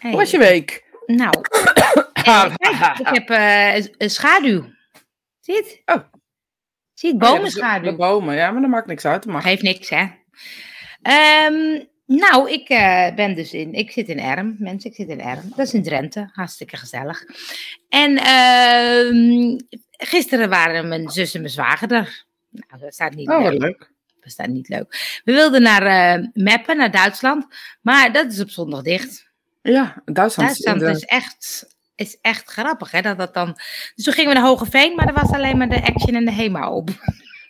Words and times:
Hoe 0.00 0.16
was 0.16 0.30
je 0.30 0.38
week? 0.38 0.84
Nou, 1.06 1.34
eh, 2.12 2.54
kijk, 2.56 2.98
ik 2.98 3.08
heb 3.08 3.30
eh, 3.30 3.74
een 3.98 4.10
schaduw. 4.10 4.64
Zie 5.40 5.54
je 5.54 5.62
het? 5.62 5.82
Oh. 5.96 6.04
Zie 6.94 7.08
je 7.08 7.14
het? 7.14 7.24
Oh 7.24 7.28
ja, 7.28 7.36
Bomenschaduw. 7.36 7.90
De 7.90 7.96
bomen, 7.96 8.34
ja, 8.34 8.50
maar 8.50 8.60
dat 8.60 8.70
maakt 8.70 8.86
niks 8.86 9.04
uit. 9.04 9.22
Dat 9.22 9.32
mag. 9.32 9.42
Geeft 9.42 9.62
niks, 9.62 9.90
hè? 9.90 10.06
Ehm, 11.02 11.84
nou, 12.06 12.50
ik 12.50 12.68
eh, 12.68 13.14
ben 13.14 13.34
dus 13.34 13.52
in, 13.52 13.72
ik 13.72 13.90
zit 13.90 14.08
in 14.08 14.20
Erm, 14.20 14.56
mensen, 14.58 14.90
ik 14.90 14.96
zit 14.96 15.08
in 15.08 15.20
Erm. 15.20 15.42
Dat 15.56 15.66
is 15.66 15.74
in 15.74 15.82
Drenthe, 15.82 16.30
hartstikke 16.32 16.76
gezellig. 16.76 17.24
En 17.88 18.16
ehm, 18.16 19.58
gisteren 19.90 20.48
waren 20.48 20.88
mijn 20.88 21.08
zus 21.08 21.34
en 21.34 21.40
mijn 21.40 21.52
zwager 21.52 21.92
er. 21.92 22.24
Nou, 22.50 22.80
dat 22.80 22.94
staat 22.94 23.14
niet 23.14 23.28
Oh, 23.28 23.52
leuk. 23.52 23.90
Dat 24.20 24.32
staat 24.32 24.48
niet 24.48 24.68
leuk. 24.68 25.20
We 25.24 25.32
wilden 25.32 25.62
naar 25.62 25.82
eh 25.82 26.26
Meppen, 26.32 26.76
naar 26.76 26.90
Duitsland, 26.90 27.46
maar 27.82 28.12
dat 28.12 28.32
is 28.32 28.40
op 28.40 28.50
zondag 28.50 28.82
dicht. 28.82 29.27
Ja, 29.72 30.02
Duitsland. 30.04 30.50
is 30.50 30.58
Duitsland 30.58 30.80
in 30.80 30.86
de- 30.86 30.92
is 30.92 31.04
echt, 31.04 31.66
is 31.94 32.18
echt 32.20 32.50
grappig, 32.50 32.90
hè? 32.90 33.00
Dat 33.00 33.18
dat 33.18 33.34
dan... 33.34 33.52
Dus 33.94 34.04
toen 34.04 34.12
gingen 34.14 34.32
we 34.34 34.38
naar 34.38 34.48
Hogeveen, 34.48 34.94
maar 34.94 35.06
er 35.06 35.14
was 35.14 35.30
alleen 35.32 35.56
maar 35.58 35.68
de 35.68 35.82
Action 35.86 36.14
en 36.14 36.24
de 36.24 36.32
HEMA 36.32 36.70
op. 36.70 36.90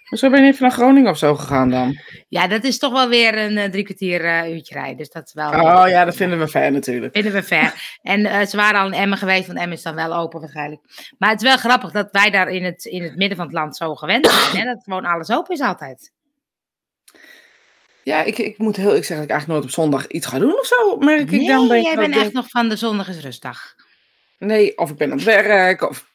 Zo 0.09 0.31
ben 0.31 0.43
je 0.45 0.51
even 0.51 0.63
naar 0.63 0.73
Groningen 0.73 1.11
of 1.11 1.19
zo 1.19 1.35
gegaan 1.35 1.71
dan? 1.71 1.99
Ja, 2.29 2.47
dat 2.47 2.65
is 2.65 2.79
toch 2.79 2.93
wel 2.93 3.09
weer 3.09 3.39
een 3.39 3.59
eh, 3.59 3.71
drie 3.71 3.85
kwartier 3.85 4.25
eh, 4.25 4.55
uurtje 4.55 4.75
rijden. 4.75 4.97
Dus 4.97 5.11
dat 5.11 5.27
is 5.27 5.33
wel... 5.33 5.49
Oh 5.51 5.89
ja, 5.89 6.05
dat 6.05 6.17
vinden 6.17 6.39
we 6.39 6.49
fijn 6.49 6.73
natuurlijk. 6.73 7.15
Vinden 7.15 7.33
we 7.33 7.43
ver. 7.43 7.97
En 8.03 8.27
eh, 8.27 8.47
ze 8.47 8.57
waren 8.57 8.81
al 8.81 8.87
in 8.87 8.93
Emmen 8.93 9.19
geweest, 9.19 9.47
want 9.47 9.59
Emmen 9.59 9.77
is 9.77 9.83
dan 9.83 9.95
wel 9.95 10.15
open 10.15 10.41
waarschijnlijk. 10.41 10.81
Maar 11.19 11.31
het 11.31 11.43
is 11.43 11.49
wel 11.49 11.57
grappig 11.57 11.91
dat 11.91 12.09
wij 12.13 12.31
daar 12.31 12.49
in 12.49 12.65
het, 12.65 12.85
in 12.85 13.03
het 13.03 13.17
midden 13.17 13.37
van 13.37 13.47
het 13.47 13.55
land 13.55 13.77
zo 13.77 13.95
gewend 13.95 14.27
zijn. 14.27 14.57
Hè? 14.57 14.73
Dat 14.73 14.83
gewoon 14.85 15.05
alles 15.05 15.31
open 15.31 15.55
is 15.55 15.61
altijd. 15.61 16.13
Ja, 18.03 18.23
ik, 18.23 18.39
ik 18.39 18.59
moet 18.59 18.77
heel 18.77 18.97
ik 18.97 19.05
zeg 19.05 19.17
dat 19.17 19.27
ik 19.27 19.31
eigenlijk 19.33 19.47
nooit 19.47 19.65
op 19.65 19.83
zondag 19.83 20.07
iets 20.07 20.27
ga 20.27 20.39
doen 20.39 20.59
of 20.59 20.67
zo, 20.67 20.97
merk 20.97 21.21
ik 21.21 21.31
Nee, 21.31 21.47
dan. 21.47 21.69
denk 21.69 21.81
ik 21.81 21.87
jij 21.87 21.97
bent 21.97 22.15
ik 22.15 22.21
echt 22.21 22.33
nog 22.33 22.49
van 22.49 22.69
de 22.69 22.77
zondag 22.77 23.09
is 23.09 23.21
rustdag. 23.21 23.75
Nee, 24.39 24.79
of 24.79 24.91
ik 24.91 24.97
ben 24.97 25.11
aan 25.11 25.17
het 25.17 25.27
werk, 25.27 25.83
of... 25.83 26.07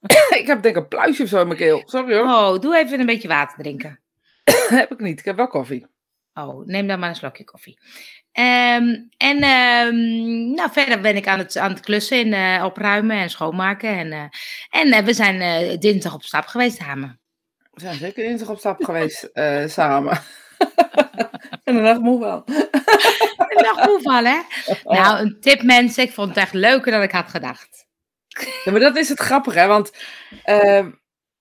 ik 0.40 0.46
heb 0.46 0.62
denk 0.62 0.76
ik 0.76 0.82
een 0.82 0.88
pluisje 0.88 1.22
of 1.22 1.28
zo 1.28 1.40
in 1.40 1.46
mijn 1.46 1.58
keel. 1.58 1.82
Sorry 1.84 2.16
hoor. 2.16 2.24
Oh, 2.24 2.58
doe 2.58 2.76
even 2.76 3.00
een 3.00 3.06
beetje 3.06 3.28
water 3.28 3.58
drinken. 3.58 4.00
heb 4.68 4.92
ik 4.92 5.00
niet. 5.00 5.18
Ik 5.18 5.24
heb 5.24 5.36
wel 5.36 5.46
koffie. 5.46 5.86
Oh, 6.34 6.66
neem 6.66 6.86
dan 6.86 6.98
maar 6.98 7.08
een 7.08 7.14
slokje 7.14 7.44
koffie. 7.44 7.78
Ehm, 8.32 8.94
en 9.16 9.42
ehm, 9.42 9.96
nou, 10.50 10.70
verder 10.72 11.00
ben 11.00 11.16
ik 11.16 11.26
aan 11.26 11.38
het, 11.38 11.56
aan 11.56 11.70
het 11.70 11.80
klussen 11.80 12.32
en 12.32 12.58
eh, 12.58 12.64
opruimen 12.64 13.16
en 13.16 13.30
schoonmaken. 13.30 13.90
En, 13.98 14.12
eh, 14.12 14.24
en 14.70 14.92
eh, 14.92 15.04
we 15.04 15.12
zijn 15.12 15.78
dinsdag 15.80 16.14
op 16.14 16.22
stap 16.22 16.46
geweest 16.46 16.76
samen. 16.76 17.20
We 17.70 17.80
zijn 17.80 17.94
zeker 17.94 18.24
dinsdag 18.24 18.48
op 18.48 18.58
stap 18.58 18.84
geweest 18.84 19.30
samen. 19.66 20.20
en 21.64 21.74
de 21.76 21.82
dag 21.82 21.98
moe 21.98 22.20
wel. 22.20 22.42
Een 22.46 23.62
dag 23.62 23.86
toeval, 23.86 24.24
hè? 24.24 24.38
Nou, 24.84 25.18
een 25.20 25.36
tip 25.40 25.62
mensen. 25.62 26.02
Ik 26.02 26.12
vond 26.12 26.28
het 26.28 26.36
echt 26.36 26.52
leuker 26.52 26.92
dan 26.92 27.02
ik 27.02 27.10
had 27.12 27.28
gedacht. 27.28 27.86
Ja, 28.64 28.70
maar 28.72 28.80
dat 28.80 28.96
is 28.96 29.08
het 29.08 29.18
grappige, 29.20 29.58
hè? 29.58 29.66
Want 29.66 29.92
ehm, 30.44 30.90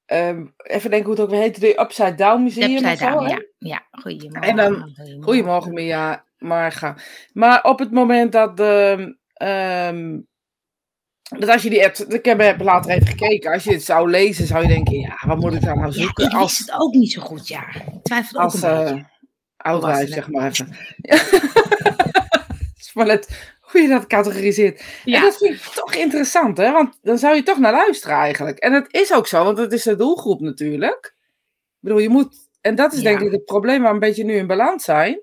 ehm, 0.05 0.45
even 0.57 0.89
denken 0.89 1.03
hoe 1.09 1.15
het 1.15 1.23
ook 1.23 1.29
weer 1.29 1.39
heet. 1.39 1.59
De 1.59 1.79
Upside 1.79 2.15
Down 2.15 2.43
Museum. 2.43 2.71
Upside 2.71 2.95
zo, 2.95 3.09
down, 3.09 3.23
hè? 3.23 3.29
ja. 3.31 3.41
Ja, 3.57 3.87
goedemorgen. 3.91 4.41
En 4.49 4.55
dan- 4.55 4.73
goedemorgen. 4.73 5.23
Goedemorgen, 5.23 5.73
Mia. 5.73 6.25
Marga. 6.37 6.95
Maar 7.33 7.63
op 7.63 7.79
het 7.79 7.91
moment 7.91 8.31
dat 8.31 8.57
de. 8.57 9.17
ehm, 9.33 10.19
dat 11.39 11.49
als 11.49 11.61
je 11.63 11.69
die 11.69 11.83
app. 11.85 11.95
Ik 11.95 12.25
heb 12.25 12.39
heb 12.39 12.61
later 12.61 12.91
even 12.91 13.07
gekeken. 13.07 13.51
Als 13.51 13.63
je 13.63 13.71
het 13.71 13.83
zou 13.83 14.09
lezen, 14.09 14.47
zou 14.47 14.61
je 14.61 14.67
denken: 14.67 14.99
ja, 14.99 15.17
wat 15.27 15.37
moet 15.37 15.53
ik 15.53 15.61
daar 15.61 15.75
nou 15.75 15.87
Ja, 15.87 15.91
zoeken? 15.93 16.23
ik 16.25 16.31
wist 16.31 16.41
als 16.41 16.57
het 16.57 16.71
ook 16.71 16.93
niet 16.93 17.11
zo 17.11 17.21
goed, 17.21 17.47
ja. 17.47 17.67
Ik 17.75 18.03
twijfel 18.03 18.37
ook 18.37 18.43
als 18.43 18.61
een 18.61 18.69
eh 18.97 19.03
oudwijf, 19.57 20.09
zeg 20.09 20.29
maar 20.29 20.49
even. 20.49 20.67
Het 21.81 22.79
is 22.79 22.93
maar 22.93 23.05
net 23.05 23.51
hoe 23.61 23.81
je 23.81 23.87
dat 23.87 24.07
categoriseert. 24.07 24.79
En 24.79 24.85
Ja. 25.11 25.21
dat 25.21 25.37
vind 25.37 25.53
ik 25.55 25.61
toch 25.61 25.95
interessant, 25.95 26.57
hè? 26.57 26.71
Want 26.71 26.97
dan 27.01 27.17
zou 27.17 27.35
je 27.35 27.43
toch 27.43 27.57
naar 27.57 27.71
luisteren 27.71 28.15
eigenlijk. 28.17 28.57
En 28.59 28.71
dat 28.71 28.85
is 28.93 29.13
ook 29.13 29.27
zo, 29.27 29.43
want 29.43 29.57
het 29.57 29.73
is 29.73 29.83
de 29.83 29.95
doelgroep 29.95 30.39
natuurlijk. 30.41 31.05
Ik 31.05 31.77
bedoel, 31.79 31.97
je 31.99 32.09
moet... 32.09 32.35
En 32.61 32.75
dat 32.75 32.93
is 32.93 32.97
Ja. 33.01 33.03
denk 33.09 33.19
ik 33.21 33.31
het 33.31 33.45
probleem 33.45 33.79
waar 33.81 33.87
we 33.87 33.93
een 33.93 33.99
beetje 33.99 34.23
nu 34.23 34.35
in 34.35 34.47
balans 34.47 34.83
zijn. 34.83 35.21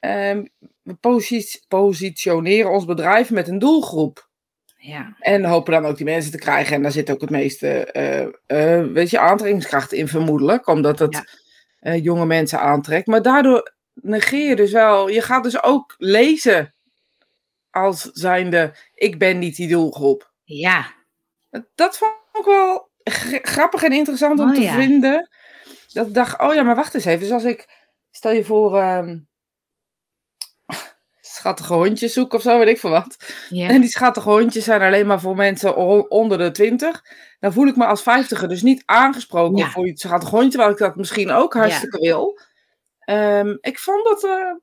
Ehm, 0.00 0.44
we 0.82 0.94
posi- 0.94 1.60
positioneren 1.68 2.70
ons 2.70 2.84
bedrijf 2.84 3.30
met 3.30 3.48
een 3.48 3.58
doelgroep. 3.58 4.30
Ja. 4.84 5.16
En 5.18 5.44
hopen 5.44 5.72
dan 5.72 5.86
ook 5.86 5.96
die 5.96 6.04
mensen 6.06 6.30
te 6.30 6.38
krijgen. 6.38 6.74
En 6.76 6.82
daar 6.82 6.92
zit 6.92 7.10
ook 7.10 7.20
het 7.20 7.30
meeste, 7.30 7.68
eh, 7.84 8.22
eh, 8.46 8.86
weet 8.92 9.10
je, 9.10 9.18
aantrekkingskracht 9.18 9.92
in 9.92 10.08
vermoedelijk. 10.08 10.66
Omdat 10.66 10.98
het 10.98 11.12
Ja. 11.14 11.24
eh, 11.78 12.04
jonge 12.04 12.26
mensen 12.26 12.60
aantrekt. 12.60 13.06
Maar 13.06 13.22
daardoor 13.22 13.72
negeer 13.94 14.48
je 14.48 14.56
dus 14.56 14.72
wel... 14.72 15.08
Je 15.08 15.22
gaat 15.22 15.42
dus 15.42 15.62
ook 15.62 15.94
lezen 15.98 16.74
als 17.70 18.02
zijnde... 18.02 18.74
Ik 18.94 19.18
ben 19.18 19.38
niet 19.38 19.56
die 19.56 19.68
doelgroep. 19.68 20.32
Ja. 20.44 20.92
Dat 21.74 21.98
vond 21.98 22.12
ik 22.32 22.44
wel 22.44 22.90
grappig 23.42 23.82
en 23.82 23.92
interessant 23.92 24.40
om 24.40 24.48
Oh, 24.48 24.54
te 24.54 24.60
ja. 24.60 24.74
vinden. 24.74 25.28
Dat 25.92 26.06
ik 26.06 26.14
dacht, 26.14 26.40
oh 26.40 26.54
ja, 26.54 26.62
maar 26.62 26.74
wacht 26.76 26.94
eens 26.94 27.04
even. 27.04 27.20
Dus 27.20 27.30
als 27.30 27.44
ik, 27.44 27.68
stel 28.10 28.32
je 28.32 28.44
voor... 28.44 28.76
ehm, 28.78 29.18
schattige 31.42 31.72
hondjes 31.74 32.12
zoek 32.12 32.32
of 32.34 32.42
zo, 32.42 32.58
weet 32.58 32.68
ik 32.68 32.78
veel 32.78 32.90
wat. 32.90 33.16
En 33.50 33.80
die 33.80 33.90
schattige 33.90 34.28
hondjes 34.30 34.64
zijn 34.64 34.82
alleen 34.82 35.06
maar 35.06 35.20
voor 35.20 35.36
mensen 35.36 35.76
onder 36.10 36.38
de 36.38 36.50
20. 36.50 37.02
Dan 37.40 37.52
voel 37.52 37.66
ik 37.66 37.76
me 37.76 37.86
als 37.86 38.02
vijftiger 38.02 38.48
dus 38.48 38.62
niet 38.62 38.82
aangesproken 38.86 39.56
Ja. 39.58 39.70
voor 39.70 39.86
iets 39.86 40.02
schattig 40.02 40.30
hondje, 40.30 40.50
terwijl 40.50 40.70
ik 40.72 40.78
dat 40.78 40.96
misschien 40.96 41.30
ook 41.30 41.54
hartstikke 41.54 41.98
wil. 41.98 42.38
Ehm, 42.98 43.56
ik, 43.60 43.78
vond 43.78 44.04
dat, 44.04 44.24
eh, 44.24 44.54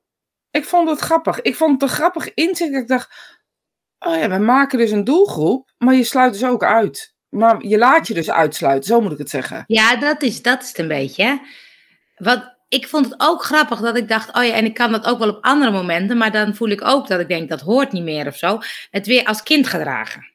ik 0.50 0.64
vond 0.64 0.88
het 0.90 0.98
grappig. 1.00 1.40
Ik 1.40 1.56
vond 1.56 1.72
het 1.72 1.82
een 1.90 1.96
grappig 1.96 2.34
inzicht. 2.34 2.72
dat 2.72 2.80
Ik 2.82 2.88
dacht, 2.88 3.38
oh 3.98 4.16
ja, 4.16 4.28
we 4.28 4.38
maken 4.38 4.78
dus 4.78 4.90
een 4.90 5.04
doelgroep, 5.04 5.70
maar 5.78 5.94
je 5.94 6.04
sluit 6.04 6.32
dus 6.32 6.44
ook 6.44 6.64
uit. 6.64 7.14
Maar 7.28 7.62
je 7.66 7.78
laat 7.78 8.06
je 8.06 8.14
dus 8.14 8.30
uitsluiten, 8.30 8.88
zo 8.88 9.00
moet 9.00 9.12
ik 9.12 9.18
het 9.18 9.30
zeggen. 9.30 9.64
Ja, 9.66 9.96
dat 9.96 10.22
is, 10.22 10.42
dat 10.42 10.62
is 10.62 10.68
het 10.68 10.78
een 10.78 10.88
beetje. 10.88 11.24
hè. 11.24 11.36
Wat, 12.16 12.58
ik 12.70 12.88
vond 12.88 13.04
het 13.04 13.14
ook 13.16 13.44
grappig 13.44 13.80
dat 13.80 13.96
ik 13.96 14.08
dacht, 14.08 14.36
oh 14.36 14.44
ja, 14.44 14.52
en 14.52 14.64
ik 14.64 14.74
kan 14.74 14.92
dat 14.92 15.06
ook 15.06 15.18
wel 15.18 15.28
op 15.28 15.44
andere 15.44 15.70
momenten, 15.70 16.16
maar 16.16 16.32
dan 16.32 16.54
voel 16.54 16.68
ik 16.68 16.84
ook 16.84 17.08
dat 17.08 17.20
ik 17.20 17.28
denk, 17.28 17.48
dat 17.48 17.60
hoort 17.60 17.92
niet 17.92 18.02
meer 18.02 18.26
of 18.26 18.36
zo. 18.36 18.58
Het 18.90 19.06
weer 19.06 19.24
als 19.24 19.42
kind 19.42 19.66
gedragen. 19.66 20.28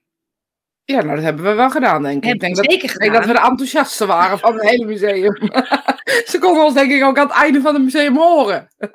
Ja, 0.84 1.02
nou, 1.02 1.16
dat 1.16 1.24
hebben 1.24 1.46
we 1.46 1.54
wel 1.54 1.70
gedaan, 1.70 2.04
denk 2.04 2.26
ik. 2.26 2.34
ik 2.34 2.40
denk 2.40 2.56
dat, 2.56 2.72
ik 2.72 2.98
denk 3.00 3.14
dat 3.14 3.26
we 3.26 3.34
de 3.34 3.40
enthousiasten 3.40 4.08
waren 4.08 4.40
van 4.40 4.54
het 4.54 4.70
hele 4.70 4.86
museum. 4.86 5.36
Ze 6.32 6.38
konden 6.40 6.64
ons 6.64 6.74
denk 6.74 6.92
ik 6.92 7.04
ook 7.04 7.18
aan 7.18 7.28
het 7.28 7.36
einde 7.36 7.62
van 7.62 7.74
het 7.74 7.84
museum 7.84 8.18
horen. 8.18 8.68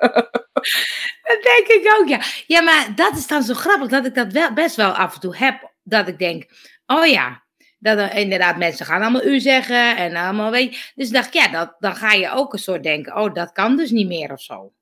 Dat 1.23 1.43
denk 1.43 1.67
ik 1.67 1.95
ook, 1.99 2.07
ja. 2.07 2.21
Ja, 2.47 2.61
maar 2.61 2.87
dat 2.95 3.17
is 3.17 3.27
dan 3.27 3.43
zo 3.43 3.53
grappig 3.53 3.87
dat 3.87 4.05
ik 4.05 4.15
dat 4.15 4.31
wel, 4.31 4.53
best 4.53 4.75
wel 4.75 4.91
af 4.91 5.13
en 5.13 5.19
toe 5.19 5.35
heb. 5.35 5.71
Dat 5.83 6.07
ik 6.07 6.19
denk, 6.19 6.45
oh 6.85 7.05
ja, 7.05 7.43
dat 7.81 7.97
er 7.97 8.15
inderdaad 8.15 8.57
mensen 8.57 8.85
gaan 8.85 9.01
allemaal 9.01 9.23
u 9.25 9.39
zeggen 9.39 9.97
en 9.97 10.15
allemaal 10.15 10.51
weet. 10.51 10.91
Dus 10.95 11.09
dacht 11.09 11.27
ik, 11.27 11.33
ja, 11.33 11.47
dat, 11.47 11.75
dan 11.79 11.95
ga 11.95 12.11
je 12.11 12.31
ook 12.31 12.53
een 12.53 12.59
soort 12.59 12.83
denken, 12.83 13.15
oh, 13.17 13.33
dat 13.33 13.51
kan 13.51 13.77
dus 13.77 13.91
niet 13.91 14.07
meer 14.07 14.31
of 14.31 14.41
zo. 14.41 14.73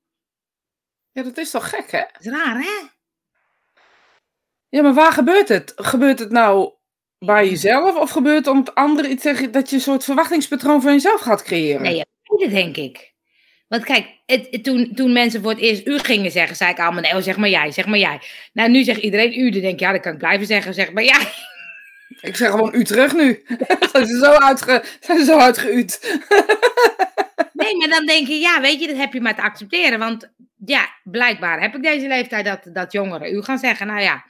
Ja, 1.12 1.22
dat 1.22 1.36
is 1.38 1.50
toch 1.50 1.68
gek, 1.68 1.90
hè? 1.90 1.98
Dat 2.12 2.20
is 2.24 2.26
raar, 2.32 2.56
hè? 2.58 2.86
Ja, 4.68 4.82
maar 4.82 4.94
waar 4.94 5.12
gebeurt 5.12 5.48
het? 5.48 5.72
Gebeurt 5.76 6.18
het 6.18 6.30
nou 6.30 6.72
bij 7.18 7.48
jezelf 7.48 7.96
of 7.96 8.10
gebeurt 8.10 8.36
het 8.36 8.46
om 8.46 8.64
anderen 8.74 9.10
iets 9.10 9.22
zeggen 9.22 9.52
dat 9.52 9.70
je 9.70 9.76
een 9.76 9.82
soort 9.82 10.04
verwachtingspatroon 10.04 10.82
van 10.82 10.92
jezelf 10.92 11.20
gaat 11.20 11.42
creëren? 11.42 11.82
Nee, 11.82 12.04
beide 12.22 12.54
denk 12.54 12.76
ik. 12.76 13.12
Want 13.68 13.84
kijk, 13.84 14.06
het, 14.26 14.46
het- 14.50 14.64
toen, 14.64 14.92
toen 14.94 15.12
mensen 15.12 15.42
voor 15.42 15.50
het 15.50 15.60
eerst 15.60 15.86
u 15.86 15.98
gingen 15.98 16.30
zeggen, 16.30 16.56
zei 16.56 16.70
ik 16.70 16.78
allemaal, 16.78 17.00
nee, 17.02 17.16
oh, 17.16 17.22
zeg 17.22 17.36
maar 17.36 17.48
jij, 17.48 17.70
zeg 17.72 17.86
maar 17.86 17.98
jij. 17.98 18.20
Nou, 18.52 18.70
nu 18.70 18.84
zegt 18.84 19.00
iedereen 19.00 19.38
u, 19.40 19.50
dan 19.50 19.60
denk 19.60 19.74
ik, 19.74 19.80
ja, 19.80 19.92
dat 19.92 20.00
kan 20.00 20.12
ik 20.12 20.18
blijven 20.18 20.46
zeggen, 20.46 20.74
zeg 20.74 20.92
maar 20.92 21.04
jij. 21.04 21.32
Ik 22.20 22.36
zeg 22.36 22.50
gewoon 22.50 22.74
u 22.74 22.84
terug 22.84 23.14
nu. 23.14 23.44
zijn 23.92 24.06
ze 24.06 24.18
zo, 24.18 24.32
uitge, 24.32 24.84
zijn 25.00 25.18
ze 25.18 25.24
zo 25.24 25.38
uitgeuut? 25.38 25.98
Nee, 27.52 27.76
maar 27.76 27.88
dan 27.88 28.06
denk 28.06 28.26
je, 28.26 28.34
ja, 28.34 28.60
weet 28.60 28.80
je, 28.80 28.86
dat 28.86 28.96
heb 28.96 29.12
je 29.12 29.20
maar 29.20 29.34
te 29.34 29.42
accepteren. 29.42 29.98
Want 29.98 30.32
ja, 30.64 30.88
blijkbaar 31.04 31.60
heb 31.60 31.74
ik 31.74 31.82
deze 31.82 32.06
leeftijd 32.06 32.44
dat, 32.44 32.74
dat 32.74 32.92
jongeren 32.92 33.34
u 33.34 33.42
gaan 33.42 33.58
zeggen. 33.58 33.86
Nou 33.86 34.00
ja, 34.00 34.24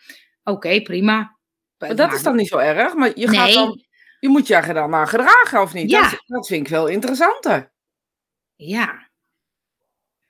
oké, 0.44 0.82
prima. 0.82 1.36
Maar 1.78 1.96
dat 1.96 2.12
is 2.12 2.22
dan 2.22 2.36
niet 2.36 2.48
zo 2.48 2.58
erg, 2.58 2.94
maar 2.94 3.10
je, 3.14 3.28
gaat 3.28 3.46
Nee. 3.46 3.54
dan, 3.54 3.84
je 4.20 4.28
moet 4.28 4.46
je 4.46 4.54
er 4.54 4.74
dan 4.74 4.90
naar 4.90 5.06
gedragen, 5.06 5.62
of 5.62 5.72
niet? 5.72 5.90
Ja. 5.90 6.02
Dat, 6.10 6.22
dat 6.26 6.46
vind 6.46 6.60
ik 6.60 6.68
veel 6.68 6.86
interessanter. 6.86 7.72
Ja. 8.56 9.08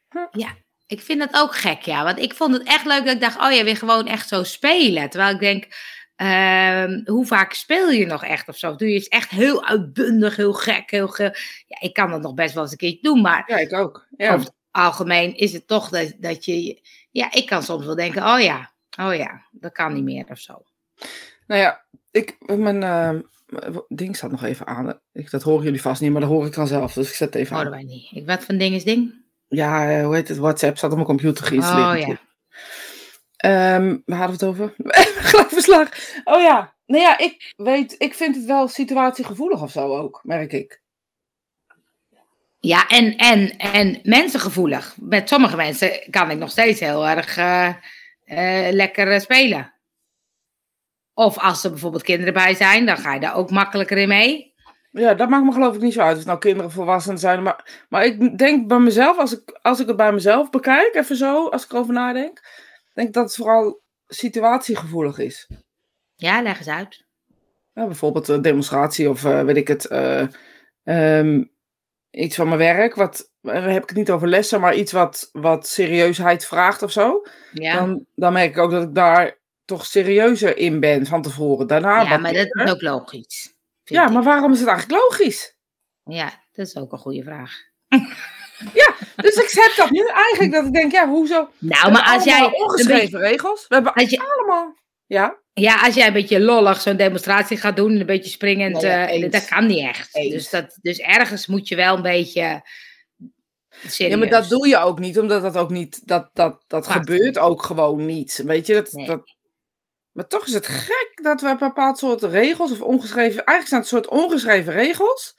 Huh. 0.09 0.27
Ja, 0.31 0.57
ik 0.87 1.01
vind 1.01 1.19
dat 1.19 1.35
ook 1.35 1.55
gek, 1.55 1.83
ja. 1.83 2.05
Want 2.05 2.19
ik 2.19 2.35
vond 2.35 2.55
het 2.55 2.63
echt 2.67 2.85
leuk 2.85 3.05
dat 3.05 3.15
ik 3.15 3.21
dacht, 3.21 3.41
oh 3.41 3.53
ja, 3.53 3.65
weer 3.65 3.77
gewoon 3.77 4.07
echt 4.07 4.29
zo 4.29 4.43
spelen. 4.43 5.11
Terwijl 5.11 5.35
ik 5.35 5.41
denk, 5.41 5.67
ehm, 6.21 7.01
hoe 7.05 7.27
vaak 7.27 7.53
speel 7.53 7.91
je 7.91 8.07
nog 8.07 8.25
echt 8.25 8.49
of 8.49 8.57
zo? 8.57 8.77
Doe 8.77 8.89
je 8.89 8.99
het 8.99 9.09
echt 9.09 9.31
heel 9.31 9.67
uitbundig, 9.67 10.37
heel 10.37 10.53
gek, 10.53 10.91
heel 10.91 11.09
ge... 11.09 11.23
Ja, 11.67 11.81
ik 11.81 11.95
kan 11.95 12.11
dat 12.11 12.23
nog 12.23 12.35
best 12.35 12.55
wel 12.55 12.63
eens 12.63 12.73
een 12.73 12.79
keertje 12.79 13.03
doen, 13.03 13.21
maar 13.21 13.45
Ja, 13.47 13.57
ik 13.57 13.73
ook. 13.73 14.07
Ja. 14.17 14.35
over 14.35 14.47
het 14.47 14.55
algemeen 14.71 15.37
is 15.37 15.53
het 15.53 15.67
toch 15.67 15.89
dat, 15.89 16.15
dat 16.19 16.45
je... 16.45 16.81
Ja, 17.11 17.33
ik 17.33 17.47
kan 17.47 17.63
soms 17.63 17.87
wel 17.87 17.95
denken, 17.95 18.23
oh 18.23 18.41
ja, 18.41 18.73
oh 18.99 19.15
ja, 19.15 19.47
dat 19.51 19.73
kan 19.73 19.95
niet 19.95 20.05
meer 20.05 20.27
of 20.29 20.39
zo. 20.39 20.65
Nou 21.47 21.61
ja, 21.61 21.85
ik, 22.11 22.37
mijn 22.47 22.83
eh, 22.83 23.15
ding 23.89 24.17
staat 24.17 24.31
nog 24.31 24.45
even 24.45 24.67
aan. 24.67 25.01
Ik, 25.13 25.31
dat 25.31 25.43
horen 25.43 25.65
jullie 25.65 25.83
vast 25.83 26.01
niet, 26.01 26.11
maar 26.11 26.21
dat 26.21 26.31
hoor 26.31 26.47
ik 26.47 26.55
dan 26.55 26.67
zelf. 26.67 26.93
Dus 26.93 27.09
ik 27.09 27.15
zet 27.15 27.33
het 27.33 27.43
even 27.43 27.57
aan. 27.57 27.63
Houden 27.63 27.87
wij 27.87 27.95
niet. 27.95 28.11
Ik, 28.13 28.27
wat 28.27 28.45
voor 28.45 28.55
ding 28.55 28.75
is 28.75 28.85
ding? 28.85 29.15
Ja, 29.49 29.91
eh, 29.91 30.05
hoe 30.05 30.15
heet 30.15 30.29
het? 30.29 30.39
WhatsApp 30.39 30.77
staat 30.77 30.91
op 30.91 30.97
mijn 30.97 31.09
computer 31.09 31.45
geïnstalleerd. 31.45 32.03
Oh 32.03 32.09
ja. 32.09 32.30
Um, 33.47 34.03
waar 34.07 34.19
hadden 34.19 34.39
we 34.39 34.45
het 34.45 34.55
over? 34.55 34.75
Gelijk 35.31 35.49
verslag. 35.49 35.89
Oh 36.25 36.41
ja. 36.41 36.75
Nou 36.87 37.03
ja, 37.03 37.19
ik 37.19 37.53
weet, 37.57 37.95
ik 37.99 38.15
vind 38.15 38.37
het 38.37 38.45
wel 38.45 38.69
situatiegevoelig 38.69 39.63
of 39.63 39.71
zo 39.71 39.97
ook, 39.97 40.21
merk 40.23 40.53
ik. 40.53 40.83
Ja, 42.59 42.89
en, 42.89 43.17
en, 43.17 43.57
en 43.57 44.01
mensengevoelig. 44.03 44.97
Met 45.01 45.29
sommige 45.29 45.57
mensen 45.57 46.11
kan 46.11 46.31
ik 46.31 46.39
nog 46.39 46.51
steeds 46.51 46.81
heel 46.81 47.09
erg 47.09 47.39
uh, 47.39 47.69
uh, 48.25 48.73
lekker 48.73 49.21
spelen. 49.21 49.73
Of 51.15 51.39
als 51.39 51.65
er 51.65 51.71
bijvoorbeeld 51.71 52.03
kinderen 52.03 52.35
bij 52.35 52.55
zijn, 52.55 52.87
dan 52.87 52.97
ga 52.97 53.15
je 53.15 53.21
daar 53.21 53.35
ook 53.35 53.51
makkelijker 53.51 53.99
in 53.99 54.09
mee. 54.09 54.55
Ja, 54.91 55.15
dat 55.15 55.29
maakt 55.29 55.45
me 55.45 55.53
geloof 55.53 55.75
ik 55.75 55.81
niet 55.81 55.93
zo 55.93 56.01
uit. 56.01 56.17
Of 56.19 56.25
nou 56.25 56.39
kinderen 56.39 56.71
volwassenen 56.71 57.19
zijn. 57.19 57.43
Maar, 57.43 57.85
maar 57.89 58.05
ik 58.05 58.39
denk 58.39 58.69
bij 58.69 58.79
mezelf, 58.79 59.19
als 59.19 59.33
ik, 59.33 59.59
als 59.63 59.81
ik 59.81 59.87
het 59.87 59.97
bij 59.97 60.13
mezelf 60.13 60.51
bekijk, 60.51 60.95
even 60.95 61.17
zo, 61.17 61.49
als 61.49 61.65
ik 61.65 61.73
erover 61.73 61.95
nadenk, 61.95 62.41
denk 63.01 63.15
dat 63.15 63.25
het 63.25 63.35
vooral 63.35 63.83
situatiegevoelig 64.07 65.19
is. 65.19 65.49
Ja, 66.15 66.43
leg 66.43 66.59
eens 66.59 66.69
uit. 66.69 67.05
Ja, 67.73 67.87
bijvoorbeeld 67.87 68.29
een 68.29 68.43
demonstratie 68.43 69.09
of 69.09 69.25
uh, 69.25 69.43
weet 69.43 69.57
ik 69.57 69.69
het, 69.69 69.91
uh, 69.91 70.27
um, 71.19 71.51
iets 72.11 72.37
van 72.37 72.47
mijn 72.47 72.59
werk. 72.59 72.95
Wat, 72.95 73.31
uh, 73.43 73.53
heb 73.53 73.83
ik 73.83 73.89
het 73.89 73.99
niet 73.99 74.11
over 74.11 74.29
lessen, 74.29 74.61
maar 74.61 74.75
iets 74.75 74.93
wat, 74.93 75.29
wat 75.33 75.67
serieusheid 75.67 76.47
vraagt 76.47 76.83
of 76.83 76.93
zo. 76.93 77.23
Ja. 77.53 77.77
Dan, 77.77 78.07
dan 78.15 78.33
merk 78.33 78.51
ik 78.51 78.59
ook 78.59 78.71
dat 78.71 78.83
ik 78.83 78.95
daar 78.95 79.39
toch 79.65 79.87
serieuzer 79.87 80.57
in 80.57 80.81
ben 80.81 81.07
van 81.07 81.23
tevoren. 81.23 81.67
Daarna 81.67 82.01
ja, 82.03 82.19
maar 82.19 82.33
dat 82.33 82.47
is 82.57 82.71
ook 82.71 82.83
logisch. 82.83 83.55
Ja, 83.85 84.07
ik. 84.07 84.13
maar 84.13 84.23
waarom 84.23 84.53
is 84.53 84.59
het 84.59 84.69
eigenlijk 84.69 85.03
logisch? 85.03 85.57
Ja, 86.05 86.43
dat 86.53 86.67
is 86.67 86.77
ook 86.77 86.93
een 86.93 86.99
goede 86.99 87.23
vraag. 87.23 87.53
Ja, 88.75 88.95
dus 89.17 89.35
ik 89.35 89.51
heb 89.51 89.73
dat 89.77 89.91
nu 89.91 90.07
eigenlijk 90.07 90.53
dat 90.53 90.65
ik 90.65 90.73
denk, 90.73 90.93
ja, 90.93 91.09
hoezo? 91.09 91.49
Nou, 91.59 91.93
maar 91.93 92.15
als 92.15 92.25
jij 92.25 92.53
ongeschreven 92.53 93.21
regels, 93.21 93.67
we 93.69 93.75
hebben 93.75 93.95
als 93.95 94.11
je, 94.11 94.21
allemaal, 94.21 94.77
ja. 95.07 95.39
Ja, 95.53 95.81
als 95.81 95.95
jij 95.95 96.07
een 96.07 96.13
beetje 96.13 96.41
lollig 96.41 96.81
zo'n 96.81 96.97
demonstratie 96.97 97.57
gaat 97.57 97.77
doen, 97.77 98.01
een 98.01 98.07
beetje 98.07 98.31
springend, 98.31 98.83
nee, 98.83 99.25
uh, 99.25 99.31
dat 99.31 99.45
kan 99.45 99.67
niet 99.67 99.87
echt. 99.87 100.13
Dus, 100.13 100.51
dat, 100.51 100.79
dus 100.81 100.99
ergens 100.99 101.47
moet 101.47 101.69
je 101.69 101.77
wel 101.77 101.97
een 101.97 102.03
beetje. 102.03 102.69
Serieus. 103.87 104.13
Ja, 104.13 104.19
maar 104.19 104.29
dat 104.29 104.49
doe 104.49 104.69
je 104.69 104.79
ook 104.79 104.99
niet, 104.99 105.19
omdat 105.19 105.43
dat 105.43 105.57
ook 105.57 105.71
niet, 105.71 106.07
dat, 106.07 106.31
dat, 106.33 106.65
dat 106.67 106.87
gebeurt 106.87 107.39
ook 107.39 107.63
gewoon 107.63 108.07
niet. 108.07 108.43
Weet 108.47 108.67
je, 108.67 108.75
dat, 108.75 108.93
Nee. 108.93 109.07
dat, 109.07 109.37
maar 110.13 110.27
toch 110.27 110.47
is 110.47 110.53
het 110.53 110.67
gek 110.67 111.19
dat 111.23 111.41
we 111.41 111.49
een 111.49 111.59
bepaald 111.59 111.99
soort 111.99 112.23
regels 112.23 112.71
of 112.71 112.81
ongeschreven, 112.81 113.45
eigenlijk 113.45 113.69
zijn 113.69 113.81
het 113.81 113.91
soort 113.91 114.09
ongeschreven 114.09 114.73
regels 114.73 115.35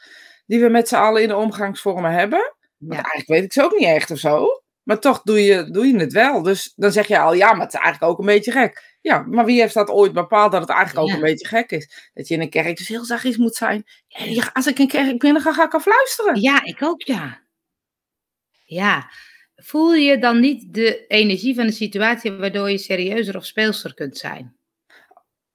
die 0.46 0.62
we 0.62 0.70
met 0.70 0.88
z'n 0.88 0.96
allen 0.96 1.22
in 1.22 1.28
de 1.28 1.36
omgangsvormen 1.36 2.12
hebben. 2.12 2.54
Want 2.82 2.94
Ja. 3.02 3.10
eigenlijk 3.10 3.28
weet 3.28 3.44
ik 3.44 3.54
ze 3.54 3.64
ook 3.64 3.78
niet 3.80 3.88
echt 3.88 4.12
of 4.12 4.18
zo. 4.18 4.48
Maar 4.84 5.00
toch 5.00 5.22
doe 5.22 5.44
je, 5.44 5.72
doe 5.72 5.88
je 5.88 5.98
het 5.98 6.14
wel. 6.14 6.42
Dus 6.42 6.74
dan 6.76 6.92
zeg 6.92 7.08
je 7.08 7.20
al, 7.20 7.34
ja, 7.34 7.52
maar 7.54 7.66
het 7.66 7.74
is 7.74 7.80
eigenlijk 7.80 8.12
ook 8.12 8.20
een 8.20 8.26
beetje 8.26 8.52
gek. 8.52 8.98
Ja, 9.02 9.20
maar 9.28 9.46
wie 9.46 9.62
heeft 9.62 9.74
dat 9.74 9.90
ooit 9.90 10.14
bepaald 10.14 10.52
dat 10.52 10.62
het 10.62 10.70
eigenlijk 10.70 11.00
ook 11.00 11.08
Ja. 11.10 11.16
een 11.16 11.22
beetje 11.32 11.48
gek 11.48 11.72
is? 11.72 12.10
Dat 12.14 12.28
je 12.28 12.34
in 12.34 12.42
een 12.42 12.50
kerk 12.50 12.78
dus 12.78 12.88
heel 12.88 13.06
zachtjes 13.06 13.38
moet 13.38 13.56
zijn. 13.56 13.84
Ja, 14.08 14.50
als 14.54 14.68
ik 14.68 14.76
in 14.78 14.82
een 14.84 14.88
kerk 14.90 15.20
binnen 15.20 15.42
ga, 15.42 15.54
ga 15.54 15.64
ik 15.66 15.74
al 15.74 15.80
fluisteren. 15.80 16.42
Ja, 16.42 16.64
ik 16.64 16.84
ook, 16.84 17.02
ja. 17.02 17.42
Ja. 18.66 19.10
Voel 19.56 19.94
je 19.94 20.18
dan 20.18 20.40
niet 20.40 20.74
de 20.74 21.06
energie 21.08 21.56
van 21.56 21.66
de 21.66 21.72
situatie 21.72 22.32
waardoor 22.32 22.70
je 22.72 22.78
serieuzer 22.78 23.36
of 23.36 23.46
speelser 23.46 23.94
kunt 23.94 24.18
zijn? 24.18 24.56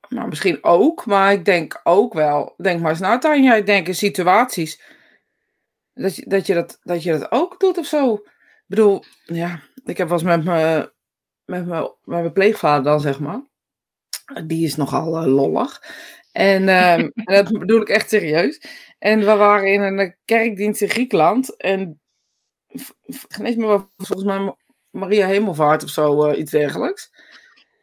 Nou, 0.09 0.29
misschien 0.29 0.65
ook, 0.65 1.07
maar 1.07 1.33
ik 1.33 1.45
denk 1.45 1.81
ook 1.85 2.15
wel. 2.15 2.55
Denk 2.57 2.81
maar 2.81 2.91
eens 2.91 3.01
na, 3.01 3.19
Tanja. 3.19 3.55
Ik 3.55 3.67
denk 3.67 3.87
in 3.87 3.95
situaties 3.95 4.83
dat 6.03 6.17
je 6.17 6.25
dat, 6.27 6.47
je 6.47 6.55
dat, 6.55 6.79
dat 6.83 7.03
je 7.03 7.19
dat 7.19 7.33
ook 7.33 7.61
doet 7.61 7.79
of 7.79 7.87
zo. 7.87 8.15
Ik 8.15 8.65
bedoel, 8.67 9.05
ja, 9.25 9.61
ik 9.85 9.97
heb 9.97 10.09
wel 10.09 10.19
eens 10.19 10.27
met 10.27 10.45
mijn, 10.45 10.91
met 11.45 11.67
mijn, 11.67 11.83
met 11.83 12.21
mijn 12.21 12.33
pleegvader 12.33 12.85
dan, 12.85 13.01
zeg 13.01 13.21
maar. 13.21 13.41
Die 14.47 14.65
is 14.65 14.77
nogal 14.77 15.17
eh, 15.17 15.27
lollig. 15.27 15.83
En, 16.33 16.69
ehm, 16.69 17.01
en 17.15 17.45
dat 17.45 17.59
bedoel 17.59 17.81
ik 17.81 17.89
echt 17.89 18.09
serieus. 18.09 18.61
En 18.99 19.19
we 19.19 19.25
waren 19.35 19.73
in 19.73 19.81
een 19.81 20.17
kerkdienst 20.25 20.81
in 20.81 20.89
Griekenland. 20.89 21.57
En 21.57 22.01
geen 23.29 23.47
eens 23.47 23.57
meer 23.57 23.67
wat, 23.67 23.89
volgens 23.97 24.29
mij 24.29 24.55
Maria 24.91 25.27
Hemelvaart 25.27 25.85
of 25.85 25.91
zo, 25.91 26.25
eh, 26.25 26.39
iets 26.39 26.51
dergelijks. 26.51 27.11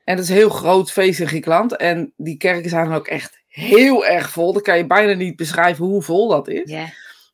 En 0.04 0.16
dat 0.16 0.24
is 0.24 0.30
een 0.30 0.36
heel 0.36 0.50
groot 0.50 0.92
feest 0.92 1.20
in 1.20 1.28
Griekenland. 1.28 1.76
En 1.76 2.14
die 2.18 2.38
kerken 2.38 2.70
zijn 2.70 2.86
dan 2.86 2.98
ook 2.98 3.08
echt 3.08 3.42
heel 3.48 4.06
erg 4.06 4.30
vol. 4.30 4.54
Dan 4.54 4.62
kan 4.62 4.78
je 4.78 4.88
bijna 4.88 5.14
niet 5.14 5.36
beschrijven 5.36 5.86
hoe 5.86 6.02
vol 6.02 6.28
dat 6.28 6.48
is. 6.48 6.70
Ja. 6.70 6.86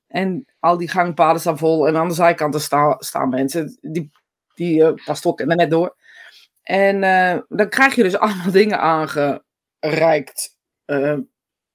En 0.10 0.46
al 0.60 0.78
die 0.78 0.90
gangpaden 0.90 1.42
staan 1.42 1.58
vol. 1.58 1.88
En 1.88 1.98
aan 1.98 2.08
de 2.08 2.14
zijkanten 2.14 2.62
sta, 2.62 2.96
staan 3.00 3.30
mensen. 3.30 3.78
Die, 3.82 4.12
die 4.56 4.80
uh, 4.80 5.36
er 5.36 5.56
net 5.56 5.70
door. 5.70 5.96
En 6.64 7.04
uh, 7.04 7.38
dan 7.48 7.70
krijg 7.70 7.96
je 7.96 8.04
dus 8.04 8.18
allemaal 8.26 8.52
dingen 8.52 8.80
aangereikt. 8.80 10.58
Uh, 10.86 11.18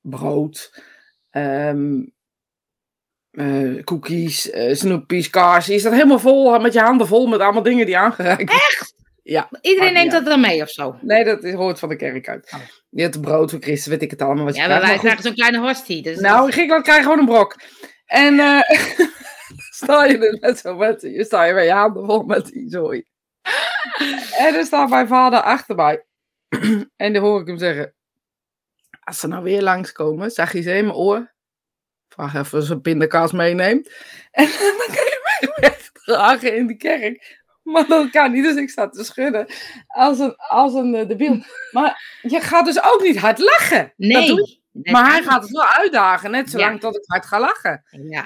brood. 0.01 0.83
Um, 1.31 2.13
cookies, 3.85 4.51
snoepies, 4.71 5.31
kaars. 5.31 5.67
Je 5.67 5.79
staat 5.79 5.93
helemaal 5.93 6.19
vol 6.19 6.59
met 6.59 6.73
je 6.73 6.81
handen 6.81 7.07
vol 7.07 7.27
met 7.27 7.41
allemaal 7.41 7.63
dingen 7.63 7.87
die 7.87 7.99
aangereikt 7.99 8.51
worden. 8.51 8.67
Echt? 8.67 8.95
Ja. 9.23 9.49
Iedereen 9.61 9.93
Maar 9.93 10.03
neemt 10.03 10.13
dat 10.13 10.25
dan 10.25 10.41
mee 10.41 10.63
of 10.63 10.71
zo? 10.71 10.97
Nee, 11.01 11.25
dat 11.25 11.45
is, 11.45 11.55
hoort 11.55 11.79
van 11.79 11.89
de 11.89 11.97
kerk 11.97 12.29
uit. 12.29 12.53
Oh. 12.55 12.61
Je 12.91 13.03
hebt 13.03 13.21
brood 13.21 13.51
voor 13.51 13.61
Christus, 13.61 13.87
weet 13.87 14.03
ik 14.03 14.11
het 14.11 14.23
allemaal. 14.23 14.45
Wat 14.45 14.55
je 14.55 14.61
Ja, 14.61 14.69
maar 14.69 14.81
wij 14.81 14.99
krijgen 14.99 15.23
zo'n 15.23 15.35
kleine 15.35 15.59
hostie. 15.59 16.03
Dus 16.03 16.19
nou, 16.19 16.47
in 16.47 16.53
Griekenland 16.53 16.85
krijg 16.85 16.99
je 16.99 17.05
gewoon 17.05 17.19
een 17.19 17.27
brok. 17.27 17.57
En 18.05 18.39
eh 18.39 18.61
sta 19.81 20.05
je 20.05 20.19
er 20.19 20.39
net 20.41 20.59
zo 20.59 20.77
met, 20.77 21.01
je 21.01 21.25
sta 21.25 21.45
je 21.45 21.53
met 21.53 21.65
je 21.65 21.73
handen 21.73 22.06
vol 22.06 22.23
met 22.23 22.47
die 22.47 22.71
zooi. 22.71 23.05
en 24.39 24.55
er 24.55 24.65
staat 24.65 24.89
mijn 24.89 25.09
vader 25.09 25.41
achter 25.41 25.75
mij. 25.75 26.05
en 26.97 27.12
dan 27.12 27.23
hoor 27.23 27.41
ik 27.41 27.47
hem 27.47 27.59
zeggen, 27.59 27.95
als 29.01 29.21
ze 29.21 29.27
nou 29.27 29.43
weer 29.43 29.62
langskomen, 29.62 30.31
zag 30.31 30.53
je 30.53 30.62
ze 30.62 30.73
in 30.73 30.85
mijn 30.85 30.97
oor. 30.97 31.33
Vraag 32.09 32.35
even 32.35 32.59
of 32.59 32.65
ze 32.65 32.73
een 32.73 32.81
pindakaas 32.81 33.33
meeneemt. 33.33 33.89
En 34.31 34.47
dan 34.47 34.87
kan 34.87 35.05
je 35.05 35.39
mij 35.41 35.53
wegdragen 35.57 36.57
in 36.57 36.67
de 36.67 36.77
kerk. 36.77 37.43
Maar 37.62 37.87
dat 37.87 38.11
kan 38.11 38.33
niet, 38.33 38.45
dus 38.45 38.57
ik 38.57 38.71
sta 38.71 38.89
te 38.89 39.05
schudden 39.05 39.47
als 39.87 40.19
een, 40.19 40.37
als 40.37 40.75
een 40.75 40.95
uh, 40.95 41.09
debiel. 41.09 41.45
Maar 41.71 42.19
je 42.23 42.41
gaat 42.41 42.65
dus 42.65 42.83
ook 42.83 43.03
niet 43.03 43.19
hard 43.19 43.39
lachen. 43.39 43.93
nee. 43.97 44.12
Dat 44.12 44.27
doe 44.27 44.49
je 44.49 44.63
maar 44.82 45.11
hij 45.11 45.23
gaat 45.23 45.43
het 45.43 45.50
wel 45.50 45.67
uitdagen, 45.69 46.31
net 46.31 46.50
zolang 46.50 46.73
Ja. 46.73 46.79
tot 46.79 46.97
ik 46.97 47.03
hard 47.06 47.26
ga 47.26 47.41
lachen. 47.41 47.85
Ja. 47.91 48.25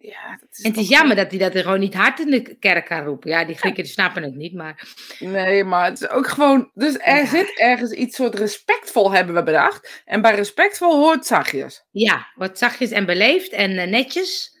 Ja, 0.00 0.30
dat 0.40 0.48
is 0.50 0.64
En 0.64 0.70
het 0.70 0.80
is 0.80 0.88
jammer 0.88 1.16
dat 1.16 1.30
hij 1.30 1.38
dat 1.38 1.54
er 1.54 1.62
gewoon 1.62 1.80
niet 1.80 1.94
hard 1.94 2.20
in 2.20 2.30
de 2.30 2.56
kerk 2.58 2.84
kan 2.86 3.04
roepen. 3.04 3.30
Ja, 3.30 3.44
die 3.44 3.56
Grieken 3.56 3.82
die 3.82 3.92
snappen 3.92 4.22
het 4.22 4.34
niet, 4.34 4.54
maar... 4.54 4.88
Nee, 5.18 5.64
maar 5.64 5.84
het 5.84 6.00
is 6.00 6.08
ook 6.08 6.26
gewoon... 6.26 6.70
Dus 6.74 6.98
er 6.98 7.16
Ja. 7.16 7.26
zit 7.26 7.58
ergens 7.58 7.90
iets 7.90 8.16
soort 8.16 8.34
respectvol, 8.34 9.12
hebben 9.12 9.34
we 9.34 9.42
bedacht. 9.42 10.02
En 10.04 10.20
bij 10.22 10.34
respectvol 10.34 10.94
hoort 10.98 11.26
zachtjes. 11.26 11.84
Ja, 11.90 12.26
wat 12.34 12.58
zachtjes 12.58 12.90
en 12.90 13.06
beleefd 13.06 13.52
en 13.52 13.78
eh, 13.78 13.88
netjes. 13.88 14.56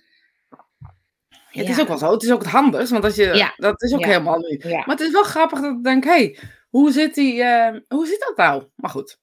Ja, 1.50 1.60
het 1.60 1.68
is 1.68 1.80
ook 1.80 1.88
wel 1.88 1.98
zo. 1.98 2.12
Het 2.12 2.22
is 2.22 2.32
ook 2.32 2.42
het 2.42 2.50
handigst, 2.50 2.90
want 2.90 3.04
als 3.04 3.14
je, 3.14 3.52
dat 3.56 3.82
is 3.82 3.92
ook 3.94 4.04
helemaal 4.04 4.38
niet. 4.38 4.64
Maar 4.64 4.84
het 4.86 5.00
is 5.00 5.10
wel 5.10 5.22
grappig 5.22 5.60
dat 5.60 5.72
ik 5.76 5.84
denk, 5.84 6.04
hé, 6.04 6.10
hey, 6.10 6.38
hoe 6.68 6.92
zit 6.92 7.14
die... 7.14 7.42
eh, 7.42 7.80
hoe 7.88 8.06
zit 8.06 8.20
dat 8.20 8.36
nou? 8.36 8.64
Maar 8.74 8.90
goed, 8.90 9.18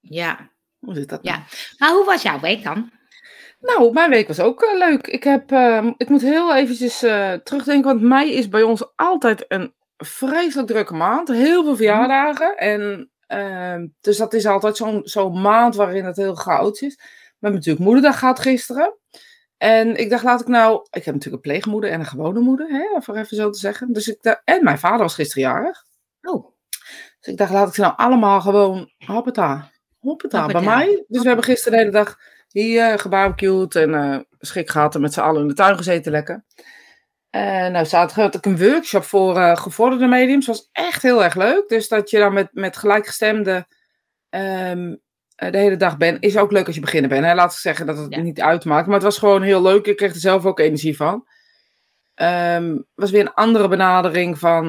Ja. 0.00 0.50
Hoe 0.86 0.94
zit 0.94 1.08
dat 1.08 1.18
Ja. 1.22 1.32
nou? 1.32 1.44
Maar 1.78 1.90
hoe 1.92 2.04
was 2.04 2.22
jouw 2.22 2.40
week 2.40 2.64
dan? 2.64 2.90
Nou, 3.60 3.92
mijn 3.92 4.10
week 4.10 4.26
was 4.28 4.40
ook 4.40 4.62
eh, 4.62 4.78
leuk. 4.78 5.06
Ik, 5.06 5.24
heb, 5.24 5.52
eh, 5.52 5.86
ik 5.96 6.08
moet 6.08 6.20
heel 6.22 6.54
eventjes 6.54 7.02
eh, 7.02 7.32
terugdenken, 7.32 7.84
want 7.90 8.00
mei 8.00 8.32
is 8.32 8.48
bij 8.48 8.62
ons 8.62 8.92
altijd 8.96 9.44
een 9.48 9.74
vreselijk 9.96 10.68
drukke 10.68 10.94
maand. 10.94 11.28
Heel 11.28 11.64
veel 11.64 11.76
verjaardagen. 11.76 12.56
En, 12.56 13.10
ehm, 13.26 13.86
dus 14.00 14.16
dat 14.16 14.34
is 14.34 14.46
altijd 14.46 14.76
zo'n 14.76 15.00
zo'n 15.04 15.40
maand 15.40 15.74
waarin 15.74 16.04
het 16.04 16.16
heel 16.16 16.34
chaotisch 16.34 16.82
is. 16.82 16.94
We 16.94 17.02
hebben 17.40 17.60
natuurlijk 17.60 17.84
moederdag 17.86 18.18
gehad 18.18 18.40
gisteren. 18.40 18.98
En 19.56 19.96
ik 19.96 20.10
dacht, 20.10 20.24
laat 20.24 20.40
ik 20.40 20.46
nou... 20.46 20.86
Ik 20.90 21.04
heb 21.04 21.14
natuurlijk 21.14 21.44
een 21.44 21.50
pleegmoeder 21.50 21.90
en 21.90 22.00
een 22.00 22.06
gewone 22.06 22.40
moeder, 22.40 22.68
hè, 22.68 22.92
om 22.94 23.02
voor 23.02 23.16
even 23.16 23.36
zo 23.36 23.50
te 23.50 23.58
zeggen. 23.58 23.92
Dus 23.92 24.08
ik 24.08 24.22
dacht, 24.22 24.40
en 24.44 24.64
mijn 24.64 24.78
vader 24.78 24.98
was 24.98 25.14
gisteren 25.14 25.42
jarig. 25.42 25.84
Oh, 26.22 26.46
Dus 27.20 27.32
ik 27.32 27.36
dacht, 27.36 27.50
laat 27.52 27.68
ik 27.68 27.74
ze 27.74 27.80
nou 27.80 27.94
allemaal 27.96 28.40
gewoon 28.40 28.90
hoppata, 29.06 29.70
hoppata, 30.06 30.46
bij 30.46 30.62
mij. 30.62 31.04
Dus 31.08 31.20
we 31.22 31.26
hebben 31.26 31.44
gisteren 31.44 31.72
de 31.78 31.84
hele 31.84 31.96
dag 32.04 32.18
hier 32.48 32.98
gebarbecued 32.98 33.74
en 33.74 33.94
eh 33.94 34.18
schik 34.38 34.70
gehad 34.70 34.94
en 34.94 35.00
met 35.00 35.12
z'n 35.12 35.20
allen 35.20 35.42
in 35.42 35.48
de 35.48 35.54
tuin 35.54 35.76
gezeten 35.76 36.12
lekker. 36.12 36.44
En 37.30 37.72
nou, 37.72 37.86
zaterdag 37.86 38.24
had 38.24 38.34
ik 38.34 38.46
een 38.46 38.58
workshop 38.58 39.02
voor 39.02 39.36
eh, 39.36 39.56
gevorderde 39.56 40.06
mediums. 40.06 40.46
was 40.46 40.68
echt 40.72 41.02
heel 41.02 41.24
erg 41.24 41.34
leuk. 41.34 41.68
Dus 41.68 41.88
dat 41.88 42.10
je 42.10 42.18
dan 42.18 42.32
met, 42.32 42.48
met 42.52 42.76
gelijkgestemden 42.76 43.66
ehm, 44.28 44.94
eh, 45.34 45.52
de 45.52 45.58
hele 45.58 45.76
dag 45.76 45.96
bent, 45.96 46.22
is 46.22 46.36
ook 46.36 46.52
leuk 46.52 46.66
als 46.66 46.74
je 46.74 46.80
beginnen 46.80 47.10
bent. 47.10 47.24
Hè? 47.24 47.34
Laat 47.34 47.52
ik 47.52 47.58
zeggen 47.58 47.86
dat 47.86 47.98
het 47.98 48.14
Ja. 48.14 48.20
niet 48.20 48.40
uitmaakt. 48.40 48.86
Maar 48.86 48.94
het 48.94 49.04
was 49.04 49.18
gewoon 49.18 49.42
heel 49.42 49.62
leuk. 49.62 49.86
Ik 49.86 49.96
kreeg 49.96 50.12
er 50.12 50.20
zelf 50.20 50.44
ook 50.46 50.58
energie 50.58 50.96
van. 50.96 51.26
Ehm 52.14 52.76
was 52.94 53.10
weer 53.10 53.20
een 53.20 53.34
andere 53.34 53.68
benadering 53.68 54.38
van, 54.38 54.66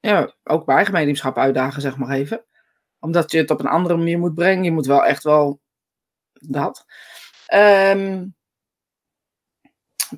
ja, 0.00 0.34
ook 0.44 0.64
bij 0.64 0.76
eigen 0.76 0.94
mediumschap 0.94 1.38
uitdagen, 1.38 1.82
zeg 1.82 1.96
maar 1.96 2.10
even. 2.16 2.44
Omdat 3.00 3.30
je 3.30 3.38
het 3.38 3.50
op 3.50 3.60
een 3.60 3.66
andere 3.66 3.96
manier 3.96 4.18
moet 4.18 4.34
brengen. 4.34 4.64
Je 4.64 4.72
moet 4.72 4.86
wel 4.86 5.04
echt 5.04 5.22
wel 5.22 5.60
dat. 6.32 6.84
Ehm 7.46 8.24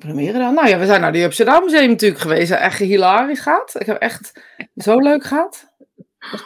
nog 0.01 0.15
meer 0.15 0.31
gedaan? 0.31 0.53
Nou 0.53 0.67
ja, 0.67 0.79
we 0.79 0.85
zijn 0.85 1.01
naar 1.01 1.11
die 1.11 1.23
Amsterdam 1.23 1.63
Museum 1.63 1.89
natuurlijk 1.89 2.21
geweest. 2.21 2.51
Echt 2.51 2.79
hilarisch 2.79 3.39
gehad. 3.39 3.75
Ik 3.79 3.85
heb 3.85 3.97
echt 3.97 4.41
zo 4.75 4.99
leuk 4.99 5.23
gehad. 5.23 5.73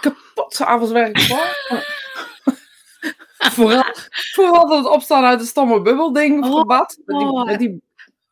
kapot 0.01 0.53
zijn 0.53 0.69
avondswerk 0.69 1.19
vooral, 3.37 3.83
vooral 4.33 4.67
dat 4.67 4.77
het 4.77 4.93
opstaan 4.93 5.23
uit 5.23 5.39
het 5.39 5.49
stomme 5.49 5.81
bubbelding 5.81 6.43
of 6.43 6.49
Oh, 6.49 6.59
gebad. 6.59 6.97
Met 7.05 7.17
die, 7.17 7.27
oh. 7.27 7.45
met 7.45 7.59
die, 7.59 7.83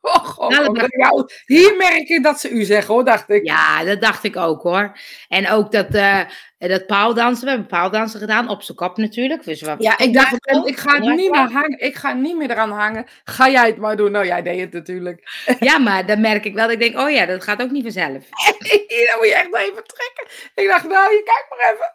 oh, 0.06 0.16
god, 0.26 0.50
Nou, 0.52 0.68
oh, 0.68 0.74
dat- 0.74 1.42
hier 1.46 1.76
merk 1.78 2.08
je 2.08 2.22
dat 2.22 2.40
ze 2.40 2.50
u 2.50 2.64
zeggen 2.64 2.94
hoor, 2.94 3.06
dacht 3.06 3.30
ik. 3.30 3.46
Ja, 3.46 3.84
dat 3.84 4.02
dacht 4.02 4.24
ik 4.24 4.36
ook 4.38 4.62
hoor. 4.62 4.98
En 5.28 5.50
ook 5.50 5.72
dat, 5.72 5.88
eh 5.94 6.20
dat 6.58 6.86
paaldansen, 6.86 7.44
we 7.44 7.50
hebben 7.50 7.68
paaldansen 7.68 8.20
gedaan, 8.20 8.50
op 8.50 8.62
zijn 8.62 8.78
kop 8.78 8.98
natuurlijk. 8.98 9.44
Dus 9.44 9.62
we- 9.62 9.76
Ja, 9.78 9.98
ik 9.98 10.14
dacht, 10.14 10.34
ik 10.66 10.78
ga 10.78 10.94
het 10.96 11.04
niet 11.16 11.32
meer 11.32 11.52
hangen. 11.52 11.80
Ik 11.80 11.96
ga 11.96 12.14
niet 12.14 12.38
meer 12.38 12.50
eraan 12.52 12.72
hangen. 12.72 13.06
Ga 13.24 13.50
jij 13.50 13.66
het 13.68 13.78
maar 13.78 13.96
doen. 13.96 14.12
Nou, 14.12 14.26
jij 14.26 14.42
deed 14.42 14.60
het 14.60 14.74
natuurlijk. 14.74 15.44
Ja, 15.60 15.78
maar 15.78 16.06
dan 16.06 16.22
merk 16.22 16.46
ik 16.46 16.54
wel, 16.54 16.64
dat 16.64 16.74
ik 16.74 16.80
denk, 16.80 16.98
oh 17.00 17.10
ja, 17.12 17.26
dat 17.26 17.44
gaat 17.44 17.62
ook 17.62 17.72
niet 17.72 17.84
vanzelf. 17.84 18.24
Hier 18.88 19.08
dan 19.08 19.18
moet 19.18 19.28
je 19.28 19.34
echt 19.36 19.50
nog 19.50 19.60
even 19.60 19.84
trekken. 19.86 20.28
Ik 20.56 20.68
dacht, 20.68 20.88
nou, 20.88 21.12
je 21.14 21.24
kijk 21.24 21.46
maar 21.50 21.74
even. 21.74 21.94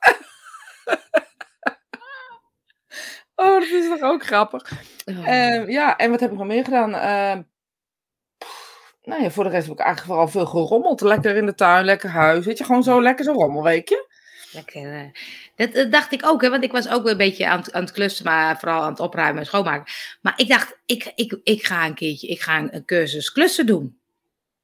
oh, 3.45 3.61
dat 3.61 3.63
is 3.63 3.89
toch 3.89 4.01
ook 4.11 4.25
grappig. 4.27 4.71
Oh. 5.05 5.29
Ehm, 5.29 5.71
ja, 5.71 5.97
en 5.97 6.11
wat 6.11 6.21
heb 6.21 6.31
ik 6.33 6.39
nog 6.39 6.47
meer 6.47 6.65
gedaan? 6.65 6.95
Ehm, 6.95 7.43
nou 9.03 9.23
ja, 9.23 9.31
voor 9.31 9.45
de 9.45 9.51
rest 9.51 9.67
heb 9.67 9.75
ik 9.79 9.85
eigenlijk 9.85 10.13
vooral 10.13 10.29
veel 10.29 10.47
gerommeld. 10.47 11.01
Lekker 11.01 11.37
in 11.37 11.47
de 11.47 11.55
tuin, 11.55 11.85
lekker 11.85 12.09
huis. 12.11 12.45
Weet 12.45 12.59
je, 12.59 12.65
gewoon 12.65 12.83
zo 12.83 13.03
lekker 13.03 13.25
zo'n 13.25 13.35
rommelweekje. 13.35 14.09
Lekker. 14.53 14.95
eh. 14.95 15.05
Dat, 15.57 15.73
dat 15.75 15.93
dacht 15.93 16.13
ik 16.13 16.27
ook, 16.27 16.43
hè, 16.43 16.51
want 16.51 16.65
ik 16.65 16.73
was 16.73 16.89
ook 16.89 17.07
een 17.09 17.17
beetje 17.17 17.47
aan, 17.49 17.59
het- 17.59 17.73
aan 17.73 17.83
het 17.83 17.93
klussen, 17.93 18.25
maar 18.25 18.59
vooral 18.59 18.83
aan 18.83 18.91
het 18.91 19.01
opruimen 19.01 19.41
en 19.41 19.47
schoonmaken. 19.47 19.93
Maar 20.21 20.33
ik 20.37 20.49
dacht, 20.49 20.79
ik, 20.87 21.13
ik, 21.15 21.41
ik 21.43 21.67
ga 21.67 21.87
een 21.87 21.95
keertje, 21.95 22.27
ik 22.27 22.41
ga 22.41 22.59
een, 22.59 22.75
een 22.75 22.85
cursus 22.85 23.33
klussen 23.33 23.67
doen. 23.67 23.99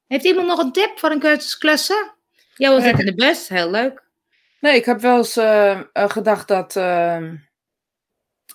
Heeft 0.07 0.25
iemand 0.25 0.47
nog 0.47 0.59
een 0.59 0.71
tip 0.71 0.99
voor 0.99 1.11
een 1.11 1.19
cursus 1.19 1.57
klussen? 1.57 2.11
Johan 2.55 2.81
zit 2.81 2.99
in 2.99 3.05
de 3.05 3.15
bus, 3.15 3.47
heel 3.47 3.69
leuk. 3.71 4.03
Nee, 4.59 4.75
ik 4.75 4.85
heb 4.85 4.99
wel 5.01 5.17
eens 5.17 5.37
eh, 5.37 5.71
eh, 5.71 6.09
gedacht 6.09 6.47
dat... 6.47 6.75
ehm, 6.75 7.35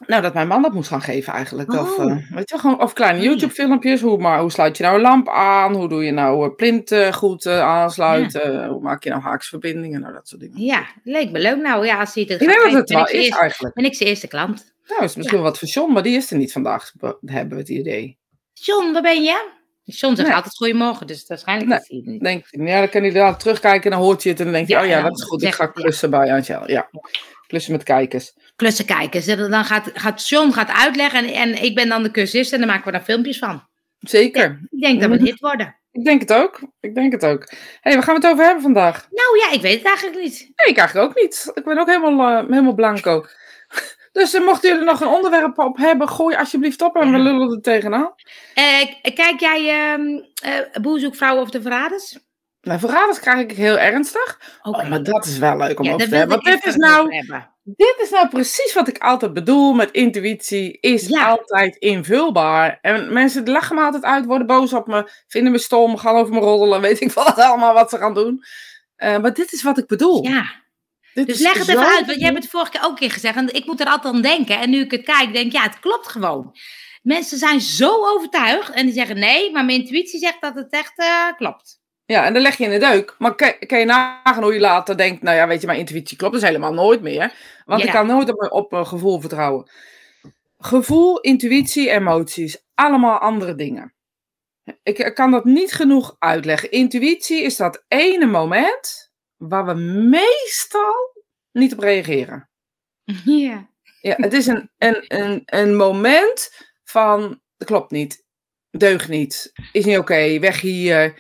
nou, 0.07 0.23
dat 0.23 0.35
mijn 0.35 0.49
man 0.49 0.63
dat 0.63 0.73
moest 0.73 0.89
gaan 0.89 1.01
geven 1.03 1.33
eigenlijk. 1.33 1.73
Of, 1.73 1.99
Oh. 1.99 2.11
eh, 2.11 2.17
weet 2.31 2.51
je, 2.51 2.59
gewoon, 2.59 2.81
of 2.81 2.93
kleine. 2.93 3.23
YouTube-filmpjes. 3.23 4.01
Hoe, 4.01 4.19
maar, 4.19 4.41
hoe 4.41 4.51
sluit 4.51 4.77
je 4.77 4.83
nou 4.83 4.95
een 4.97 5.03
lamp 5.03 5.29
aan? 5.29 5.75
Hoe 5.75 5.89
doe 5.89 6.05
je 6.05 6.11
nou 6.13 6.49
uh, 6.49 6.55
plint 6.55 6.91
eh, 6.93 7.13
goed 7.13 7.47
eh, 7.47 7.61
aansluiten? 7.61 8.67
Hoe 8.67 8.81
maak 8.83 9.05
je 9.05 9.11
nou 9.11 9.23
haaksverbindingen? 9.23 10.01
Nou, 10.01 10.13
dat 10.13 10.29
soort 10.29 10.41
dingen. 10.41 10.61
Ja, 10.61 10.87
leek 11.05 11.31
me 11.31 11.39
leuk. 11.39 11.57
Nou 11.57 11.87
ja, 11.87 12.01
als 12.01 12.15
hij 12.15 12.27
het 12.29 12.41
Ik 12.43 12.51
geven, 12.51 12.77
het 12.77 12.91
wel 12.91 13.07
is 13.09 13.29
eigenlijk. 13.29 13.75
ben 13.75 13.85
ik 13.85 13.95
zijn 13.95 14.09
eerste 14.09 14.29
klant. 14.29 14.73
Nou, 14.89 15.05
is 15.05 15.17
misschien 15.17 15.41
wat 15.41 15.59
voor 15.59 15.69
John, 15.69 15.93
maar 15.93 16.03
die 16.03 16.17
is 16.17 16.31
er 16.31 16.37
niet 16.37 16.53
vandaag, 16.53 16.93
be- 16.99 17.19
hebben 17.25 17.53
we 17.55 17.61
het 17.61 17.69
idee. 17.69 18.19
John, 18.53 18.93
waar 18.93 19.03
ben 19.03 19.23
je? 19.23 19.51
John 19.85 20.15
zegt 20.15 20.29
Nee. 20.29 20.37
altijd 20.37 20.57
goedemorgen, 20.57 21.07
dus 21.07 21.25
waarschijnlijk 21.27 21.69
Nee. 21.71 21.79
is 21.79 21.89
hij 21.89 22.13
niet. 22.13 22.21
Denk, 22.23 22.45
ja, 22.51 22.79
dan 22.79 22.89
kan 22.89 23.03
hij 23.03 23.11
daar 23.11 23.39
terugkijken 23.39 23.85
en 23.85 23.91
dan 23.97 24.07
hoort 24.07 24.23
je 24.23 24.29
het 24.29 24.39
en 24.39 24.45
dan 24.45 24.55
denk 24.55 24.67
je, 24.69 24.75
Ja, 24.75 24.81
oh 24.83 24.87
ja, 24.87 25.03
dat 25.03 25.19
is 25.19 25.25
goed. 25.25 25.43
Ik 25.43 25.55
ga 25.55 25.67
klussen 25.67 26.11
bij 26.11 26.33
Angel. 26.33 26.71
Ja, 26.71 26.89
klussen 27.47 27.73
met 27.73 27.83
kijkers. 27.83 28.33
Klussen 28.57 28.85
kijken. 28.85 29.23
Ze- 29.23 29.49
Dan 29.49 29.65
gaat, 29.65 29.91
gaat 29.95 30.29
John 30.29 30.51
gaat 30.53 30.71
uitleggen 30.71 31.25
en, 31.25 31.35
en 31.35 31.63
ik 31.63 31.75
ben 31.75 31.89
dan 31.89 32.03
de 32.03 32.11
cursist 32.11 32.53
en 32.53 32.59
dan 32.59 32.69
maken 32.69 32.85
we 32.85 32.93
daar 32.93 33.01
filmpjes 33.01 33.39
van. 33.39 33.63
Zeker. 33.99 34.61
Ik 34.71 34.81
denk 34.81 35.01
dat 35.01 35.11
we 35.11 35.17
hit 35.25 35.41
worden. 35.41 35.77
Ik 35.93 36.05
denk 36.05 36.21
het 36.21 36.33
ook. 36.33 36.61
Ik 36.81 36.95
denk 36.95 37.13
het 37.13 37.25
ook. 37.25 37.51
Hé, 37.51 37.57
hey, 37.81 37.95
waar 37.95 38.03
gaan 38.03 38.15
we 38.15 38.21
het 38.21 38.31
over 38.31 38.45
hebben 38.45 38.63
vandaag? 38.63 39.07
Nou 39.11 39.39
ja, 39.39 39.51
ik 39.57 39.61
weet 39.63 39.79
het 39.79 39.87
eigenlijk 39.87 40.19
niet. 40.23 40.39
Nee, 40.55 40.69
ik 40.69 40.77
eigenlijk 40.77 41.09
ook 41.11 41.23
niet. 41.23 41.51
Ik 41.55 41.65
ben 41.65 41.79
ook 41.79 41.87
helemaal, 41.89 42.39
eh, 42.39 42.49
helemaal 42.49 42.75
blanco. 42.75 43.25
Dus 44.13 44.35
uh, 44.35 44.45
mochten 44.45 44.71
jullie 44.71 44.85
nog 44.85 45.01
een 45.01 45.07
onderwerp 45.09 45.59
op 45.59 45.77
hebben, 45.77 46.09
gooi 46.09 46.37
alsjeblieft 46.37 46.83
op 46.83 46.97
en 46.97 47.07
Ja. 47.07 47.13
we 47.13 47.19
lullen 47.19 47.51
er 47.51 47.61
tegenaan. 47.61 48.15
Eh, 48.55 49.15
kijk 49.15 49.41
jij 49.41 49.69
ehm 49.93 50.03
eh 50.43 50.81
Boerzoekvrouwen 50.83 51.43
of 51.43 51.51
de 51.51 51.63
Verraders? 51.63 52.19
Nou, 52.61 52.79
verraders 52.79 53.21
krijg 53.21 53.39
ik 53.41 53.53
heel 53.53 53.79
ernstig. 53.79 54.41
Oh, 54.63 54.89
maar 54.89 55.03
dat 55.03 55.25
is 55.27 55.39
wel 55.39 55.57
leuk 55.57 55.79
om 55.79 55.85
ja, 55.87 55.93
over 55.93 56.09
te 56.09 56.15
hebben. 56.17 56.37
Want 56.37 56.49
ik 56.49 56.55
dit 56.55 56.67
is, 56.67 56.77
nou. 56.77 57.09
Dit 57.65 57.95
is 58.03 58.11
nou 58.11 58.29
precies 58.29 58.73
wat 58.75 58.89
ik 58.89 58.99
altijd 58.99 59.33
bedoel 59.33 59.73
met 59.73 59.91
intuïtie. 59.91 60.79
Is 60.81 61.07
Ja. 61.07 61.29
altijd 61.29 61.77
invulbaar. 61.77 62.79
En 62.81 63.13
mensen 63.13 63.51
lachen 63.51 63.77
me 63.77 63.83
altijd 63.83 64.05
uit, 64.05 64.25
worden 64.25 64.47
boos 64.47 64.73
op 64.73 64.87
me, 64.87 65.11
vinden 65.27 65.53
me 65.53 65.59
stom, 65.59 65.97
gaan 65.97 66.17
over 66.17 66.35
me 66.35 66.41
roddelen. 66.41 66.81
Weet 66.81 67.01
ik 67.01 67.13
wat 67.13 67.39
allemaal 67.39 67.75
wat 67.75 67.91
ze 67.91 67.99
gaan 67.99 68.15
doen. 68.15 68.45
Eh, 68.97 69.19
maar 69.19 69.35
dit 69.35 69.53
is 69.53 69.63
wat 69.63 69.79
ik 69.79 69.87
bedoel. 69.87 70.25
Ja, 70.25 70.61
Dit 71.15 71.27
dus 71.27 71.39
leg 71.39 71.53
het 71.53 71.69
even 71.69 71.87
uit, 71.97 72.07
want 72.07 72.19
jij 72.19 72.29
hebt 72.29 72.43
het 72.43 72.51
vorige 72.51 72.71
keer 72.71 72.83
ook 72.85 72.91
een 72.91 72.97
keer 72.97 73.11
gezegd 73.11 73.37
en 73.37 73.55
ik 73.55 73.67
moet 73.67 73.81
er 73.81 73.87
altijd 73.87 74.15
aan 74.15 74.23
denken. 74.23 74.59
En 74.61 74.71
nu 74.71 74.81
ik 74.81 74.91
het 74.91 75.03
kijk, 75.05 75.33
denk 75.33 75.47
ik, 75.47 75.53
ja, 75.53 75.63
het 75.63 75.81
klopt 75.81 76.09
gewoon. 76.09 76.57
Mensen 77.03 77.39
zijn 77.39 77.61
zo 77.61 78.07
overtuigd 78.07 78.71
en 78.71 78.85
die 78.87 78.95
zeggen 78.95 79.19
nee, 79.19 79.51
maar 79.53 79.65
mijn 79.65 79.79
intuïtie 79.81 80.19
zegt 80.19 80.41
dat 80.41 80.55
het 80.55 80.71
echt 80.71 80.93
eh, 80.99 81.27
klopt. 81.37 81.81
Ja, 82.13 82.25
en 82.25 82.33
dan 82.33 82.43
leg 82.43 82.57
je 82.57 82.65
in 82.65 82.71
de 82.71 82.79
deuk. 82.79 83.15
Maar 83.19 83.35
kan, 83.35 83.55
kan 83.67 83.79
je 83.79 83.85
nagaan 83.85 84.43
hoe 84.43 84.53
je 84.55 84.61
later 84.61 84.97
denkt, 84.97 85.23
nou 85.23 85.37
ja, 85.37 85.47
weet 85.47 85.61
je, 85.61 85.67
mijn 85.67 85.79
intuïtie 85.79 86.17
klopt 86.17 86.35
dus 86.35 86.43
helemaal 86.43 86.73
nooit 86.73 87.03
meer. 87.03 87.33
Want 87.65 87.81
Ja. 87.81 87.87
ik 87.87 87.93
kan 87.93 88.07
nooit 88.07 88.31
op, 88.31 88.39
mijn- 88.41 88.53
op 88.53 88.71
mijn 88.71 88.87
gevoel 88.87 89.21
vertrouwen. 89.21 89.71
Gevoel, 90.59 91.21
intuïtie, 91.21 91.91
emoties, 91.91 92.65
allemaal 92.75 93.19
andere 93.19 93.55
dingen. 93.55 93.95
Ik, 94.83 94.99
ik 94.99 95.15
kan 95.15 95.31
dat 95.31 95.45
niet 95.45 95.73
genoeg 95.73 96.17
uitleggen. 96.19 96.71
Intuïtie 96.71 97.43
is 97.43 97.57
dat 97.57 97.85
ene 97.89 98.27
moment 98.27 99.11
waar 99.37 99.65
we 99.67 99.75
meestal 100.09 100.95
niet 101.53 101.73
op 101.73 101.79
reageren. 101.79 102.49
Ja. 103.25 103.71
Ja, 104.01 104.15
het 104.17 104.33
is 104.33 104.47
een, 104.47 104.71
een, 104.79 105.05
een, 105.09 105.43
een 105.47 105.77
moment 105.77 106.51
van, 106.85 107.41
dat 107.57 107.69
klopt 107.69 107.91
niet, 107.91 108.25
deugt 108.71 109.09
niet, 109.09 109.53
is 109.73 109.85
niet 109.85 109.99
oké, 109.99 110.39
weg 110.39 110.61
hier, 110.61 111.15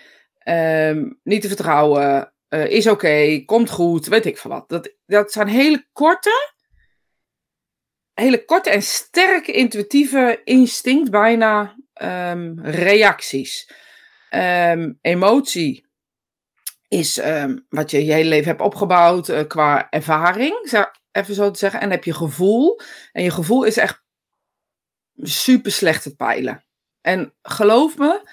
ehm, 0.44 1.10
niet 1.22 1.42
te 1.42 1.48
vertrouwen, 1.48 2.32
eh, 2.48 2.66
is 2.66 2.86
oké, 2.86 3.42
komt 3.44 3.70
goed, 3.70 4.06
weet 4.06 4.26
ik 4.26 4.38
veel 4.38 4.50
wat. 4.50 4.68
Dat, 4.68 4.94
dat 5.06 5.32
zijn 5.32 5.48
hele 5.48 5.86
korte, 5.92 6.50
hele 8.14 8.44
korte 8.44 8.70
en 8.70 8.82
sterke 8.82 9.52
intuïtieve 9.52 10.40
instinct, 10.44 11.10
bijna 11.10 11.76
ehm, 11.92 12.58
reacties. 12.60 13.70
Ehm, 14.30 14.92
emotie 15.00 15.90
is 16.88 17.20
wat 17.68 17.90
je 17.90 18.04
je 18.04 18.12
hele 18.12 18.28
leven 18.28 18.48
hebt 18.48 18.60
opgebouwd 18.60 19.28
eh, 19.28 19.46
qua 19.46 19.90
ervaring, 19.90 20.58
zou- 20.62 20.86
even 21.12 21.34
zo 21.34 21.50
te 21.50 21.58
zeggen. 21.58 21.80
En 21.80 21.90
heb 21.90 22.04
je 22.04 22.14
gevoel. 22.14 22.80
En 23.12 23.22
je 23.22 23.30
gevoel 23.30 23.64
is 23.64 23.76
echt 23.76 24.02
super 25.22 25.72
slecht 25.72 26.02
te 26.02 26.16
peilen. 26.16 26.64
En 27.00 27.34
geloof 27.42 27.98
me, 27.98 28.30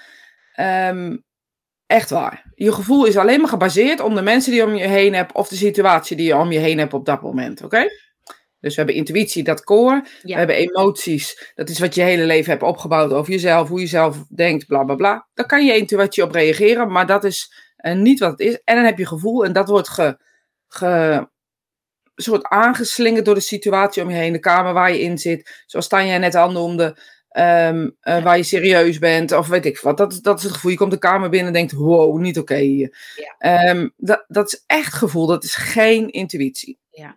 ehm, 0.52 1.16
echt 1.90 2.10
waar. 2.10 2.52
Je 2.54 2.72
gevoel 2.72 3.04
is 3.04 3.16
alleen 3.16 3.40
maar 3.40 3.48
gebaseerd 3.48 4.00
op 4.00 4.14
de 4.14 4.22
mensen 4.22 4.50
die 4.50 4.60
je 4.60 4.66
om 4.66 4.74
je 4.74 4.86
heen 4.86 5.14
hebt 5.14 5.32
of 5.32 5.48
de 5.48 5.56
situatie 5.56 6.16
die 6.16 6.26
je 6.26 6.36
om 6.36 6.52
je 6.52 6.58
heen 6.58 6.78
hebt 6.78 6.94
op 6.94 7.04
dat 7.06 7.22
moment. 7.22 7.62
Oké? 7.62 7.88
Dus 8.60 8.74
we 8.74 8.76
hebben 8.76 8.94
intuïtie, 8.94 9.42
dat. 9.42 9.62
Ja. 9.66 10.04
We 10.22 10.32
hebben 10.32 10.56
emoties, 10.56 11.52
dat 11.54 11.68
is 11.68 11.78
wat 11.78 11.94
je 11.94 12.02
hele 12.02 12.24
leven 12.24 12.50
hebt 12.50 12.62
opgebouwd 12.62 13.12
over 13.12 13.32
jezelf, 13.32 13.68
hoe 13.68 13.80
je 13.80 13.86
zelf 13.86 14.24
denkt, 14.28 14.66
bla 14.66 14.84
bla 14.84 14.94
bla. 14.94 15.28
Daar 15.34 15.46
kan 15.46 15.66
je 15.66 15.76
intuïtie 15.76 16.22
op 16.22 16.32
reageren, 16.32 16.92
maar 16.92 17.06
dat 17.06 17.24
is 17.24 17.52
eh, 17.76 17.94
niet 17.94 18.18
wat 18.18 18.30
het 18.30 18.40
is. 18.40 18.60
En 18.64 18.74
dan 18.76 18.84
heb 18.84 18.98
je 18.98 19.06
gevoel 19.06 19.44
en 19.44 19.52
dat 19.52 19.68
wordt 19.68 19.88
ge, 19.88 20.18
ge, 20.68 21.28
soort 22.14 22.44
aangeslingerd 22.44 23.24
door 23.24 23.34
de 23.34 23.40
situatie 23.40 24.02
om 24.02 24.10
je 24.10 24.16
heen, 24.16 24.32
de 24.32 24.38
kamer 24.38 24.72
waar 24.72 24.92
je 24.92 25.00
in 25.00 25.18
zit, 25.18 25.64
zoals 25.66 25.88
Tanja 25.88 26.16
net 26.16 26.34
al 26.34 26.50
noemde, 26.50 26.96
ehm, 27.30 27.88
eh, 28.00 28.22
waar 28.22 28.36
je 28.36 28.42
serieus 28.42 28.98
bent, 28.98 29.32
of 29.32 29.46
weet 29.48 29.66
ik 29.66 29.78
wat. 29.80 29.96
Dat, 29.96 30.12
is- 30.12 30.20
dat 30.20 30.38
is 30.38 30.44
het 30.44 30.52
gevoel. 30.52 30.70
Je 30.70 30.76
komt 30.76 30.90
de 30.90 30.98
kamer 30.98 31.28
binnen 31.28 31.46
en 31.48 31.52
denkt, 31.52 31.72
wow, 31.72 32.18
niet 32.18 32.38
oké 32.38 32.56
hier. 32.56 32.96
Ja. 33.16 33.34
Ehm, 33.38 33.88
dat, 33.96 34.24
dat 34.28 34.46
is 34.52 34.62
echt 34.66 34.92
gevoel, 34.94 35.26
dat 35.26 35.44
is 35.44 35.54
geen 35.54 36.10
intuïtie. 36.10 36.78
Ja. 36.90 37.14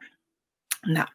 Nou, 0.81 1.07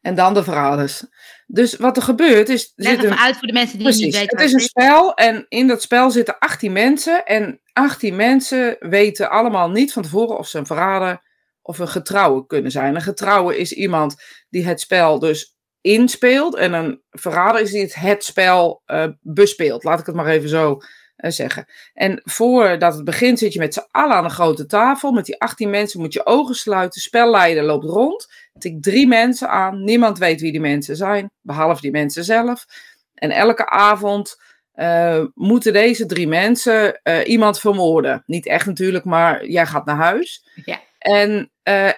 en 0.00 0.14
dan 0.14 0.34
de 0.34 0.42
verraders. 0.44 1.04
Dus 1.46 1.76
wat 1.76 1.96
er 1.96 2.02
gebeurt 2.02 2.48
is... 2.48 2.72
Leg 2.76 2.94
zit 3.00 3.04
een- 3.04 3.16
uit 3.18 3.36
voor 3.36 3.46
de 3.46 3.52
mensen 3.52 3.78
die 3.78 3.86
niet 3.86 3.96
Precies. 3.96 4.18
weten 4.18 4.36
Het 4.38 4.46
is 4.46 4.52
een 4.52 4.60
spel 4.60 5.14
en 5.14 5.46
in 5.48 5.66
dat 5.66 5.82
spel 5.82 6.10
zitten 6.10 6.38
18 6.38 6.72
mensen. 6.72 7.24
En 7.26 7.60
18 7.72 8.16
mensen 8.16 8.76
weten 8.80 9.30
allemaal 9.30 9.70
niet 9.70 9.92
van 9.92 10.02
tevoren 10.02 10.38
of 10.38 10.48
ze 10.48 10.58
een 10.58 10.66
verrader 10.66 11.22
of 11.62 11.78
een 11.78 11.88
getrouwe 11.88 12.46
kunnen 12.46 12.70
zijn. 12.70 12.94
Een 12.94 13.02
getrouwe 13.02 13.58
is 13.58 13.72
iemand 13.72 14.14
die 14.50 14.66
het 14.66 14.80
spel 14.80 15.18
dus 15.18 15.51
inspeelt. 15.82 16.54
En 16.56 16.72
een 16.72 17.02
verrader 17.10 17.60
is 17.60 17.70
die 17.70 17.80
het, 17.80 17.94
het 17.94 18.24
spel 18.24 18.82
eh, 18.84 19.06
bespeelt. 19.20 19.84
Laat 19.84 20.00
ik 20.00 20.06
het 20.06 20.14
maar 20.14 20.26
even 20.26 20.48
zo 20.48 20.78
eh, 21.16 21.30
zeggen. 21.30 21.66
En 21.94 22.20
voordat 22.24 22.94
het 22.94 23.04
begint 23.04 23.38
zit 23.38 23.52
je 23.52 23.58
met 23.58 23.74
z'n 23.74 23.86
allen 23.90 24.16
aan 24.16 24.24
een 24.24 24.30
grote 24.30 24.66
tafel. 24.66 25.12
Met 25.12 25.26
die 25.26 25.40
18 25.40 25.70
mensen 25.70 26.00
moet 26.00 26.12
je 26.12 26.26
ogen 26.26 26.54
sluiten. 26.54 27.00
Spelleider 27.00 27.62
loopt 27.62 27.84
rond. 27.84 28.32
Tikt 28.58 28.82
drie 28.82 29.06
mensen 29.06 29.48
aan. 29.48 29.84
Niemand 29.84 30.18
weet 30.18 30.40
wie 30.40 30.52
die 30.52 30.60
mensen 30.60 30.96
zijn. 30.96 31.30
Behalve 31.40 31.80
die 31.80 31.90
mensen 31.90 32.24
zelf. 32.24 32.66
En 33.14 33.30
elke 33.30 33.68
avond 33.68 34.40
eh, 34.72 35.24
moeten 35.34 35.72
deze 35.72 36.06
drie 36.06 36.28
mensen 36.28 37.00
iemand 37.24 37.60
vermoorden. 37.60 38.22
Niet 38.26 38.46
echt 38.46 38.66
natuurlijk, 38.66 39.04
maar 39.04 39.46
jij 39.46 39.66
gaat 39.66 39.84
naar 39.84 39.96
huis. 39.96 40.46
Ja. 40.64 40.80
En 40.98 41.50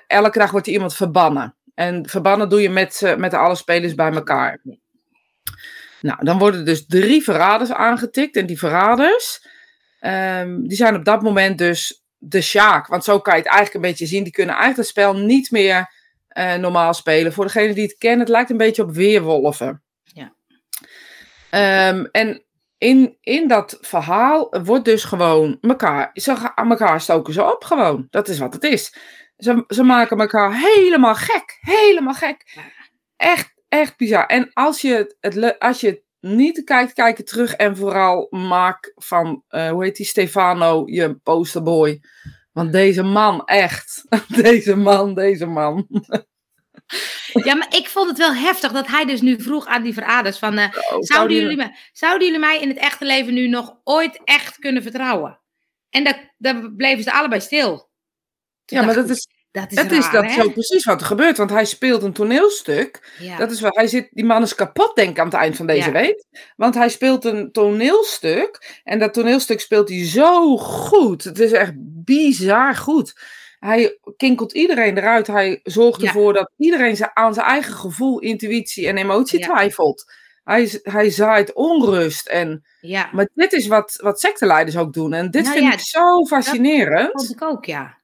elke 0.07 0.39
dag 0.39 0.51
wordt 0.51 0.67
er 0.67 0.73
iemand 0.73 0.95
verbannen. 0.95 1.55
En 1.75 2.09
verbannen 2.09 2.49
doe 2.49 2.63
je 2.63 2.71
met, 2.71 3.03
eh, 3.03 3.17
met 3.17 3.35
alle 3.35 3.55
spelers 3.55 3.95
bij 3.95 4.13
elkaar. 4.13 4.61
Nou, 6.01 6.25
dan 6.25 6.39
worden 6.39 6.65
dus 6.65 6.87
drie 6.87 7.23
verraders 7.23 7.73
aangetikt. 7.73 8.37
En 8.37 8.47
die 8.47 8.59
verraders, 8.59 9.47
ehm, 10.01 10.63
die 10.63 10.77
zijn 10.77 10.97
op 10.97 11.05
dat 11.05 11.23
moment 11.23 11.59
dus 11.59 12.05
de 12.19 12.41
Sjaak. 12.41 12.87
Want 12.87 13.05
zo 13.05 13.21
kan 13.21 13.37
je 13.37 13.43
het 13.43 13.51
eigenlijk 13.51 13.85
een 13.85 13.91
beetje 13.91 14.07
zien. 14.07 14.23
Die 14.23 14.33
kunnen 14.33 14.55
eigenlijk 14.55 14.89
het 14.89 14.97
spel 14.97 15.17
niet 15.17 15.51
meer 15.51 15.93
eh, 16.29 16.55
normaal 16.55 16.95
spelen. 16.95 17.33
Voor 17.33 17.45
degene 17.45 17.75
die 17.75 17.83
het 17.83 17.99
kennen, 17.99 18.21
het 18.21 18.29
lijkt 18.29 18.51
een 18.51 18.57
beetje 18.57 18.83
op 18.83 18.91
weerwolven. 18.91 19.83
Ja. 20.03 20.35
Ehm, 21.51 22.05
en 22.11 22.45
in, 22.79 23.17
in 23.21 23.49
dat 23.49 23.79
verhaal 23.81 24.55
wordt 24.63 24.85
dus 24.85 25.05
gewoon 25.05 25.59
elkaar, 25.61 26.11
ze 26.15 26.37
gaan 26.37 26.71
elkaar 26.71 27.01
stoken 27.01 27.33
ze 27.33 27.53
op 27.53 27.65
gewoon. 27.65 28.07
Dat 28.11 28.29
is 28.29 28.39
wat 28.39 28.55
het 28.55 28.65
is. 28.65 28.95
Ze, 29.45 29.65
ze 29.69 29.83
maken 29.83 30.19
elkaar 30.19 30.59
helemaal 30.59 31.15
gek. 31.15 31.59
Helemaal 31.61 32.15
gek. 32.15 32.59
Echt, 33.17 33.55
echt 33.69 33.97
bizar. 33.97 34.27
En 34.27 34.51
als 34.53 34.81
je 34.81 35.17
het, 35.21 35.59
als 35.59 35.81
je 35.81 35.87
het 35.87 36.03
niet 36.21 36.65
kijkt, 36.65 36.93
kijk 36.93 37.17
je 37.17 37.23
terug 37.23 37.55
en 37.55 37.77
vooral 37.77 38.27
maak 38.31 38.93
van, 38.95 39.43
uh, 39.51 39.71
hoe 39.71 39.85
heet 39.85 39.97
die, 39.97 40.07
Stefano, 40.07 40.83
je 40.87 41.15
posterboy. 41.15 42.03
Want 42.53 42.73
deze 42.73 43.03
man, 43.03 43.45
echt. 43.45 44.05
Deze 44.43 44.77
man, 44.77 45.15
deze 45.15 45.47
man. 45.47 45.87
Ja, 47.33 47.55
maar 47.55 47.77
ik 47.77 47.89
vond 47.89 48.09
het 48.09 48.19
wel 48.19 48.35
heftig 48.35 48.73
dat 48.73 48.87
hij 48.87 49.05
dus 49.05 49.21
nu 49.21 49.43
vroeg 49.43 49.67
aan 49.67 49.83
die 49.83 49.93
veraders 49.93 50.39
van... 50.39 50.59
Uh, 50.59 50.69
zouden, 50.99 51.37
jullie 51.37 51.57
me, 51.57 51.77
zouden 51.93 52.27
jullie 52.27 52.41
mij 52.41 52.61
in 52.61 52.69
het 52.69 52.79
echte 52.79 53.05
leven 53.05 53.35
nu 53.35 53.49
nog 53.49 53.77
ooit 53.85 54.21
echt 54.25 54.59
kunnen 54.59 54.83
vertrouwen? 54.83 55.41
En 55.91 56.33
daar, 56.39 56.73
bleven 56.77 57.03
ze 57.03 57.13
allebei 57.13 57.41
stil. 57.41 57.91
ja, 58.65 58.83
maar 58.83 58.95
dat 58.95 59.09
is, 59.09 59.29
dat 59.55 59.73
is, 59.73 59.79
het 59.79 59.93
is 59.93 60.11
dat 60.11 60.31
zo 60.31 60.51
precies 60.51 60.85
wat 60.85 61.01
er 61.01 61.07
gebeurt. 61.07 61.37
Want 61.37 61.51
hij 61.51 61.65
speelt 61.65 62.03
een 62.03 62.13
toneelstuk. 62.13 63.13
Dat 63.39 63.51
is 63.51 63.61
wat 63.61 63.77
hij 63.77 63.87
zit, 63.87 64.09
die 64.11 64.25
man 64.25 64.43
is 64.43 64.55
kapot, 64.55 64.97
denk 64.97 65.11
ik, 65.11 65.19
aan 65.19 65.25
het 65.25 65.35
eind 65.35 65.57
van 65.57 65.67
deze 65.67 65.91
week. 65.91 66.25
Want 66.57 66.75
hij 66.75 66.89
speelt 66.89 67.25
een 67.25 67.53
toneelstuk. 67.53 68.81
En 68.85 68.99
dat 68.99 69.15
toneelstuk 69.15 69.61
speelt 69.61 69.89
hij 69.89 70.07
zo 70.07 70.57
goed. 70.57 71.25
Het 71.25 71.39
is 71.39 71.53
echt 71.53 71.73
bizar 72.05 72.75
goed. 72.75 73.21
Hij 73.59 73.99
kinkelt 74.17 74.53
iedereen 74.53 74.99
eruit. 74.99 75.27
Hij 75.27 75.61
zorgt 75.63 76.03
ervoor 76.03 76.33
dat 76.33 76.51
iedereen 76.57 76.97
aan 77.13 77.35
zijn 77.35 77.47
eigen 77.47 77.75
gevoel, 77.75 78.19
intuïtie 78.19 78.89
en 78.89 78.97
emotie 78.97 79.41
twijfelt. 79.41 80.13
Hij, 80.45 80.81
hij 80.83 81.11
zaait 81.11 81.53
onrust. 81.53 82.29
En, 82.29 82.65
ja. 82.81 83.09
Maar 83.13 83.29
dit 83.35 83.53
is 83.53 83.67
wat, 83.67 83.99
wat 84.03 84.21
secteleiders 84.21 84.77
ook 84.77 84.93
doen. 84.93 85.13
En 85.13 85.31
dit 85.31 85.45
nou 85.45 85.59
vind 85.59 85.73
ik 85.73 85.81
zo 85.81 86.25
fascinerend. 86.25 87.13
Dat 87.13 87.27
vond 87.27 87.41
ik 87.41 87.43
ook, 87.43 87.65
ja. 87.65 88.03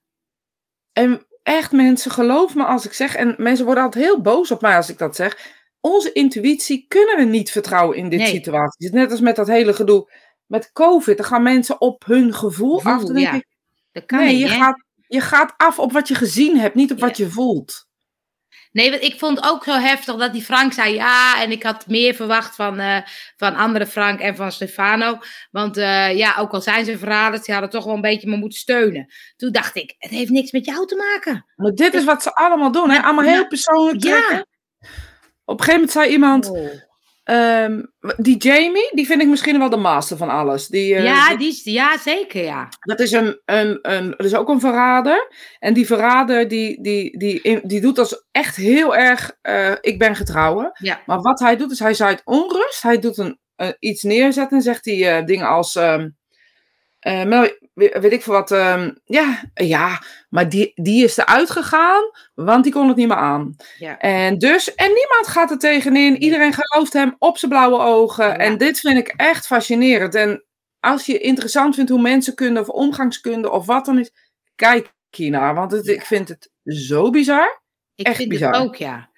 En 0.93 1.29
echt 1.51 1.73
mensen, 1.73 2.11
geloof 2.11 2.55
me 2.55 2.65
als 2.65 2.87
ik 2.87 2.93
zeg, 2.93 3.15
en 3.15 3.35
mensen 3.39 3.65
worden 3.65 3.85
altijd 3.85 4.05
heel 4.05 4.21
boos 4.21 4.51
op 4.51 4.61
mij 4.61 4.77
als 4.77 4.89
ik 4.89 4.99
dat 4.99 5.17
zeg. 5.17 5.59
Onze 5.81 6.13
intuïtie 6.13 6.85
kunnen 6.89 7.17
we 7.17 7.25
niet 7.25 7.51
vertrouwen 7.51 7.97
in 7.97 8.09
dit 8.09 8.19
nee. 8.19 8.29
situatie. 8.29 8.93
Net 8.93 9.11
als 9.11 9.21
met 9.21 9.37
dat 9.37 9.47
hele 9.47 9.75
gedoe 9.75 10.11
met 10.47 10.73
COVID. 10.73 11.17
Dan 11.17 11.27
gaan 11.27 11.43
mensen 11.43 11.81
op 11.81 12.05
hun 12.05 12.35
gevoel, 12.35 12.83
af. 12.83 13.05
Dan 13.05 13.15
denk 13.15 13.33
ik, 13.33 13.47
dat 13.93 14.07
kan 14.07 14.19
nee, 14.19 14.33
niet, 14.33 14.41
je, 14.41 14.49
gaat, 14.49 14.85
je 15.07 15.21
gaat 15.21 15.55
af 15.57 15.79
op 15.79 15.93
wat 15.93 16.09
je 16.09 16.15
gezien 16.15 16.59
hebt, 16.59 16.75
niet 16.75 16.93
op 16.93 17.01
wat 17.01 17.17
je 17.17 17.31
voelt. 17.31 17.89
Nee, 18.73 18.91
want 18.91 19.03
ik 19.03 19.19
vond 19.19 19.43
ook 19.45 19.65
zo 19.65 19.79
heftig 19.79 20.17
dat 20.17 20.33
die 20.33 20.43
Frank 20.43 20.73
zei 20.73 20.95
ja. 20.95 21.43
En 21.43 21.51
ik 21.51 21.63
had 21.63 21.87
meer 21.87 22.15
verwacht 22.15 22.55
van, 22.55 22.81
uh, 22.81 22.97
van 23.37 23.55
andere 23.55 23.87
Frank 23.87 24.21
en 24.21 24.37
van 24.37 24.53
Stefano. 24.53 25.19
Want 25.51 25.79
uh, 25.79 26.17
ja, 26.17 26.37
ook 26.39 26.53
al 26.53 26.61
zijn 26.61 26.85
ze 26.85 26.99
verraders, 26.99 27.45
die 27.45 27.55
hadden 27.55 27.73
toch 27.73 27.85
wel 27.85 27.95
een 27.95 28.01
beetje 28.01 28.29
me 28.29 28.37
moeten 28.37 28.59
steunen. 28.59 29.13
Toen 29.37 29.53
dacht 29.53 29.77
ik, 29.77 29.95
het 29.99 30.11
heeft 30.11 30.31
niks 30.31 30.51
met 30.51 30.65
jou 30.65 30.87
te 30.87 30.97
maken. 30.97 31.47
Maar 31.57 31.73
dit 31.73 31.95
is 31.95 32.05
wat 32.05 32.23
ze 32.23 32.35
allemaal 32.35 32.73
doen, 32.73 32.91
hè? 32.91 33.03
Allemaal 33.03 33.25
heel 33.25 33.47
persoonlijk 33.47 34.01
trekken. 34.01 34.37
Ja. 34.37 34.45
Op 35.45 35.59
een 35.59 35.65
gegeven 35.65 35.73
moment 35.73 35.91
zei 35.91 36.11
iemand... 36.11 36.51
Oh. 36.51 36.89
Um, 37.31 37.93
die 38.17 38.37
Jamie, 38.37 38.91
die 38.93 39.07
vind 39.07 39.23
ik 39.23 39.29
misschien 39.29 39.59
wel 39.59 39.71
de 39.71 39.77
master 39.77 40.17
van 40.17 40.29
alles. 40.29 40.67
Die, 40.67 40.95
uh, 40.95 41.05
ja, 41.05 41.37
die 41.37 41.49
is, 41.49 41.65
ja, 41.65 41.99
zeker, 41.99 42.45
ja. 42.45 42.69
Dat 42.81 43.01
is, 43.01 43.13
een, 43.13 43.41
een, 43.45 43.79
een, 43.83 44.11
dat 44.11 44.27
is 44.27 44.35
ook 44.35 44.49
een 44.49 44.61
verrader. 44.61 45.29
En 45.59 45.75
die 45.75 45.87
verrader, 45.87 46.49
die, 46.49 46.83
die, 46.83 47.19
die, 47.19 47.61
die 47.67 47.81
doet 47.81 47.99
als 47.99 48.27
echt 48.31 48.57
heel 48.57 48.97
erg, 48.97 49.37
uh, 49.43 49.75
ik 49.81 49.99
ben 49.99 50.17
getrouwen. 50.17 50.71
Ja. 50.75 51.01
Maar 51.07 51.21
wat 51.21 51.41
hij 51.41 51.57
doet, 51.57 51.71
is 51.71 51.79
hij 51.79 51.95
zaait 51.95 52.23
onrust. 52.25 52.83
Hij 52.83 52.99
doet 52.99 53.19
een, 53.19 53.39
uh, 53.57 53.69
iets 53.79 54.03
neerzetten 54.03 54.57
en 54.57 54.63
zegt 54.63 54.85
hij 54.85 55.25
dingen 55.25 55.47
als... 55.47 55.75
Um, 55.75 56.19
weet 57.01 58.13
ik 58.13 58.23
veel 58.23 58.33
wat. 58.33 58.51
Um, 58.51 58.99
ja, 59.05 59.43
ja, 59.55 60.03
maar 60.29 60.49
die, 60.49 60.73
die 60.75 61.05
is 61.05 61.17
eruit 61.17 61.51
gegaan, 61.51 62.03
want 62.35 62.65
die 62.65 62.73
kon 62.73 62.89
het 62.89 62.97
niet 62.97 63.09
meer 63.09 63.17
aan. 63.17 63.57
Ja. 63.79 63.99
En 63.99 64.39
dus, 64.39 64.75
en 64.75 64.87
niemand 64.87 65.27
gaat 65.27 65.51
er 65.51 65.59
tegenin. 65.59 66.23
Iedereen 66.23 66.53
gelooft 66.53 66.93
hem 66.93 67.17
op 67.19 67.39
zijn 67.39 67.51
blauwe 67.51 67.79
ogen. 67.79 68.27
Ja. 68.27 68.37
En 68.37 68.59
dit 68.59 68.81
vind 68.81 68.99
ik 68.99 69.15
echt 69.17 69.47
fascinerend. 69.47 70.15
En 70.15 70.45
als 70.81 71.07
je 71.07 71.19
interessant 71.19 71.75
vindt 71.75 71.91
hoe 71.91 72.01
mensen 72.01 72.35
kunnen 72.35 72.63
of 72.63 72.69
omgangskunde 72.69 73.51
of 73.51 73.67
wat 73.67 73.85
dan 73.85 73.99
is, 73.99 74.11
kijk 74.55 74.93
hiernaar. 75.11 75.55
Want 75.55 75.73
het, 75.73 75.87
ik 75.87 76.05
vind 76.05 76.29
het 76.29 76.51
zo 76.65 77.11
bizar. 77.11 77.63
Ik 77.95 78.07
echt 78.07 78.17
vind 78.17 78.29
bizar. 78.29 78.53
het 78.53 78.63
ook, 78.63 78.77
ja. 78.77 79.11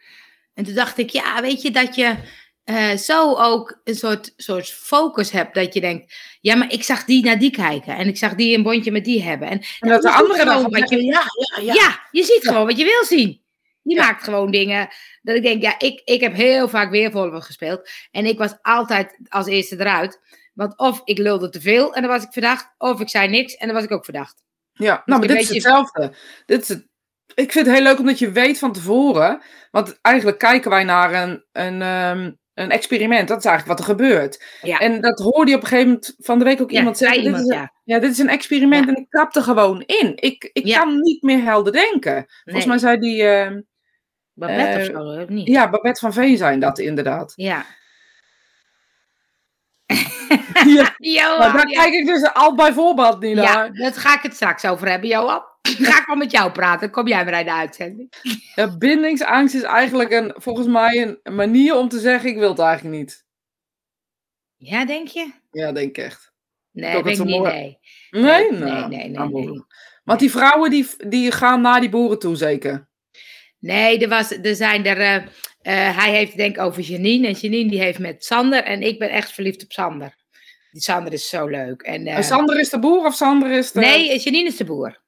En 0.55 0.64
toen 0.64 0.75
dacht 0.75 0.99
ik, 0.99 1.11
ja, 1.11 1.40
weet 1.42 1.62
je 1.62 1.71
dat 1.71 1.95
je 1.95 2.16
uh, 2.64 2.96
zo 2.96 3.35
ook 3.35 3.81
een 3.85 3.94
soort, 3.94 4.33
soort 4.37 4.70
focus 4.70 5.31
hebt. 5.31 5.55
Dat 5.55 5.75
je 5.75 5.81
denkt, 5.81 6.14
ja, 6.40 6.55
maar 6.55 6.72
ik 6.72 6.83
zag 6.83 7.05
die 7.05 7.25
naar 7.25 7.38
die 7.38 7.51
kijken. 7.51 7.96
En 7.96 8.09
ik 8.09 8.16
zag 8.16 8.35
die 8.35 8.57
een 8.57 8.62
bondje 8.62 8.92
met 8.92 9.05
die 9.05 9.22
hebben. 9.22 9.48
En, 9.48 9.62
en 9.81 9.88
dat 9.88 10.03
de 10.03 10.11
andere 10.11 10.44
dan 10.44 10.70
wat 10.70 10.90
je, 10.90 11.05
ja, 11.05 11.22
ja, 11.57 11.62
ja. 11.62 11.75
ja, 11.75 12.01
je 12.11 12.25
ziet 12.25 12.46
gewoon 12.46 12.66
wat 12.66 12.79
je 12.79 12.85
wil 12.85 13.05
zien. 13.18 13.40
Je 13.83 13.96
maakt 13.96 14.25
gewoon 14.25 14.51
dingen 14.51 14.88
dat 15.22 15.37
ik 15.37 15.42
denk, 15.42 15.62
ja, 15.62 15.79
ik, 15.79 16.03
ik 16.05 16.20
heb 16.20 16.35
heel 16.35 16.68
vaak 16.68 16.90
weerwolven 16.90 17.42
gespeeld. 17.42 17.90
En 18.11 18.27
ik 18.27 18.38
was 18.38 18.55
altijd 18.62 19.18
als 19.29 19.46
eerste 19.46 19.81
eruit. 19.81 20.20
Want 20.55 20.79
of 20.79 21.01
ik 21.05 21.18
lulde 21.18 21.48
te 21.48 21.61
veel 21.61 21.94
en 21.94 22.03
dan 22.03 22.11
was 22.11 22.22
ik 22.22 22.33
verdacht. 22.33 22.75
Of 22.79 23.01
ik 23.01 23.09
zei 23.09 23.29
niks 23.29 23.55
en 23.55 23.66
dan 23.66 23.77
was 23.77 23.85
ik 23.85 23.92
ook 23.92 24.05
verdacht. 24.05 24.44
Ja, 24.72 24.96
dus 24.96 25.03
nou, 25.05 25.18
maar 25.18 25.29
dit 25.29 25.40
is 25.40 25.48
hetzelfde. 25.48 26.14
Dit 26.46 26.62
is 26.62 26.68
het 26.68 26.90
ik 27.35 27.53
vind 27.53 27.66
het 27.66 27.75
heel 27.75 27.85
leuk 27.85 27.98
omdat 27.98 28.18
je 28.18 28.31
weet 28.31 28.59
van 28.59 28.72
tevoren. 28.72 29.42
Want 29.70 29.98
eigenlijk 30.03 30.38
kijken 30.38 30.70
wij 30.70 30.85
naar 30.85 31.22
een, 31.22 31.44
een, 31.53 31.83
um, 31.83 32.38
een 32.54 32.70
experiment. 32.70 33.28
Dat 33.28 33.38
is 33.38 33.44
eigenlijk 33.44 33.78
wat 33.78 33.88
er 33.88 33.94
gebeurt. 33.94 34.44
Ja. 34.62 34.78
En 34.78 35.00
dat 35.00 35.18
hoorde 35.18 35.50
je 35.50 35.56
op 35.56 35.62
een 35.62 35.68
gegeven 35.68 35.90
moment 35.90 36.14
van 36.18 36.38
de 36.38 36.44
week 36.44 36.60
ook 36.60 36.70
ja, 36.70 36.78
iemand 36.78 36.98
zeggen. 36.98 37.22
Iemand, 37.22 37.42
dit, 37.42 37.52
is 37.52 37.58
een, 37.58 37.70
ja. 37.84 37.98
dit 37.98 38.10
is 38.10 38.18
een 38.18 38.28
experiment 38.28 38.88
en 38.88 38.96
ik 38.96 39.34
er 39.34 39.42
gewoon 39.42 39.82
in. 39.86 40.12
Ik, 40.16 40.50
ik 40.52 40.74
kan 40.74 41.00
niet 41.00 41.22
meer 41.22 41.42
helder 41.42 41.72
denken. 41.72 42.26
Volgens 42.44 42.66
mij 42.66 42.78
zei 42.78 42.98
die. 42.98 43.22
Uh, 43.22 43.50
Babette 44.34 44.90
uh, 44.92 44.98
of 44.98 45.14
zo, 45.14 45.22
of 45.22 45.28
niet? 45.28 45.48
Ja, 45.48 45.70
Babette 45.70 46.00
van 46.00 46.12
Veen 46.12 46.36
zijn 46.36 46.60
dat 46.60 46.78
inderdaad. 46.78 47.32
Ja. 47.42 47.64
ja. 50.66 50.94
Johan, 51.14 51.38
maar 51.38 51.52
daar 51.52 51.66
kijk 51.66 51.92
ik 51.92 52.06
dus 52.06 52.32
al 52.32 52.54
bij 52.54 52.72
voorbeeld 52.72 53.20
niet 53.20 53.34
naar. 53.34 53.44
Ja, 53.44 53.84
dat 53.84 53.96
ga 53.96 54.16
ik 54.16 54.22
het 54.22 54.34
straks 54.34 54.64
over 54.64 54.88
hebben, 54.88 55.08
Johan. 55.08 55.42
Ga 55.62 56.01
ik 56.01 56.07
wel 56.07 56.16
met 56.16 56.31
jou 56.31 56.53
praten, 56.53 56.90
kom 56.90 57.09
jij 57.09 57.25
maar 57.25 57.38
in 57.38 57.44
de 57.44 57.53
uitzending. 57.53 58.12
Ja, 58.55 58.77
bindingsangst 58.77 59.55
is 59.55 59.62
eigenlijk 59.62 60.11
een, 60.11 60.33
volgens 60.37 60.66
mij 60.66 61.18
een 61.22 61.35
manier 61.35 61.77
om 61.77 61.88
te 61.88 61.98
zeggen, 61.98 62.31
ik 62.31 62.37
wil 62.37 62.48
het 62.48 62.59
eigenlijk 62.59 62.96
niet. 62.96 63.25
Ja, 64.57 64.85
denk 64.85 65.09
je? 65.09 65.33
Ja, 65.51 65.72
denk 65.72 65.88
ik 65.88 66.05
echt. 66.05 66.33
Nee, 66.70 66.96
ik 66.96 67.05
denk 67.05 67.18
niet, 67.18 67.42
nee. 67.42 67.79
Nee? 68.11 68.51
Nee, 68.51 68.51
nou, 68.51 68.88
nee, 68.88 69.09
nee. 69.09 69.29
nee, 69.29 69.46
nee. 69.46 69.64
Want 70.05 70.20
die 70.20 70.31
vrouwen 70.31 70.70
die, 70.70 70.87
die 71.09 71.33
gaan 71.33 71.61
naar 71.61 71.81
die 71.81 71.88
boeren 71.88 72.18
toe, 72.18 72.37
zeker? 72.37 72.88
Nee, 73.59 73.98
er, 73.98 74.09
was, 74.09 74.31
er 74.31 74.55
zijn 74.55 74.87
er... 74.87 74.98
Uh, 74.98 75.14
uh, 75.62 75.98
hij 75.98 76.11
heeft 76.11 76.37
denk 76.37 76.57
ik 76.57 76.62
over 76.62 76.83
Janine. 76.83 77.27
En 77.27 77.33
Janine 77.33 77.70
die 77.70 77.81
heeft 77.81 77.98
met 77.98 78.25
Sander. 78.25 78.64
En 78.64 78.83
ik 78.83 78.98
ben 78.98 79.11
echt 79.11 79.33
verliefd 79.33 79.62
op 79.62 79.72
Sander. 79.72 80.14
Die 80.70 80.83
Sander 80.83 81.12
is 81.12 81.29
zo 81.29 81.46
leuk. 81.46 81.83
En, 81.83 82.07
uh, 82.07 82.16
en 82.16 82.25
Sander 82.25 82.61
is 82.61 82.70
de 82.70 82.79
boer 82.79 83.07
of 83.07 83.14
Sander 83.14 83.51
is 83.51 83.72
de... 83.72 83.81
Nee, 83.81 84.18
Janine 84.18 84.48
is 84.48 84.57
de 84.57 84.64
boer. 84.64 85.01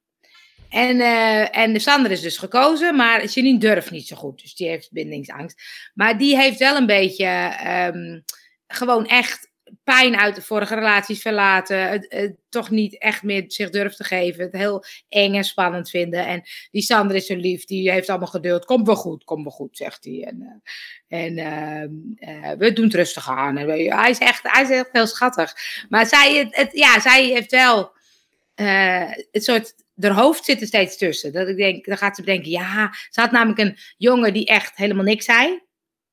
En, 0.75 0.97
uh, 0.97 1.57
en 1.57 1.81
Sander 1.81 2.11
is 2.11 2.21
dus 2.21 2.39
gekozen, 2.39 2.97
maar 2.97 3.25
Janine 3.25 3.59
durft 3.59 3.91
niet 3.91 4.07
zo 4.07 4.17
goed. 4.17 4.41
Dus 4.41 4.55
die 4.55 4.69
heeft 4.69 4.93
bindingsangst. 4.93 5.63
Maar 5.95 6.19
die 6.19 6.37
heeft 6.37 6.59
wel 6.59 6.77
een 6.77 6.87
beetje 6.87 7.53
um, 7.95 8.25
gewoon 8.67 9.07
echt 9.07 9.53
pijn 9.85 10.17
uit 10.17 10.35
de 10.35 10.43
vorige 10.43 10.75
relaties 10.75 11.23
verlaten. 11.23 11.89
Het, 11.89 12.07
het, 12.09 12.37
toch 12.49 12.71
niet 12.71 12.99
echt 12.99 13.23
meer 13.23 13.45
zich 13.47 13.71
durft 13.71 13.97
te 13.97 14.05
geven. 14.05 14.45
Het 14.45 14.53
heel 14.53 14.85
eng 15.09 15.35
en 15.35 15.45
spannend 15.45 15.91
vinden. 15.91 16.27
En 16.27 16.43
die 16.71 16.83
Sander 16.83 17.17
is 17.17 17.27
zo 17.27 17.37
lief. 17.37 17.65
Die 17.65 17.91
heeft 17.91 18.09
allemaal 18.09 18.29
geduld. 18.29 18.65
Komt 18.65 18.87
wel 18.87 18.97
goed, 18.97 19.25
komt 19.25 19.43
wel 19.43 19.53
goed, 19.53 19.77
zegt 19.77 20.05
hij. 20.05 20.23
En, 20.23 20.63
uh, 21.09 21.21
en 21.21 22.17
uh, 22.19 22.51
we 22.59 22.73
doen 22.73 22.85
het 22.85 22.95
rustig 22.95 23.31
aan. 23.31 23.57
En 23.57 23.69
hij, 23.69 24.11
is 24.11 24.19
echt, 24.19 24.43
hij 24.43 24.63
is 24.63 24.71
echt 24.71 24.89
heel 24.93 25.07
schattig. 25.07 25.55
Maar 25.89 26.07
zij, 26.07 26.49
het, 26.51 26.73
ja, 26.73 27.01
zij 27.01 27.25
heeft 27.25 27.51
wel 27.51 27.93
het 29.31 29.45
soort 29.45 29.84
haar 30.01 30.13
hoofd 30.13 30.45
zit 30.45 30.61
er 30.61 30.67
steeds 30.67 30.97
tussen. 30.97 31.33
Dat 31.33 31.49
ik 31.49 31.57
denk, 31.57 31.85
dan 31.85 31.97
gaat 31.97 32.17
ze 32.17 32.23
bedenken, 32.23 32.51
ja, 32.51 32.95
ze 33.11 33.21
had 33.21 33.31
namelijk 33.31 33.59
een 33.59 33.77
jongen 33.97 34.33
die 34.33 34.47
echt 34.47 34.77
helemaal 34.77 35.05
niks 35.05 35.25
zei. 35.25 35.63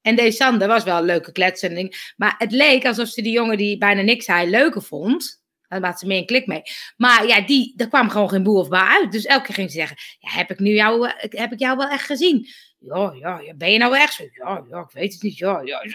En 0.02 0.16
deze 0.16 0.38
Sander 0.38 0.68
was 0.68 0.84
wel 0.84 0.98
een 0.98 1.06
leuke 1.06 1.32
kletsending. 1.32 2.14
Maar 2.18 2.36
het 2.38 2.52
leek 2.52 2.86
alsof 2.86 3.08
ze 3.08 3.22
die 3.22 3.32
jongen 3.32 3.58
die 3.58 3.78
bijna 3.78 4.02
niks 4.02 4.26
zei 4.26 4.50
leuker 4.50 4.82
vond. 4.82 5.42
Daar 5.68 5.86
had 5.86 6.00
ze 6.00 6.08
meer 6.08 6.18
een 6.18 6.26
klik 6.26 6.48
mee. 6.48 6.62
Maar 6.98 7.28
ja, 7.28 7.42
die, 7.42 7.74
daar 7.76 7.88
kwam 7.88 8.10
gewoon 8.10 8.30
geen 8.30 8.44
boer 8.44 8.60
of 8.60 8.70
baar 8.70 9.00
uit. 9.02 9.12
Dus 9.12 9.26
elke 9.26 9.46
keer 9.46 9.56
ging 9.56 9.72
ze 9.72 9.78
zeggen, 9.78 9.98
ja, 10.20 10.30
heb 10.32 10.52
ik 10.52 10.60
nu 10.60 10.74
jou, 10.74 11.12
heb 11.18 11.52
ik 11.52 11.60
jou 11.60 11.78
wel 11.78 11.90
echt 11.90 12.06
gezien? 12.06 12.48
Ja, 12.80 13.14
ja, 13.20 13.54
ben 13.56 13.72
je 13.72 13.78
nou 13.78 13.98
echt 13.98 14.14
zo? 14.14 14.24
Ja, 14.32 14.66
ja, 14.70 14.80
ik 14.80 14.92
weet 14.92 15.14
het 15.14 15.22
niet. 15.22 15.38
Ja, 15.38 15.62
ja. 15.62 15.82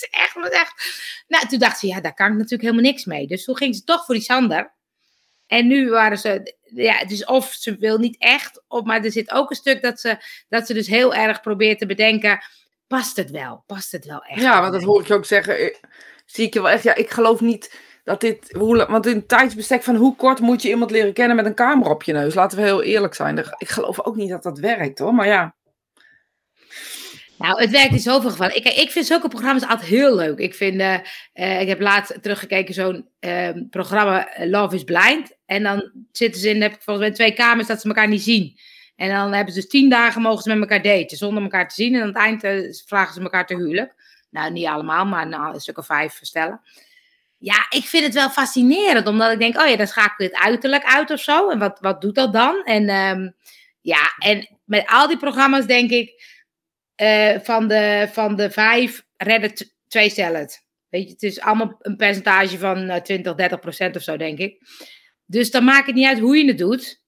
is 0.00 0.08
echt, 0.10 0.50
echt. 0.50 0.74
Nou, 1.28 1.46
toen 1.46 1.58
dacht 1.58 1.78
ze, 1.78 1.86
ja, 1.86 2.00
daar 2.00 2.14
kan 2.14 2.26
ik 2.26 2.32
natuurlijk 2.32 2.62
helemaal 2.62 2.82
niks 2.82 3.04
mee. 3.04 3.26
Dus 3.26 3.44
toen 3.44 3.56
ging 3.56 3.74
ze 3.74 3.84
toch 3.84 4.04
voor 4.04 4.14
die 4.14 4.24
Sander. 4.24 4.76
En 5.48 5.66
nu 5.66 5.90
waren 5.90 6.18
ze, 6.18 6.56
ja, 6.62 7.04
dus 7.04 7.24
of 7.24 7.52
ze 7.52 7.76
wil 7.76 7.98
niet 7.98 8.16
echt, 8.18 8.62
of, 8.68 8.84
maar 8.84 9.04
er 9.04 9.12
zit 9.12 9.30
ook 9.30 9.50
een 9.50 9.56
stuk 9.56 9.82
dat 9.82 10.00
ze, 10.00 10.16
dat 10.48 10.66
ze 10.66 10.74
dus 10.74 10.86
heel 10.86 11.14
erg 11.14 11.40
probeert 11.40 11.78
te 11.78 11.86
bedenken, 11.86 12.40
past 12.86 13.16
het 13.16 13.30
wel? 13.30 13.62
Past 13.66 13.92
het 13.92 14.04
wel 14.06 14.22
echt? 14.22 14.40
Ja, 14.40 14.60
want 14.60 14.72
dat 14.72 14.82
hoor 14.82 15.00
ik 15.00 15.06
je 15.06 15.14
ook 15.14 15.24
zeggen. 15.24 15.58
eh, 15.58 15.74
Zie 16.26 16.46
ik 16.46 16.54
je 16.54 16.62
wel 16.62 16.70
echt. 16.70 16.82
Ja, 16.82 16.94
ik 16.94 17.10
geloof 17.10 17.40
niet 17.40 17.78
dat 18.04 18.20
dit. 18.20 18.52
Hoe, 18.52 18.86
want 18.86 19.06
in 19.06 19.16
het 19.16 19.28
tijdsbestek 19.28 19.82
van 19.82 19.96
hoe 19.96 20.16
kort 20.16 20.40
moet 20.40 20.62
je 20.62 20.68
iemand 20.68 20.90
leren 20.90 21.12
kennen 21.12 21.36
met 21.36 21.46
een 21.46 21.54
camera 21.54 21.90
op 21.90 22.02
je 22.02 22.12
neus? 22.12 22.34
Laten 22.34 22.58
we 22.58 22.64
heel 22.64 22.82
eerlijk 22.82 23.14
zijn. 23.14 23.38
Ik 23.38 23.68
geloof 23.68 24.00
ook 24.04 24.16
niet 24.16 24.30
dat 24.30 24.42
dat 24.42 24.58
werkt 24.58 24.98
hoor. 24.98 25.14
Maar 25.14 25.26
ja. 25.26 25.56
Nou, 27.38 27.60
het 27.60 27.70
werkt 27.70 27.92
in 27.92 27.98
zoveel 27.98 28.30
gevallen. 28.30 28.56
Ik, 28.56 28.64
ik 28.64 28.90
vind 28.90 29.06
zulke 29.06 29.28
programma's 29.28 29.66
altijd 29.66 29.88
heel 29.88 30.16
leuk. 30.16 30.38
Ik, 30.38 30.54
vind, 30.54 30.80
eh, 30.80 30.94
eh, 31.32 31.60
ik 31.60 31.68
heb 31.68 31.80
laatst 31.80 32.22
teruggekeken 32.22 32.74
zo'n 32.74 33.08
eh, 33.20 33.50
programma 33.70 34.28
eh, 34.28 34.48
Love 34.50 34.74
is 34.74 34.84
Blind. 34.84 35.36
En 35.46 35.62
dan 35.62 35.90
zitten 36.12 36.40
ze 36.40 36.48
in, 36.48 36.62
heb 36.62 36.72
ik 36.72 36.82
volgens 36.82 37.06
mij 37.06 37.14
twee 37.14 37.32
kamers 37.32 37.66
dat 37.66 37.80
ze 37.80 37.88
elkaar 37.88 38.08
niet 38.08 38.22
zien. 38.22 38.58
En 38.96 39.08
dan 39.08 39.32
hebben 39.32 39.54
ze 39.54 39.60
dus 39.60 39.68
tien 39.68 39.88
dagen 39.88 40.22
mogen 40.22 40.42
ze 40.42 40.48
met 40.48 40.58
elkaar 40.58 40.82
daten 40.82 41.16
zonder 41.16 41.42
elkaar 41.42 41.68
te 41.68 41.74
zien. 41.74 41.94
En 41.94 42.00
aan 42.00 42.06
het 42.06 42.16
eind 42.16 42.40
vragen 42.86 43.14
ze 43.14 43.20
elkaar 43.20 43.46
te 43.46 43.54
huwelijk. 43.54 43.94
Nou, 44.30 44.52
niet 44.52 44.66
allemaal, 44.66 45.06
maar 45.06 45.28
nou, 45.28 45.54
een 45.54 45.60
stuk 45.60 45.78
of 45.78 45.86
vijf 45.86 46.18
stellen. 46.22 46.60
Ja, 47.38 47.66
ik 47.70 47.84
vind 47.84 48.04
het 48.04 48.14
wel 48.14 48.30
fascinerend, 48.30 49.06
omdat 49.06 49.32
ik 49.32 49.38
denk, 49.38 49.60
oh 49.60 49.68
ja, 49.68 49.76
dan 49.76 49.86
schakel 49.86 50.24
je 50.24 50.30
het 50.32 50.42
uiterlijk 50.42 50.84
uit 50.84 51.10
of 51.10 51.20
zo. 51.20 51.50
En 51.50 51.58
wat, 51.58 51.78
wat 51.80 52.00
doet 52.00 52.14
dat 52.14 52.32
dan? 52.32 52.64
En 52.64 52.88
ehm, 52.88 53.30
ja, 53.80 54.14
en 54.18 54.58
met 54.64 54.86
al 54.86 55.08
die 55.08 55.16
programma's 55.16 55.66
denk 55.66 55.90
ik, 55.90 56.22
eh, 56.98 57.38
van, 57.42 57.68
de, 57.68 58.08
van 58.12 58.36
de 58.36 58.50
vijf 58.50 59.04
redden 59.16 59.54
t- 59.54 59.74
twee 59.88 60.10
stellen 60.10 60.40
het. 60.40 60.66
Weet 60.88 61.04
je, 61.06 61.10
het 61.12 61.22
is 61.22 61.40
allemaal 61.40 61.76
een 61.78 61.96
percentage 61.96 62.58
van 62.58 62.88
eh, 62.88 63.00
20, 63.00 63.34
30 63.34 63.58
procent 63.58 63.96
of 63.96 64.02
zo, 64.02 64.16
denk 64.16 64.38
ik. 64.38 64.62
Dus 65.26 65.50
dan 65.50 65.64
maakt 65.64 65.86
het 65.86 65.94
niet 65.94 66.06
uit 66.06 66.18
hoe 66.18 66.36
je 66.36 66.46
het 66.46 66.58
doet. 66.58 67.00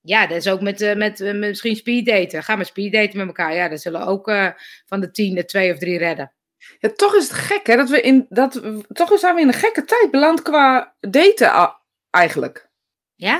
Ja, 0.00 0.26
dat 0.26 0.36
is 0.36 0.48
ook 0.48 0.60
met, 0.60 0.80
eh, 0.80 0.96
met, 0.96 1.20
eh, 1.20 1.26
met 1.26 1.38
misschien 1.48 1.76
speeddaten. 1.76 2.42
Ga 2.42 2.56
maar 2.56 2.64
speeddaten 2.64 3.16
met 3.18 3.26
elkaar. 3.26 3.54
Ja, 3.54 3.68
dan 3.68 3.78
zullen 3.78 4.06
ook 4.06 4.28
eh, 4.28 4.48
van 4.86 5.00
de 5.00 5.10
tien 5.10 5.36
er 5.36 5.46
twee 5.46 5.72
of 5.72 5.78
drie 5.78 5.98
redden. 5.98 6.32
ja, 6.78 6.88
toch 6.94 7.14
is 7.14 7.28
het 7.28 7.32
gek 7.38 7.66
hè. 7.66 7.76
Dat 7.76 7.88
we 7.88 8.00
in. 8.00 8.26
Dat, 8.28 8.62
toch 8.88 9.18
zijn 9.18 9.34
we 9.34 9.40
in 9.40 9.46
een 9.48 9.52
gekke 9.54 9.84
tijd 9.84 10.10
beland 10.10 10.42
qua 10.42 10.94
daten 11.00 11.48
a- 11.48 11.80
eigenlijk. 12.10 12.68
Ja? 13.14 13.36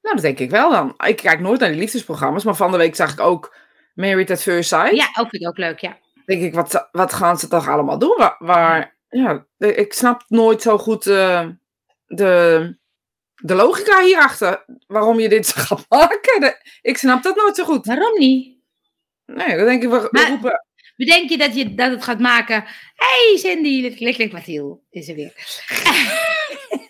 Nou, 0.00 0.14
dat 0.14 0.20
denk 0.24 0.38
ik 0.38 0.50
wel 0.50 0.70
dan. 0.70 0.94
Ik 1.06 1.16
kijk 1.16 1.40
nooit 1.40 1.60
naar 1.60 1.68
die 1.68 1.78
liefdesprogramma's. 1.78 2.44
Maar 2.44 2.56
van 2.56 2.70
de 2.70 2.76
week 2.76 2.94
zag 2.94 3.12
ik 3.12 3.20
ook 3.20 3.56
Married 3.94 4.30
at 4.30 4.42
First 4.42 4.68
Sight. 4.68 4.96
Ja, 4.96 5.06
ook 5.06 5.28
vind 5.30 5.42
ik 5.42 5.48
ook 5.48 5.58
leuk, 5.58 5.78
ja. 5.78 5.98
denk 6.26 6.42
ik, 6.42 6.54
wat, 6.54 6.88
wat 6.92 7.12
gaan 7.12 7.38
ze 7.38 7.48
toch 7.48 7.68
allemaal 7.68 7.98
doen? 7.98 8.16
Waar, 8.16 8.36
waar 8.38 8.96
ja, 9.08 9.46
ik 9.58 9.92
snap 9.92 10.24
nooit 10.28 10.62
zo 10.62 10.78
goed 10.78 11.06
eh, 11.06 11.48
de, 12.06 12.76
de 13.34 13.54
logica 13.54 14.00
hierachter. 14.02 14.64
Waarom 14.86 15.20
je 15.20 15.28
dit 15.28 15.48
gaat 15.56 15.84
maken. 15.88 16.40
De- 16.40 16.60
ik 16.82 16.96
snap 16.98 17.22
dat 17.22 17.36
nooit 17.36 17.56
zo 17.56 17.64
goed. 17.64 17.86
Waarom 17.86 18.18
niet? 18.18 18.56
Nee, 19.26 19.56
dan 19.56 19.66
denk 19.66 19.82
ik, 19.82 19.88
we, 19.90 20.08
Maar- 20.10 20.28
roepen... 20.28 20.66
Bedenk 20.96 21.30
je 21.30 21.38
dat, 21.38 21.54
je 21.56 21.74
dat 21.74 21.90
het 21.90 22.04
gaat 22.04 22.18
maken. 22.20 22.64
hey 22.94 23.36
Cindy, 23.38 23.94
klik 23.94 24.14
klik 24.14 24.32
Mathiel 24.32 24.84
is 24.90 25.08
er 25.08 25.14
weer. 25.14 25.32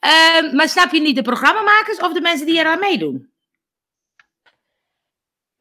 Ehm, 0.00 0.56
maar 0.56 0.68
snap 0.68 0.92
je 0.92 1.00
niet 1.00 1.16
de 1.16 1.22
programmamakers 1.22 1.98
of 1.98 2.12
de 2.12 2.20
mensen 2.20 2.46
die 2.46 2.58
eraan 2.58 2.78
meedoen? 2.78 3.30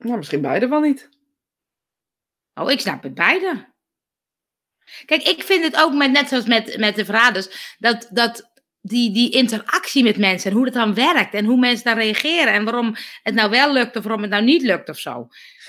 Nou, 0.08 0.20
misschien 0.20 0.42
beide 0.42 0.68
wel 0.68 0.80
niet. 0.80 1.10
Oh, 2.54 2.72
ik 2.72 2.80
snap 2.80 3.04
het 3.04 3.14
beide. 3.14 3.76
Kijk, 5.06 5.24
ik 5.24 5.44
vind 5.44 5.64
het 5.64 5.76
ook 5.76 5.94
met, 5.94 6.12
net 6.12 6.28
zoals 6.28 6.46
met, 6.46 6.78
met 6.78 6.96
de 6.96 7.06
verraders, 7.06 7.76
dat, 7.80 8.08
dat 8.12 8.52
die, 8.82 9.12
die 9.12 9.32
interactie 9.32 10.04
met 10.04 10.18
mensen 10.18 10.52
en 10.52 10.58
hoe 10.58 10.66
dat 10.66 10.74
dan 10.74 10.94
werkt 10.94 11.34
en 11.34 11.46
hoe 11.46 11.58
mensen 11.58 11.86
dan 11.86 11.98
reageren 11.98 12.54
en 12.54 12.64
waarom 12.64 12.96
het 13.24 13.36
nou 13.36 13.50
wel 13.50 13.74
lukt 13.74 13.96
of 13.96 14.04
waarom 14.04 14.22
het 14.22 14.32
nou 14.32 14.44
niet 14.44 14.62
lukt 14.62 14.90
of 14.90 14.98
zo. 14.98 15.28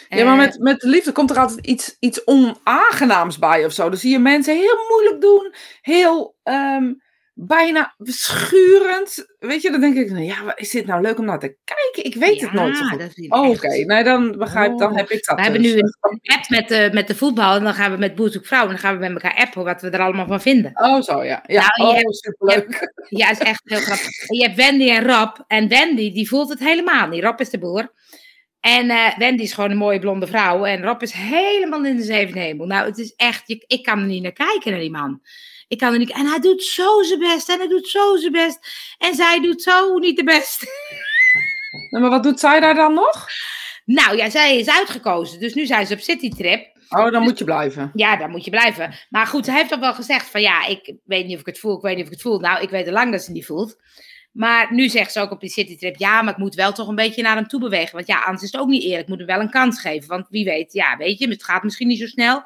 Ja, 0.09 0.24
maar 0.24 0.33
Eh, 0.33 0.38
met, 0.38 0.59
met 0.59 0.81
de 0.81 0.88
liefde 0.88 1.12
komt 1.12 1.31
er 1.31 1.38
altijd 1.38 1.66
iets, 1.66 1.96
iets 2.01 2.24
onaangenaams 2.24 3.38
bij 3.38 3.64
of 3.64 3.72
zo. 3.72 3.88
Dan 3.88 3.98
zie 3.98 4.11
je 4.11 4.18
mensen 4.18 4.57
heel 4.57 4.87
moeilijk 4.88 5.20
doen. 5.20 5.55
Heel 5.81 6.37
ehm, 6.42 6.92
bijna 7.40 7.94
schurend. 7.98 9.27
Weet 9.38 9.62
je, 9.62 9.70
dan 9.70 9.81
denk 9.81 9.96
ik, 9.96 10.11
nou 10.11 10.24
ja, 10.24 10.57
is 10.57 10.70
dit 10.70 10.87
nou 10.87 11.03
leuk 11.03 11.18
om 11.18 11.24
naar 11.24 11.38
te 11.38 11.57
kijken? 11.64 12.05
Ik 12.05 12.14
weet 12.14 12.40
het 12.40 12.53
nooit 12.53 12.81
Oh, 13.29 13.48
Oké, 13.48 13.68
nee, 13.85 14.05
dan 14.05 14.38
begrijp 14.38 14.79
dan 14.79 14.90
Oh. 14.90 14.96
heb 14.96 15.11
ik 15.11 15.24
dat. 15.24 15.37
We 15.37 15.42
hebben 15.42 15.62
dus. 15.62 15.72
nu 15.72 15.79
een 15.79 16.20
app 16.22 16.48
met 16.48 16.68
de, 16.68 16.90
met 16.92 17.07
de 17.07 17.14
voetbal 17.14 17.57
en 17.57 17.64
dan 17.64 17.74
gaan 17.74 17.90
we 17.92 17.96
met 17.96 18.14
Boerzoek 18.14 18.46
Vrouw 18.46 18.62
en 18.62 18.68
dan 18.68 18.79
gaan 18.79 18.94
we 18.94 19.01
met 19.01 19.11
elkaar 19.22 19.35
appen 19.37 19.64
wat 19.64 19.83
we 19.83 19.90
er 19.90 20.01
allemaal 20.01 20.27
van 20.27 20.40
vinden. 20.40 20.70
Oh, 20.74 21.03
zo 21.03 21.24
ja. 21.24 21.42
Ja, 21.46 21.64
Nou, 21.77 21.96
oh, 21.96 22.11
superleuk. 22.11 22.92
Ja, 23.09 23.31
is 23.31 23.38
echt 23.38 23.61
heel 23.64 23.81
grappig. 23.81 24.29
Je 24.29 24.42
hebt 24.42 24.57
Wendy 24.57 24.90
en 24.90 25.05
Rob. 25.05 25.37
En 25.46 25.68
Wendy, 25.68 26.12
die 26.12 26.29
voelt 26.29 26.48
het 26.48 26.59
helemaal 26.59 27.09
niet. 27.09 27.22
Rob 27.22 27.40
is 27.40 27.51
de 27.51 27.59
boer. 27.59 27.92
En 28.61 28.90
eh, 28.90 29.18
Wendy 29.18 29.42
is 29.42 29.53
gewoon 29.53 29.70
een 29.70 29.77
mooie 29.77 29.98
blonde 29.98 30.27
vrouw. 30.27 30.64
En 30.64 30.83
Rob 30.83 31.03
is 31.03 31.12
helemaal 31.12 31.85
in 31.85 31.96
de 31.96 32.03
zevende 32.03 32.40
hemel. 32.40 32.66
Nou, 32.66 32.87
het 32.87 32.98
is 32.98 33.14
echt... 33.16 33.42
Je, 33.46 33.64
ik 33.66 33.83
kan 33.83 33.98
er 33.98 34.07
niet 34.07 34.22
naar 34.22 34.33
kijken, 34.33 34.70
naar 34.70 34.81
die 34.81 34.90
man. 34.90 35.20
Ik 35.68 35.78
kan 35.78 35.92
er 35.92 35.98
niet... 35.98 36.12
En 36.12 36.26
hij 36.26 36.40
doet 36.40 36.62
zo 36.62 37.02
zijn 37.02 37.18
best. 37.18 37.48
En 37.48 37.59
hij 37.59 37.68
doet 37.68 37.88
zo 37.88 38.16
zijn 38.16 38.33
best. 38.33 38.59
En 38.98 39.14
zij 39.14 39.40
doet 39.40 39.62
zo 39.62 39.98
niet 39.98 40.16
de 40.16 40.24
best. 40.24 40.64
Nou, 41.90 42.02
maar 42.02 42.11
wat 42.11 42.22
doet 42.22 42.40
zij 42.40 42.61
daar 42.61 42.74
dan 42.74 42.94
nog? 42.94 43.28
Nou 43.85 44.16
ja, 44.16 44.31
zij 44.31 44.59
is 44.59 44.70
uitgekozen. 44.70 45.40
Dus 45.40 45.54
nu 45.54 45.66
zijn 45.66 45.87
ze 45.87 45.94
op 45.94 46.00
citytrip. 46.00 46.76
Oh, 46.88 47.11
dan 47.11 47.22
moet 47.22 47.38
je 47.38 47.44
blijven. 47.44 47.90
Ja, 47.94 48.16
daar 48.16 48.28
moet 48.28 48.44
je 48.44 48.50
blijven. 48.50 48.94
Maar 49.11 49.26
goed, 49.26 49.44
ze 49.44 49.52
heeft 49.52 49.74
ook 49.74 49.81
wel 49.81 49.94
gezegd 49.94 50.31
van 50.31 50.40
ja, 50.40 50.66
ik 50.66 50.94
weet 51.04 51.26
niet 51.26 51.35
of 51.35 51.40
ik 51.40 51.46
het 51.46 51.59
voel, 51.59 51.76
ik 51.76 51.83
weet 51.83 51.94
niet 51.94 52.04
of 52.04 52.11
ik 52.11 52.14
het 52.14 52.22
voel. 52.22 52.38
Nou, 52.38 52.62
ik 52.62 52.70
weet 52.70 52.87
al 52.87 52.92
lang 52.92 53.11
dat 53.11 53.20
ze 53.20 53.26
het 53.26 53.35
niet 53.35 53.46
voelt. 53.46 53.76
Maar 54.33 54.74
nu 54.74 54.88
zegt 54.88 55.12
ze 55.12 55.20
ook 55.20 55.31
op 55.31 55.40
die 55.40 55.50
citytrip, 55.50 55.96
ja, 55.96 56.22
maar 56.22 56.33
ik 56.33 56.38
moet 56.38 56.54
wel 56.54 56.72
toch 56.72 56.88
een 56.88 56.94
beetje 56.94 57.22
naar 57.22 57.37
hem 57.37 57.46
toe 57.46 57.61
bewegen. 57.61 57.94
Want 57.94 58.07
ja, 58.07 58.18
anders 58.18 58.42
is 58.42 58.52
het 58.52 58.61
ook 58.61 58.68
niet 58.68 58.83
eerlijk. 58.83 59.02
Ik 59.02 59.09
moet 59.09 59.18
hem 59.18 59.26
wel 59.26 59.40
een 59.40 59.50
kans 59.50 59.81
geven. 59.81 60.09
Want 60.09 60.26
wie 60.28 60.44
weet, 60.44 60.72
ja, 60.72 60.96
weet 60.96 61.18
je, 61.18 61.28
het 61.28 61.44
gaat 61.44 61.62
misschien 61.62 61.88
niet 61.88 61.98
zo 61.98 62.07
snel. 62.07 62.42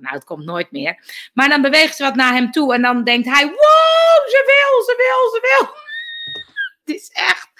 Nou, 0.00 0.14
het 0.14 0.24
komt 0.24 0.44
nooit 0.44 0.70
meer. 0.70 0.98
Maar 1.34 1.48
dan 1.48 1.62
beweegt 1.62 1.96
ze 1.96 2.02
wat 2.02 2.14
naar 2.14 2.32
hem 2.34 2.50
toe 2.50 2.74
en 2.74 2.82
dan 2.82 3.04
denkt 3.04 3.26
hij, 3.26 3.44
wow, 3.44 4.28
ze 4.28 4.42
wil, 4.46 4.82
ze 4.84 4.94
wil, 4.96 5.30
ze 5.30 5.40
wil. 5.40 5.74
Het 6.84 6.94
is 6.94 7.10
echt... 7.12 7.50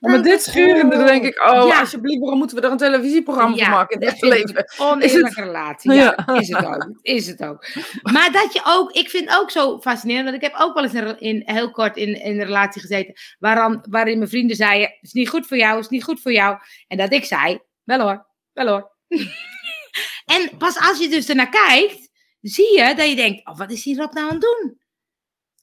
Maar 0.00 0.22
dit 0.22 0.42
schurende, 0.42 0.96
dan 0.96 1.06
denk 1.06 1.24
ik, 1.24 1.46
oh, 1.46 1.66
Ja. 1.68 1.80
alsjeblieft, 1.80 2.20
waarom 2.20 2.38
moeten 2.38 2.56
we 2.56 2.62
er 2.62 2.70
een 2.70 2.76
televisieprogramma 2.76 3.56
van 3.56 3.70
maken 3.70 4.00
in 4.00 4.08
het 4.08 4.20
leven? 4.20 4.56
een 4.56 4.86
Oneerlijke 4.86 5.42
relatie. 5.42 5.92
Ja. 5.98 6.26
Is 6.26 6.48
het 6.48 6.66
ook. 6.66 6.98
Is 7.02 7.26
het 7.26 7.44
ook. 7.44 7.66
Maar 8.02 8.32
dat 8.32 8.52
je 8.52 8.60
ook, 8.64 8.92
ik 8.92 9.10
vind 9.10 9.36
ook 9.38 9.50
zo 9.50 9.78
fascinerend, 9.80 10.24
want 10.24 10.42
ik 10.42 10.50
heb 10.50 10.60
ook 10.60 10.74
wel 10.74 10.82
eens 10.82 10.94
in, 10.94 11.20
in, 11.20 11.42
heel 11.44 11.70
kort 11.70 11.96
in, 11.96 12.22
in 12.22 12.40
een 12.40 12.46
relatie 12.46 12.80
gezeten, 12.80 13.14
waaran, 13.38 13.84
waarin 13.90 14.18
mijn 14.18 14.30
vrienden 14.30 14.56
zeiden, 14.56 14.88
het 14.88 14.98
is 15.00 15.12
niet 15.12 15.28
goed 15.28 15.46
voor 15.46 15.56
jou, 15.56 15.74
het 15.74 15.84
is 15.84 15.90
niet 15.90 16.04
goed 16.04 16.20
voor 16.20 16.32
jou. 16.32 16.58
En 16.88 16.96
dat 16.96 17.12
ik 17.12 17.24
zei, 17.24 17.58
wel 17.84 18.00
hoor, 18.00 18.26
wel 18.52 18.66
hoor. 18.66 18.96
en 20.28 20.56
pas 20.58 20.78
als 20.80 20.98
je 20.98 21.08
dus 21.08 21.28
ernaar 21.28 21.48
kijkt, 21.48 22.08
zie 22.40 22.78
je 22.78 22.94
dat 22.94 23.08
je 23.08 23.16
denkt, 23.16 23.46
oh, 23.46 23.58
wat 23.58 23.70
is 23.70 23.82
die 23.82 23.96
Rob 23.96 24.12
nou 24.12 24.26
aan 24.26 24.32
het 24.32 24.42
doen? 24.42 24.78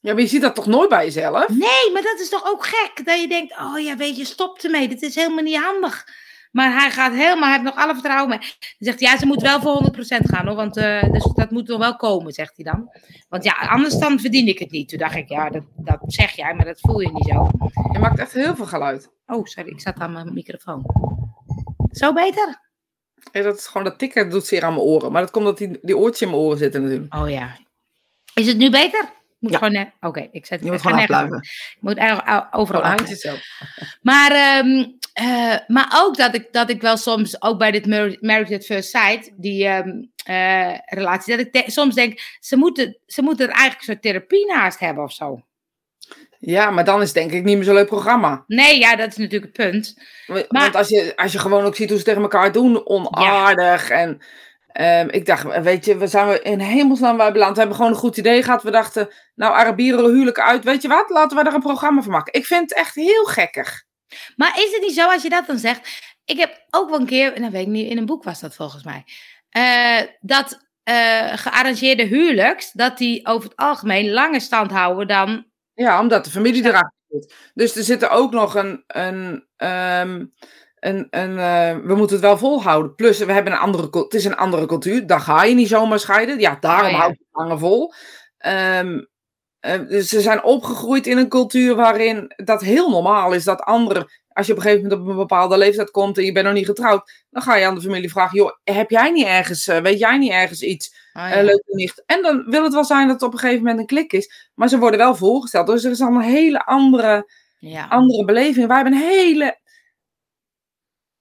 Ja, 0.02 0.14
maar 0.14 0.22
je 0.22 0.28
ziet 0.28 0.42
dat 0.42 0.56
toch 0.56 0.66
nooit 0.66 0.90
bij 0.90 1.06
jezelf? 1.06 1.50
Nee, 1.50 1.92
maar 1.94 2.02
dat 2.02 2.20
is 2.20 2.30
toch 2.30 2.46
ook 2.46 2.66
gek? 2.66 3.06
Dat 3.06 3.22
je 3.22 3.28
denkt, 3.28 3.58
oh 3.60 3.80
ja, 3.80 3.96
weet 3.96 4.18
je, 4.18 4.26
stop 4.26 4.58
ermee. 4.60 4.88
Dit 4.88 5.02
is 5.02 5.16
helemaal 5.16 5.44
niet 5.44 5.58
handig. 5.58 6.08
Maar 6.52 6.82
hij 6.82 6.92
gaat 6.92 7.14
helemaal, 7.14 7.50
hij 7.50 7.52
heeft 7.52 7.64
nog 7.64 7.76
alle 7.76 7.94
vertrouwen 7.94 8.30
mee. 8.30 8.40
Dan 8.40 8.48
zegt 8.78 9.00
hij, 9.00 9.10
ja, 9.10 9.18
ze 9.18 9.26
moet 9.26 9.42
wel 9.42 9.62
voor 9.62 9.92
100% 9.94 9.98
gaan 10.08 10.48
hoor. 10.48 10.56
Want 10.56 10.78
eh, 10.78 11.12
dus 11.12 11.24
dat 11.34 11.52
moet 11.52 11.70
er 11.70 11.78
wel 11.78 11.96
komen, 11.96 12.34
zegt 12.34 12.56
hij 12.56 12.66
dan. 12.66 12.90
Want 13.30 13.44
ja, 13.44 13.52
anders 13.52 13.98
dan 13.98 14.20
verdien 14.20 14.48
ik 14.48 14.60
het 14.60 14.72
niet. 14.72 14.90
Toen 14.90 15.00
dacht 15.00 15.16
ik, 15.16 15.30
ja, 15.30 15.50
dat, 15.50 15.64
dat 15.76 16.00
zeg 16.06 16.32
jij, 16.32 16.54
maar 16.54 16.66
dat 16.66 16.80
voel 16.80 17.00
je 17.00 17.12
niet 17.12 17.28
zo. 17.28 17.50
Je 17.92 18.00
maakt 18.00 18.20
echt 18.20 18.34
heel 18.34 18.56
veel 18.56 18.66
geluid. 18.66 19.10
Oh, 19.26 19.46
sorry, 19.46 19.70
ik 19.70 19.82
zat 19.82 20.00
aan 20.00 20.12
mijn 20.12 20.34
microfoon. 20.34 20.86
Zo 21.92 22.14
beter? 22.14 22.65
Dat 23.32 23.58
is 23.58 23.66
gewoon 23.68 23.84
dat 23.84 24.00
tikken 24.00 24.24
dat 24.24 24.32
doet 24.32 24.46
zeer 24.48 24.64
aan 24.64 24.74
mijn 24.74 24.86
oren. 24.86 25.12
Maar 25.12 25.22
dat 25.22 25.32
komt 25.32 25.46
omdat 25.46 25.58
die, 25.60 25.80
die 25.82 25.98
oortjes 25.98 26.22
in 26.22 26.28
mijn 26.30 26.40
oren 26.42 26.58
zitten 26.58 26.82
natuurlijk. 26.84 27.16
Oh 27.16 27.30
ja. 27.30 27.58
Is 28.34 28.48
het 28.48 28.58
nu 28.58 28.70
beter? 28.70 29.06
Moet 29.40 29.52
Ja. 29.52 29.58
gewoon, 29.58 29.74
net- 29.74 29.92
Oké, 30.02 30.28
ik 30.32 30.46
zet 30.46 30.64
Je 30.64 30.72
moet 30.72 30.82
gewoon 30.82 30.98
afblijven. 31.00 31.48
moet 31.80 31.98
eigenlijk 31.98 32.48
overal 32.56 32.98
zelf. 33.08 33.42
Maar, 34.02 34.32
ehm, 34.32 34.86
eh, 35.14 35.56
maar 35.68 35.94
ook 35.96 36.18
dat 36.18 36.36
ik, 36.36 36.48
dat 36.52 36.70
ik 36.70 36.82
wel 36.82 36.98
soms, 36.98 37.42
ook 37.42 37.58
bij 37.60 37.72
dit 37.72 37.86
Mar- 37.88 38.18
Married 38.20 38.54
at 38.54 38.66
First 38.66 38.90
Sight, 38.90 39.32
die 39.36 39.66
ehm, 39.68 39.90
eh, 40.26 40.78
relatie, 40.86 41.38
dat 41.38 41.46
ik 41.46 41.54
de- 41.54 41.72
soms 41.72 41.96
denk, 41.96 42.38
ze 42.40 42.56
moeten, 42.58 42.98
ze 43.06 43.22
moeten 43.22 43.46
er 43.48 43.52
eigenlijk 43.54 43.80
een 43.88 43.94
soort 43.94 44.02
therapie 44.02 44.46
naast 44.46 44.80
hebben 44.80 45.04
of 45.04 45.12
zo. 45.12 45.42
Ja, 46.46 46.70
maar 46.70 46.84
dan 46.84 47.02
is 47.02 47.06
het 47.06 47.16
denk 47.16 47.32
ik 47.32 47.44
niet 47.44 47.56
meer 47.56 47.66
zo'n 47.66 47.74
leuk 47.74 47.88
programma. 47.88 48.44
Nee, 48.48 48.80
ja, 48.80 48.96
dat 48.96 49.08
is 49.08 49.18
natuurlijk 49.18 49.58
het 49.58 49.72
punt. 49.72 49.94
Want 50.48 50.76
als 50.76 50.90
je, 50.90 51.14
als 51.16 51.32
je 51.32 51.40
gewoon 51.40 51.64
ook 51.64 51.76
ziet 51.76 51.90
hoe 51.90 51.98
ze 51.98 52.04
tegen 52.04 52.22
elkaar 52.22 52.52
doen, 52.52 52.88
onaardig. 52.88 53.90
En 53.90 54.22
ehm, 54.68 55.08
ik 55.10 55.26
dacht, 55.26 55.62
weet 55.62 55.86
je, 55.86 55.98
we 55.98 56.08
zijn 56.08 56.44
in 56.44 56.60
hemelsnaam 56.60 57.18
bij 57.18 57.32
beland. 57.32 57.54
We 57.54 57.60
hebben 57.60 57.78
gewoon 57.78 57.92
een 57.92 57.98
goed 57.98 58.18
idee 58.18 58.44
gehad. 58.44 58.64
We 58.64 58.72
dachten, 58.72 59.10
nou, 59.36 59.54
Arabieren 59.54 60.06
huwelijk 60.06 60.40
uit. 60.40 60.64
Weet 60.64 60.82
je 60.82 60.88
wat, 60.88 61.10
laten 61.10 61.38
we 61.38 61.44
er 61.44 61.54
een 61.54 61.62
programma 61.62 62.02
van 62.02 62.12
maken. 62.12 62.34
Ik 62.34 62.46
vind 62.46 62.70
het 62.70 62.80
echt 62.80 62.96
heel 62.96 63.26
gekkig. 63.26 63.84
Maar 64.36 64.58
is 64.58 64.72
het 64.72 64.82
niet 64.82 64.96
zo 64.96 65.10
als 65.10 65.24
je 65.24 65.30
dat 65.30 65.48
dan 65.48 65.58
zegt? 65.58 66.04
Ik 66.26 66.38
heb 66.38 66.66
ook 66.70 66.90
wel 66.90 67.00
een 67.00 67.06
keer, 67.06 67.40
nou 67.40 67.52
weet 67.52 67.66
ik 67.66 67.72
niet, 67.72 67.90
in 67.90 67.98
een 67.98 68.06
boek 68.06 68.24
was 68.24 68.40
dat 68.40 68.56
volgens 68.56 68.84
mij, 68.84 69.04
eh, 69.50 70.08
dat 70.20 70.64
eh, 70.84 71.34
gearrangeerde 71.34 72.04
huwelijks, 72.04 72.72
dat 72.72 72.98
die 72.98 73.28
over 73.28 73.50
het 73.50 73.58
algemeen 73.58 74.12
langer 74.12 74.42
stand 74.42 74.72
houden 74.72 75.08
dan 75.08 75.46
Ja, 75.76 76.00
omdat 76.00 76.26
de 76.26 76.32
familie 76.32 76.66
erachter 76.66 76.94
Dus 77.54 77.76
er 77.76 77.84
zit 77.84 78.10
ook 78.10 78.32
nog 78.32 78.56
een. 78.56 78.84
een, 78.88 79.46
um, 79.58 80.34
een, 80.80 81.08
een 81.10 81.32
uh, 81.32 81.86
we 81.86 81.96
moeten 81.96 82.16
het 82.16 82.26
wel 82.26 82.38
volhouden. 82.38 82.96
Plus, 82.96 83.20
we 83.20 83.32
hebben 83.32 83.54
een 83.54 83.60
andere, 83.60 83.88
het 83.92 84.14
is 84.14 84.26
een 84.26 84.36
andere 84.36 84.66
cultuur. 84.66 85.08
Daar 85.08 85.20
ga 85.20 85.44
je 85.44 85.56
niet 85.56 85.68
zomaar 85.68 86.00
scheiden. 86.00 86.40
Ja, 86.40 86.58
daarom 86.60 86.86
oh, 86.86 86.92
ja. 86.92 86.98
houdt 86.98 87.18
het 87.18 87.28
langer 87.32 87.60
vol. 87.60 87.94
Um, 88.46 89.08
uh, 89.62 89.88
dus 89.88 90.08
ze 90.08 90.22
zijn 90.22 90.44
opgegroeid 90.44 91.08
in 91.08 91.18
een 91.18 91.30
cultuur 91.30 91.76
waarin 91.76 92.34
dat 92.36 92.62
heel 92.62 92.90
normaal 92.90 93.34
is 93.34 93.44
dat 93.44 93.62
anderen 93.62 94.08
als 94.36 94.46
je 94.46 94.52
op 94.52 94.58
een 94.58 94.64
gegeven 94.64 94.84
moment 94.84 95.02
op 95.02 95.08
een 95.08 95.16
bepaalde 95.16 95.58
leeftijd 95.58 95.92
komt 95.92 96.18
en 96.18 96.24
je 96.24 96.32
bent 96.32 96.46
nog 96.46 96.54
niet 96.54 96.66
getrouwd, 96.66 97.26
dan 97.30 97.42
ga 97.42 97.56
je 97.56 97.66
aan 97.66 97.76
de 97.76 97.82
familie 97.82 98.10
vragen: 98.10 98.38
joh, 98.38 98.52
heb 98.64 98.90
jij 98.90 99.12
niet 99.12 99.26
ergens, 99.26 99.68
uh, 99.68 99.78
weet 99.78 100.00
jij 100.00 100.18
niet 100.18 100.32
ergens 100.32 100.62
iets 100.62 100.96
oh, 101.16 101.30
ja. 101.30 101.38
uh, 101.38 101.44
leuk 101.44 101.64
nicht? 101.66 102.04
En 102.06 102.22
dan 102.22 102.46
wil 102.50 102.64
het 102.64 102.74
wel 102.74 102.86
zijn 102.86 103.08
dat 103.08 103.16
het 103.16 103.24
op 103.24 103.34
een 103.34 103.40
gegeven 103.40 103.62
moment 103.62 103.80
een 103.80 103.86
klik 103.86 104.14
is, 104.14 104.50
maar 104.54 104.68
ze 104.68 104.78
worden 104.78 105.00
wel 105.00 105.16
voorgesteld. 105.16 105.68
Dus 105.68 105.84
er 105.84 105.92
is 105.92 106.02
al 106.02 106.16
een 106.16 106.22
hele 106.22 106.66
andere, 106.66 107.32
ja. 107.60 107.88
andere 107.88 108.26
beleving. 108.26 108.68
Wij 108.68 108.76
hebben 108.76 108.94
een 108.94 109.08
hele, 109.10 109.60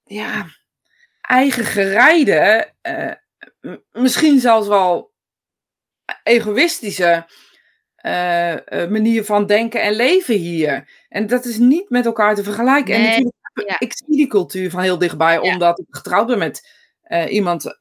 ja, 0.03 0.45
eigen 1.21 1.65
gerijde, 1.65 2.71
uh, 2.81 3.75
misschien 3.91 4.39
zelfs 4.39 4.67
wel 4.67 5.13
egoïstische 6.23 7.25
uh, 8.05 8.89
manier 8.89 9.25
van 9.25 9.45
denken 9.45 9.81
en 9.81 9.93
leven 9.93 10.35
hier. 10.35 10.89
En 11.09 11.27
dat 11.27 11.45
is 11.45 11.57
niet 11.57 11.89
met 11.89 12.05
elkaar 12.05 12.35
te 12.35 12.43
vergelijken. 12.43 13.01
Nee, 13.01 13.15
en 13.15 13.23
natuurlijk, 13.23 13.69
ja. 13.69 13.87
ik 13.87 13.97
zie 13.97 14.15
die 14.15 14.27
cultuur 14.27 14.69
van 14.69 14.81
heel 14.81 14.97
dichtbij, 14.97 15.33
ja. 15.33 15.39
omdat 15.39 15.79
ik 15.79 15.85
getrouwd 15.89 16.27
ben 16.27 16.37
met 16.37 16.74
uh, 17.07 17.31
iemand 17.31 17.77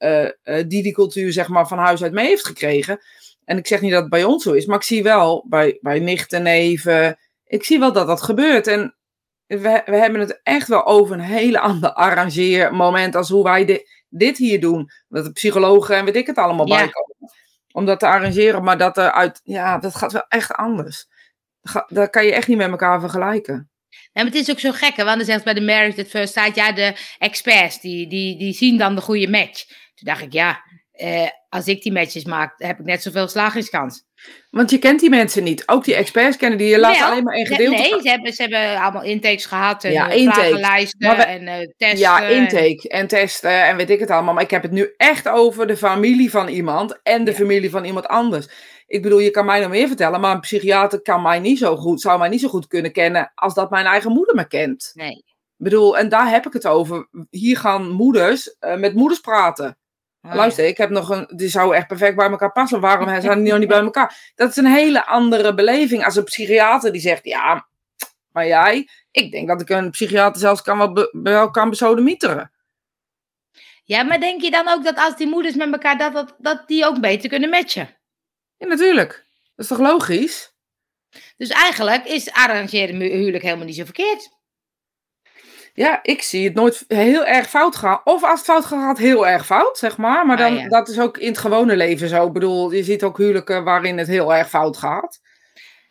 die 0.66 0.82
die 0.82 0.92
cultuur 0.92 1.32
zeg 1.32 1.48
maar 1.48 1.68
van 1.68 1.78
huis 1.78 2.02
uit 2.02 2.12
mee 2.12 2.26
heeft 2.26 2.46
gekregen. 2.46 3.00
En 3.44 3.58
ik 3.58 3.66
zeg 3.66 3.80
niet 3.80 3.92
dat 3.92 4.00
het 4.00 4.10
bij 4.10 4.24
ons 4.24 4.42
zo 4.42 4.52
is, 4.52 4.66
maar 4.66 4.76
ik 4.76 4.82
zie 4.82 5.02
wel 5.02 5.46
bij, 5.48 5.78
bij 5.80 5.98
nichten, 5.98 6.42
neven, 6.42 7.18
ik 7.44 7.64
zie 7.64 7.78
wel 7.78 7.92
dat 7.92 8.06
dat 8.06 8.22
gebeurt. 8.22 8.66
En 8.66 8.96
we, 9.46 9.82
we 9.84 9.96
hebben 9.96 10.20
het 10.20 10.40
echt 10.42 10.68
wel 10.68 10.86
over 10.86 11.14
een 11.14 11.20
hele 11.20 11.60
ander 11.70 11.92
arrangeermoment 11.92 13.14
als 13.14 13.28
hoe 13.28 13.44
wij 13.44 13.64
dit, 13.64 14.04
dit 14.08 14.38
hier 14.38 14.60
doen. 14.60 14.90
Dat 15.08 15.24
de 15.24 15.32
psychologen 15.32 15.96
en 15.96 16.04
weet 16.04 16.16
ik 16.16 16.26
het 16.26 16.38
allemaal 16.38 16.68
ja. 16.68 16.76
bij 16.76 16.88
komen 16.88 17.32
om 17.72 17.84
dat 17.84 18.00
te 18.00 18.06
arrangeren, 18.06 18.64
maar 18.64 18.78
dat 18.78 18.96
eruit, 18.96 19.40
ja, 19.44 19.78
dat 19.78 19.94
gaat 19.94 20.12
wel 20.12 20.26
echt 20.28 20.52
anders. 20.52 21.06
Dat 21.88 22.10
kan 22.10 22.24
je 22.24 22.32
echt 22.32 22.48
niet 22.48 22.56
met 22.56 22.70
elkaar 22.70 23.00
vergelijken. 23.00 23.70
Ja, 24.14 24.22
maar 24.22 24.32
het 24.32 24.40
is 24.40 24.50
ook 24.50 24.60
zo 24.60 24.72
gek, 24.72 24.96
hè? 24.96 25.04
want 25.04 25.16
dan 25.16 25.26
zegt 25.26 25.44
bij 25.44 25.54
de 25.54 25.60
Marriage 25.60 26.00
at 26.00 26.08
First 26.08 26.32
Sight, 26.32 26.54
ja, 26.56 26.72
de 26.72 26.94
experts, 27.18 27.80
die, 27.80 28.08
die, 28.08 28.38
die 28.38 28.52
zien 28.52 28.78
dan 28.78 28.94
de 28.94 29.00
goede 29.00 29.28
match. 29.28 29.64
Toen 29.94 30.06
dacht 30.06 30.22
ik, 30.22 30.32
ja, 30.32 30.62
eh, 30.92 31.28
als 31.48 31.66
ik 31.66 31.82
die 31.82 31.92
matches 31.92 32.24
maak, 32.24 32.54
heb 32.56 32.78
ik 32.78 32.84
net 32.84 33.02
zoveel 33.02 33.28
slagingskans. 33.28 34.04
Want 34.50 34.70
je 34.70 34.78
kent 34.78 35.00
die 35.00 35.10
mensen 35.10 35.42
niet. 35.42 35.68
Ook 35.68 35.84
die 35.84 35.94
experts 35.94 36.36
kennen 36.36 36.58
die 36.58 36.68
je 36.68 36.78
laat 36.78 37.02
alleen 37.02 37.22
maar 37.22 37.34
een 37.34 37.46
gedeelte. 37.46 37.80
Nee, 37.80 38.00
ze 38.02 38.08
hebben, 38.08 38.32
ze 38.32 38.42
hebben 38.42 38.80
allemaal 38.82 39.02
intakes 39.02 39.46
gehad. 39.46 39.84
En 39.84 39.92
ja, 39.92 40.10
eh, 40.10 40.24
we, 40.98 41.22
en 41.22 41.42
uh, 41.42 41.54
testen. 41.76 41.98
Ja, 41.98 42.20
intake 42.20 42.88
en... 42.88 43.00
en... 43.00 43.06
testen 43.06 43.64
en 43.64 43.76
weet 43.76 43.90
ik 43.90 44.00
het 44.00 44.10
allemaal. 44.10 44.34
Maar 44.34 44.42
ik 44.42 44.50
heb 44.50 44.62
het 44.62 44.70
nu 44.70 44.94
echt 44.96 45.28
over 45.28 45.66
de 45.66 45.76
familie 45.76 46.30
van 46.30 46.48
iemand 46.48 47.00
en 47.02 47.24
de 47.24 47.30
ja. 47.30 47.36
familie 47.36 47.70
van 47.70 47.84
iemand 47.84 48.06
anders. 48.06 48.48
Ik 48.86 49.02
bedoel, 49.02 49.18
je 49.18 49.30
kan 49.30 49.44
mij 49.44 49.60
nog 49.60 49.70
meer 49.70 49.86
vertellen, 49.86 50.20
maar 50.20 50.34
een 50.34 50.40
psychiater 50.40 51.02
kan 51.02 51.22
mij 51.22 51.38
niet 51.38 51.58
zo 51.58 51.76
goed, 51.76 52.00
zou 52.00 52.18
mij 52.18 52.28
niet 52.28 52.40
zo 52.40 52.48
goed 52.48 52.66
kunnen 52.66 52.92
kennen 52.92 53.32
als 53.34 53.54
dat 53.54 53.70
mijn 53.70 53.86
eigen 53.86 54.12
moeder 54.12 54.34
me 54.34 54.46
kent. 54.46 54.90
Nee. 54.94 55.24
Ik 55.58 55.70
bedoel, 55.70 55.98
en 55.98 56.08
daar 56.08 56.30
heb 56.30 56.46
ik 56.46 56.52
het 56.52 56.66
over. 56.66 57.08
Hier 57.30 57.58
gaan 57.58 57.90
moeders 57.90 58.56
uh, 58.60 58.76
met 58.76 58.94
moeders 58.94 59.20
praten. 59.20 59.78
Oh, 60.22 60.34
Luister, 60.34 60.66
ik 60.66 60.76
heb 60.76 60.90
nog 60.90 61.08
een. 61.08 61.28
Die 61.36 61.48
zou 61.48 61.74
echt 61.74 61.86
perfect 61.86 62.16
bij 62.16 62.30
elkaar 62.30 62.52
passen. 62.52 62.80
Waarom 62.80 63.20
zijn 63.20 63.42
die 63.42 63.50
nog 63.50 63.58
niet 63.58 63.68
bij 63.68 63.80
elkaar? 63.90 64.32
Dat 64.34 64.50
is 64.50 64.56
een 64.56 64.66
hele 64.66 65.06
andere 65.06 65.54
beleving 65.54 66.04
als 66.04 66.16
een 66.16 66.24
psychiater 66.24 66.92
die 66.92 67.00
zegt: 67.00 67.24
Ja, 67.24 67.66
maar 68.32 68.46
jij, 68.46 68.88
ik 69.10 69.30
denk 69.32 69.48
dat 69.48 69.60
ik 69.60 69.68
een 69.68 69.90
psychiater 69.90 70.40
zelfs 70.40 70.62
kan 70.62 70.78
wel, 70.78 70.92
be, 70.92 71.10
wel 71.22 71.50
kan 71.50 71.70
besodemieteren. 71.70 72.52
Ja, 73.84 74.02
maar 74.02 74.20
denk 74.20 74.42
je 74.42 74.50
dan 74.50 74.68
ook 74.68 74.84
dat 74.84 74.96
als 74.96 75.16
die 75.16 75.26
moeders 75.26 75.54
met 75.54 75.72
elkaar, 75.72 75.98
dat, 75.98 76.12
dat, 76.12 76.34
dat 76.38 76.62
die 76.66 76.86
ook 76.86 77.00
beter 77.00 77.28
kunnen 77.28 77.50
matchen? 77.50 77.96
Ja, 78.56 78.66
natuurlijk. 78.66 79.26
Dat 79.54 79.64
is 79.64 79.66
toch 79.66 79.78
logisch? 79.78 80.52
Dus 81.36 81.48
eigenlijk 81.48 82.04
is 82.04 82.32
arrangeren 82.32 83.00
huwelijk 83.00 83.42
helemaal 83.42 83.66
niet 83.66 83.76
zo 83.76 83.84
verkeerd. 83.84 84.32
Ja, 85.74 86.02
ik 86.02 86.22
zie 86.22 86.44
het 86.44 86.54
nooit 86.54 86.84
heel 86.88 87.24
erg 87.24 87.48
fout 87.48 87.76
gaan. 87.76 88.00
Of 88.04 88.24
als 88.24 88.38
het 88.38 88.48
fout 88.48 88.64
gaat, 88.64 88.98
heel 88.98 89.26
erg 89.26 89.46
fout, 89.46 89.78
zeg 89.78 89.96
maar. 89.96 90.26
Maar 90.26 90.36
dan, 90.36 90.52
ah, 90.52 90.60
ja. 90.62 90.68
dat 90.68 90.88
is 90.88 90.98
ook 90.98 91.18
in 91.18 91.28
het 91.28 91.38
gewone 91.38 91.76
leven 91.76 92.08
zo. 92.08 92.26
Ik 92.26 92.32
bedoel, 92.32 92.72
je 92.72 92.84
ziet 92.84 93.02
ook 93.02 93.18
huwelijken 93.18 93.64
waarin 93.64 93.98
het 93.98 94.06
heel 94.06 94.34
erg 94.34 94.48
fout 94.48 94.76
gaat. 94.76 95.20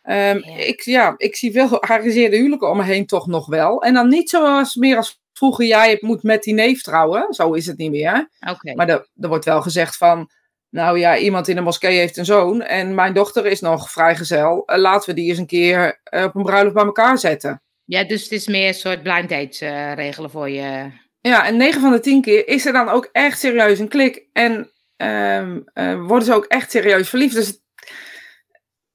Um, 0.04 0.14
ja. 0.14 0.58
Ik, 0.58 0.82
ja, 0.82 1.14
ik 1.18 1.36
zie 1.36 1.52
veel 1.52 1.68
gearrangeerde 1.68 2.36
huwelijken 2.36 2.70
om 2.70 2.78
me 2.78 2.84
heen 2.84 3.06
toch 3.06 3.28
nog 3.28 3.46
wel. 3.46 3.82
En 3.82 3.94
dan 3.94 4.08
niet 4.08 4.30
zoals 4.30 4.76
meer 4.76 4.98
als 4.98 5.22
vroeger, 5.34 5.66
jij 5.66 5.98
moet 6.00 6.24
met 6.24 6.44
die 6.44 6.54
neef 6.54 6.82
trouwen. 6.82 7.34
Zo 7.34 7.54
is 7.54 7.66
het 7.66 7.78
niet 7.78 7.92
meer. 7.92 8.30
Okay. 8.50 8.74
Maar 8.74 8.90
er, 8.90 9.08
er 9.20 9.28
wordt 9.28 9.46
wel 9.46 9.62
gezegd 9.62 9.98
van, 9.98 10.30
nou 10.74 11.00
ja, 11.00 11.18
iemand 11.18 11.48
in 11.48 11.56
de 11.56 11.62
moskee 11.62 11.98
heeft 11.98 12.18
een 12.18 12.26
zoon 12.26 12.62
en 12.62 12.96
mijn 12.96 13.14
dochter 13.14 13.46
is 13.46 13.62
nog 13.62 13.92
vrijgezel. 13.92 14.64
Laten 14.66 15.10
we 15.10 15.16
die 15.16 15.30
eens 15.30 15.38
een 15.38 15.46
keer 15.46 16.00
op 16.04 16.36
een 16.36 16.44
bruiloft 16.44 16.76
bij 16.76 16.84
elkaar 16.84 17.18
zetten. 17.18 17.62
Ja, 17.86 18.04
dus 18.04 18.24
het 18.24 18.32
is 18.32 18.48
meer 18.48 18.68
een 18.68 18.74
soort 18.74 19.04
blind 19.04 19.30
date 19.30 19.66
uh, 19.66 19.94
regelen 19.94 20.30
voor 20.30 20.50
je. 20.50 20.92
Ja, 21.20 21.46
en 21.46 21.58
9 21.58 21.82
van 21.82 21.92
de 21.92 22.00
10 22.00 22.22
keer 22.22 22.48
is 22.48 22.66
er 22.66 22.74
dan 22.74 22.90
ook 22.90 23.10
echt 23.12 23.40
serieus 23.40 23.80
een 23.80 23.88
klik. 23.88 24.28
En 24.34 24.72
um, 24.98 25.64
uh, 25.74 26.06
worden 26.06 26.26
ze 26.26 26.34
ook 26.34 26.46
echt 26.46 26.72
serieus 26.72 27.10
verliefd. 27.10 27.36
Dus 27.36 27.62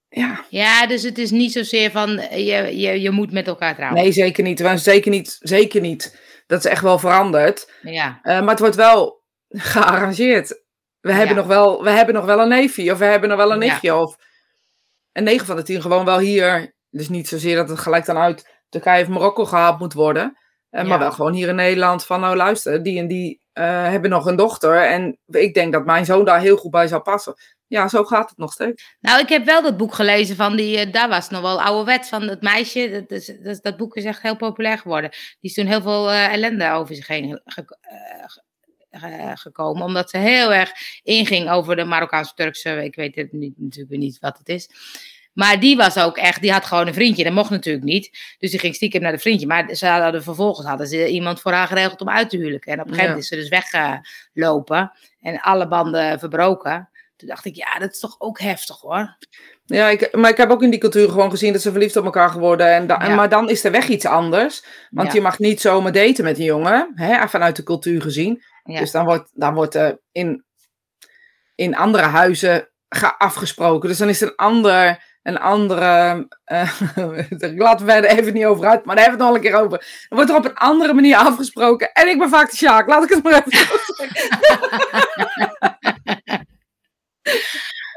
ja. 0.08 0.44
ja, 0.48 0.86
dus 0.86 1.02
het 1.02 1.18
is 1.18 1.30
niet 1.30 1.52
zozeer 1.52 1.90
van 1.90 2.10
je, 2.30 2.78
je, 2.78 3.00
je 3.00 3.10
moet 3.10 3.32
met 3.32 3.46
elkaar 3.46 3.74
trouwen. 3.74 4.02
Nee, 4.02 4.12
zeker 4.12 4.42
niet. 4.42 4.62
Zeker 4.74 5.10
niet. 5.10 5.36
Zeker 5.40 5.80
niet. 5.80 6.18
Dat 6.46 6.64
is 6.64 6.70
echt 6.70 6.82
wel 6.82 6.98
veranderd. 6.98 7.72
Ja. 7.82 8.20
Uh, 8.22 8.40
maar 8.40 8.48
het 8.48 8.58
wordt 8.58 8.76
wel 8.76 9.22
gearrangeerd. 9.72 10.66
We 11.08 11.14
hebben, 11.14 11.36
nog 11.36 11.46
wel, 11.46 11.82
we 11.82 11.90
hebben 11.90 12.14
nog 12.14 12.24
wel 12.24 12.40
een 12.40 12.48
neefje 12.48 12.92
of 12.92 12.98
we 12.98 13.04
hebben 13.04 13.28
nog 13.28 13.38
wel 13.38 13.52
een 13.52 13.58
nichtje. 13.58 13.94
Of, 13.94 14.16
en 15.12 15.24
9 15.24 15.46
van 15.46 15.56
de 15.56 15.62
10 15.62 15.82
gewoon 15.82 16.04
wel 16.04 16.18
hier. 16.18 16.74
Dus 16.90 17.08
niet 17.08 17.28
zozeer 17.28 17.56
dat 17.56 17.68
het 17.68 17.78
gelijk 17.78 18.04
dan 18.04 18.16
uit 18.16 18.60
Turkije 18.68 19.02
of 19.02 19.08
Marokko 19.08 19.44
gehaald 19.44 19.78
moet 19.78 19.92
worden. 19.92 20.38
Uh, 20.70 20.82
ja. 20.82 20.88
Maar 20.88 20.98
wel 20.98 21.12
gewoon 21.12 21.32
hier 21.32 21.48
in 21.48 21.54
Nederland 21.54 22.06
van, 22.06 22.20
nou 22.20 22.36
luister, 22.36 22.82
die 22.82 22.98
en 22.98 23.08
die 23.08 23.40
uh, 23.54 23.64
hebben 23.64 24.10
nog 24.10 24.26
een 24.26 24.36
dochter. 24.36 24.82
En 24.86 25.18
ik 25.26 25.54
denk 25.54 25.72
dat 25.72 25.84
mijn 25.84 26.04
zoon 26.04 26.24
daar 26.24 26.40
heel 26.40 26.56
goed 26.56 26.70
bij 26.70 26.86
zou 26.86 27.02
passen. 27.02 27.34
Ja, 27.66 27.88
zo 27.88 28.04
gaat 28.04 28.28
het 28.28 28.38
nog 28.38 28.52
steeds. 28.52 28.96
Nou, 29.00 29.20
ik 29.20 29.28
heb 29.28 29.44
wel 29.44 29.62
dat 29.62 29.76
boek 29.76 29.94
gelezen 29.94 30.36
van 30.36 30.56
die, 30.56 30.86
uh, 30.86 30.92
daar 30.92 31.08
was 31.08 31.28
nog 31.30 31.40
wel 31.40 31.62
ouderwet 31.62 32.08
van 32.08 32.22
het 32.22 32.42
meisje. 32.42 32.90
Dat, 32.90 33.10
is, 33.10 33.26
dat, 33.42 33.58
dat, 33.62 33.76
boek 33.76 33.96
is 33.96 34.04
echt 34.04 34.22
heel 34.22 34.36
populair 34.36 34.78
geworden. 34.78 35.10
Die 35.10 35.50
is 35.50 35.54
toen 35.54 35.66
heel 35.66 35.82
veel 35.82 36.10
ellende 36.10 36.70
over 36.70 36.94
zich 36.94 37.06
heen 37.06 37.40
ge, 37.44 37.64
gekomen. 39.34 39.82
Omdat 39.82 40.10
ze 40.10 40.16
heel 40.16 40.52
erg 40.52 40.72
inging 41.02 41.50
over 41.50 41.76
de 41.76 41.84
Marokkaanse-Turkse, 41.84 42.84
ik 42.84 42.94
weet 42.94 43.14
het 43.14 43.32
niet, 43.32 43.54
natuurlijk 43.56 44.00
niet 44.00 44.18
wat 44.20 44.38
het 44.38 44.48
is. 44.48 44.68
Maar 45.38 45.60
die 45.60 45.76
was 45.76 45.98
ook 45.98 46.16
echt, 46.16 46.40
die 46.40 46.52
had 46.52 46.64
gewoon 46.64 46.86
een 46.86 46.94
vriendje. 46.94 47.24
Dat 47.24 47.32
mocht 47.32 47.50
natuurlijk 47.50 47.84
niet. 47.84 48.10
Dus 48.38 48.50
die 48.50 48.60
ging 48.60 48.74
stiekem 48.74 49.02
naar 49.02 49.12
de 49.12 49.18
vriendje. 49.18 49.46
Maar 49.46 49.74
ze 49.74 49.86
hadden 49.86 50.22
vervolgens 50.22 50.66
hadden 50.66 50.86
ze 50.86 51.08
iemand 51.08 51.40
voor 51.40 51.52
haar 51.52 51.66
geregeld 51.66 52.00
om 52.00 52.08
uit 52.08 52.30
te 52.30 52.36
huwelijken. 52.36 52.72
En 52.72 52.80
op 52.80 52.86
een 52.86 52.92
gegeven 52.92 53.10
moment 53.10 53.32
is 53.32 53.38
ze 53.38 53.48
dus 53.48 53.48
weggelopen. 53.48 54.92
En 55.20 55.40
alle 55.40 55.68
banden 55.68 56.18
verbroken. 56.18 56.88
Toen 57.16 57.28
dacht 57.28 57.44
ik, 57.44 57.56
ja, 57.56 57.78
dat 57.78 57.92
is 57.92 57.98
toch 57.98 58.14
ook 58.18 58.40
heftig 58.40 58.80
hoor. 58.80 59.16
Ja, 59.64 59.88
ik, 59.88 60.16
maar 60.16 60.30
ik 60.30 60.36
heb 60.36 60.50
ook 60.50 60.62
in 60.62 60.70
die 60.70 60.80
cultuur 60.80 61.08
gewoon 61.08 61.30
gezien 61.30 61.52
dat 61.52 61.62
ze 61.62 61.70
verliefd 61.70 61.96
op 61.96 62.04
elkaar 62.04 62.30
geworden. 62.30 62.74
En 62.74 62.86
da, 62.86 63.04
ja. 63.04 63.14
Maar 63.14 63.28
dan 63.28 63.50
is 63.50 63.60
de 63.60 63.70
weg 63.70 63.88
iets 63.88 64.06
anders. 64.06 64.64
Want 64.90 65.08
ja. 65.08 65.14
je 65.14 65.20
mag 65.20 65.38
niet 65.38 65.60
zomaar 65.60 65.92
daten 65.92 66.24
met 66.24 66.38
een 66.38 66.44
jongen. 66.44 66.92
Hè, 66.94 67.28
vanuit 67.28 67.56
de 67.56 67.62
cultuur 67.62 68.02
gezien. 68.02 68.42
Ja. 68.72 68.80
Dus 68.80 68.90
dan 68.90 69.04
wordt, 69.04 69.30
dan 69.32 69.54
wordt 69.54 69.74
uh, 69.74 69.90
in, 70.12 70.44
in 71.54 71.76
andere 71.76 72.04
huizen 72.04 72.70
afgesproken. 73.18 73.88
Dus 73.88 73.98
dan 73.98 74.08
is 74.08 74.20
het 74.20 74.28
een 74.28 74.36
ander 74.36 75.06
een 75.28 75.38
andere. 75.38 76.26
Uh, 76.46 76.80
laten 77.56 77.86
we 77.86 77.92
er 77.92 78.04
even 78.04 78.32
niet 78.32 78.44
over 78.44 78.66
uit, 78.66 78.84
maar 78.84 78.96
daar 78.96 79.04
hebben 79.04 79.26
we 79.26 79.32
het 79.32 79.34
nog 79.34 79.44
een 79.44 79.50
keer 79.50 79.64
over. 79.64 79.78
Er 80.08 80.16
wordt 80.16 80.30
er 80.30 80.36
op 80.36 80.44
een 80.44 80.54
andere 80.54 80.94
manier 80.94 81.16
afgesproken. 81.16 81.92
En 81.92 82.08
ik 82.08 82.18
ben 82.18 82.28
vaak 82.28 82.50
de 82.50 82.56
Sjaak, 82.56 82.88
laat 82.88 83.02
ik 83.02 83.08
het 83.08 83.22
maar 83.22 83.44
even 83.46 83.66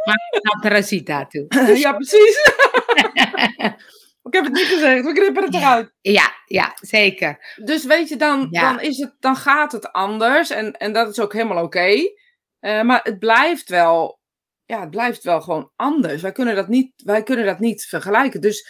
Maar 0.06 0.18
naar 0.62 0.76
Rosita 0.76 1.26
toe. 1.26 1.46
ja, 1.78 1.94
precies. 1.94 2.38
ik 4.24 4.34
heb 4.34 4.44
het 4.44 4.54
niet 4.54 4.66
gezegd, 4.66 5.06
we 5.06 5.14
knippen 5.14 5.44
het 5.44 5.54
eruit. 5.54 5.92
Ja, 6.02 6.32
ja, 6.46 6.78
zeker. 6.82 7.56
Dus 7.64 7.86
weet 7.86 8.10
je, 8.10 8.16
dan, 8.16 8.48
ja. 8.50 8.70
dan, 8.74 8.82
is 8.82 8.98
het, 8.98 9.16
dan 9.20 9.36
gaat 9.36 9.72
het 9.72 9.92
anders. 9.92 10.50
En, 10.50 10.72
en 10.72 10.94
dat 10.94 11.10
is 11.10 11.20
ook 11.20 11.34
helemaal 11.34 11.64
oké. 11.64 11.78
Okay. 11.78 12.18
Uh, 12.62 12.82
maar 12.82 13.00
het 13.04 13.20
blijft 13.20 13.70
wel 13.70 14.20
ja, 14.72 14.80
het 14.80 14.90
blijft 14.90 15.24
wel 15.24 15.42
gewoon 15.42 15.72
anders. 15.76 16.22
Wij 16.22 16.32
kunnen 16.32 16.56
dat 16.56 16.68
niet, 16.68 16.92
wij 17.06 17.24
kunnen 17.24 17.46
dat 17.46 17.60
niet 17.60 17.86
vergelijken. 17.86 18.42
Dus 18.42 18.68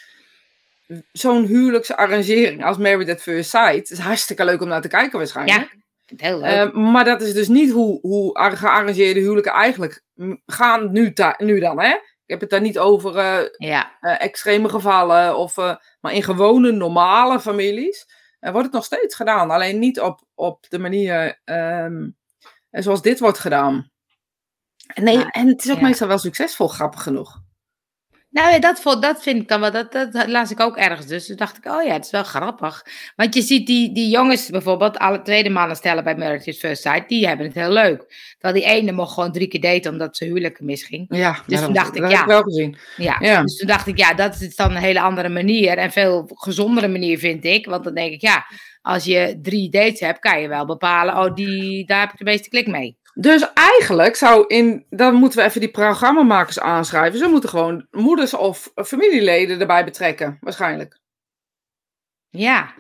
zo'n 1.12 1.46
huwelijksarrangering 1.46 2.66
als 2.66 2.78
Married 2.78 3.10
at 3.10 3.22
First 3.22 3.50
Sight 3.50 3.92
is 3.92 4.00
hartstikke 4.00 4.46
leuk 4.46 4.62
om 4.62 4.68
naar 4.68 4.82
te 4.82 4.88
kijken 4.88 5.18
waarschijnlijk. 5.18 5.78
Ja, 6.06 6.18
heel 6.18 6.40
leuk. 6.40 6.74
Uh, 6.74 6.92
maar 6.92 7.06
dat 7.06 7.22
is 7.22 7.34
dus 7.34 7.48
niet 7.48 7.72
hoe, 7.72 8.00
hoe 8.02 8.40
gearrangeerde 8.56 9.20
huwelijken 9.20 9.52
eigenlijk 9.52 10.04
gaan 10.46 10.92
nu, 10.92 11.14
nu 11.38 11.60
dan. 11.60 11.82
Hè? 11.82 11.96
Heb 12.32 12.40
het 12.42 12.50
daar 12.50 12.62
niet 12.62 12.80
over 12.80 13.18
eh, 13.18 13.48
Ja. 13.58 13.98
eh, 14.00 14.22
extreme 14.22 14.70
gevallen, 14.70 15.38
of, 15.38 15.58
eh, 15.58 15.76
maar 16.02 16.14
in 16.14 16.24
gewone, 16.24 16.72
normale 16.72 17.40
families 17.40 18.20
wordt 18.40 18.64
het 18.64 18.72
nog 18.72 18.86
steeds 18.86 19.16
gedaan. 19.16 19.52
Alleen 19.52 19.80
niet 19.80 20.00
op, 20.00 20.24
op 20.34 20.66
de 20.70 20.80
manier 20.80 21.42
ehm, 21.44 22.10
zoals 22.70 23.02
dit 23.02 23.20
wordt 23.20 23.40
gedaan. 23.40 23.92
En, 24.88 25.04
nee, 25.04 25.32
en 25.32 25.48
het 25.48 25.66
is 25.66 25.72
ook 25.72 25.80
ja. 25.80 25.84
meestal 25.84 26.08
wel 26.08 26.18
succesvol, 26.18 26.68
grappig 26.68 27.04
genoeg. 27.04 27.41
Nou 28.32 28.60
dat, 28.60 28.98
dat 29.02 29.24
vind 29.24 29.42
ik 29.42 29.48
dan 29.48 29.60
wel, 29.60 29.72
dat, 29.72 29.92
dat 29.92 30.28
las 30.28 30.52
ik 30.52 30.60
ook 30.60 30.78
ergens. 30.78 31.08
Dus 31.08 31.26
toen 31.28 31.36
dacht 31.36 31.58
ik, 31.58 31.66
oh 31.66 31.84
ja, 31.84 31.94
het 31.94 32.06
is 32.06 32.12
wel 32.12 32.24
grappig. 32.24 32.86
Want 33.16 33.36
je 33.36 33.42
ziet 33.42 33.68
die, 33.68 33.94
die 33.94 34.10
jongens 34.10 34.50
bijvoorbeeld, 34.50 34.98
alle 34.98 35.22
tweede 35.22 35.50
mannen 35.50 35.76
stellen 35.76 36.04
bij 36.04 36.16
Marriage 36.16 36.50
at 36.50 36.56
First 36.56 36.82
Sight, 36.82 37.10
die 37.10 37.28
hebben 37.28 37.46
het 37.46 37.56
heel 37.56 37.72
leuk. 37.72 38.34
Terwijl 38.38 38.64
die 38.64 38.74
ene 38.74 38.92
mocht 38.92 39.14
gewoon 39.14 39.32
drie 39.32 39.48
keer 39.48 39.62
daten 39.62 39.92
omdat 39.92 40.18
ze 40.18 40.26
huwelijk 40.26 40.62
misging. 40.62 41.06
Ja, 41.10 41.32
Dus 41.32 41.60
ja, 41.60 41.66
toen 41.66 41.74
dat, 41.74 41.84
dacht 41.84 41.96
ik, 41.96 42.02
dat 42.02 42.12
ja. 42.12 42.18
heb 42.18 42.26
ik 42.26 42.32
wel 42.32 42.42
gezien. 42.42 42.78
Ja, 42.98 43.18
Ja. 43.20 43.42
dus 43.42 43.58
toen 43.58 43.68
dacht 43.68 43.88
ik, 43.88 43.98
ja, 43.98 44.14
dat 44.14 44.42
is 44.42 44.56
dan 44.56 44.72
een 44.72 44.82
hele 44.82 45.02
andere 45.02 45.30
manier. 45.30 45.78
En 45.78 45.92
veel 45.92 46.30
gezondere 46.34 46.88
manier, 46.88 47.18
vind 47.18 47.46
ik. 47.46 47.66
Want 47.66 47.84
dan 47.84 47.94
denk 47.94 48.14
ik, 48.14 48.22
ja, 48.22 48.46
als 48.82 49.04
je 49.04 49.40
drie 49.42 49.70
dates 49.70 50.00
hebt, 50.00 50.20
kan 50.20 50.42
je 50.42 50.48
wel 50.48 50.66
bepalen, 50.66 51.18
oh, 51.18 51.34
die, 51.36 51.86
daar 51.86 52.00
heb 52.00 52.12
ik 52.12 52.18
de 52.18 52.24
meeste 52.24 52.50
klik 52.50 52.68
mee. 52.68 52.98
Dus 53.14 53.54
eigenlijk 53.54 54.16
zou 54.16 54.48
in, 54.48 54.86
dan 54.90 55.14
moeten 55.14 55.40
we 55.40 55.46
even 55.46 55.60
die 55.60 55.72
programmamakers 55.72 56.60
aanschrijven. 56.60 57.20
Ze 57.20 57.28
moeten 57.28 57.50
gewoon 57.50 57.88
moeders 57.92 58.34
of 58.34 58.72
familieleden 58.76 59.60
erbij 59.60 59.86
betrekken, 59.86 60.38
waarschijnlijk. 60.42 61.00
Ja. 62.30 62.74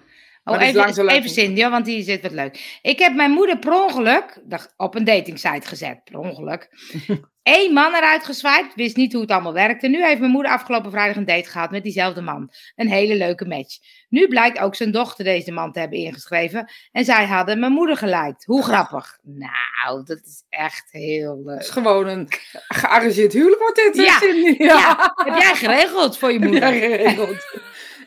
Oh, 0.43 0.61
even, 0.61 1.07
even. 1.07 1.29
Cindy, 1.29 1.69
want 1.69 1.85
die 1.85 2.03
zit 2.03 2.21
wat 2.21 2.31
leuk. 2.31 2.79
Ik 2.81 2.99
heb 2.99 3.13
mijn 3.13 3.31
moeder 3.31 3.59
per 3.59 3.73
ongeluk 3.73 4.41
op 4.77 4.95
een 4.95 5.03
datingsite 5.03 5.67
gezet. 5.67 6.03
Per 6.03 6.17
ongeluk. 6.17 6.69
Eén 7.43 7.73
man 7.73 7.93
eruit 7.95 8.23
geswiped, 8.25 8.75
wist 8.75 8.95
niet 8.95 9.11
hoe 9.13 9.21
het 9.21 9.31
allemaal 9.31 9.53
werkte. 9.53 9.87
Nu 9.87 10.03
heeft 10.05 10.19
mijn 10.19 10.31
moeder 10.31 10.51
afgelopen 10.51 10.91
vrijdag 10.91 11.15
een 11.15 11.25
date 11.25 11.49
gehad 11.49 11.71
met 11.71 11.83
diezelfde 11.83 12.21
man. 12.21 12.49
Een 12.75 12.87
hele 12.89 13.15
leuke 13.15 13.45
match. 13.45 13.77
Nu 14.09 14.27
blijkt 14.27 14.59
ook 14.59 14.75
zijn 14.75 14.91
dochter 14.91 15.23
deze 15.25 15.51
man 15.51 15.71
te 15.71 15.79
hebben 15.79 15.97
ingeschreven. 15.99 16.71
En 16.91 17.05
zij 17.05 17.25
hadden 17.25 17.59
mijn 17.59 17.71
moeder 17.71 17.97
geliked. 17.97 18.45
Hoe 18.45 18.63
grappig. 18.63 19.17
Nou, 19.23 20.03
dat 20.05 20.21
is 20.25 20.43
echt 20.49 20.87
heel 20.91 21.35
Het 21.37 21.45
leuk. 21.45 21.59
is 21.59 21.69
gewoon 21.69 22.07
een 22.07 22.27
gearrangeerd 22.67 23.33
huwelijk 23.33 23.61
wordt 23.61 23.75
dit. 23.75 23.95
Ja, 23.95 24.17
Cindy? 24.17 24.63
Ja, 24.63 25.13
heb 25.25 25.37
jij 25.37 25.55
geregeld 25.55 26.17
voor 26.17 26.31
je 26.31 26.39
Ja, 26.39 26.45
moeder? 26.45 26.73
geregeld. 26.73 27.59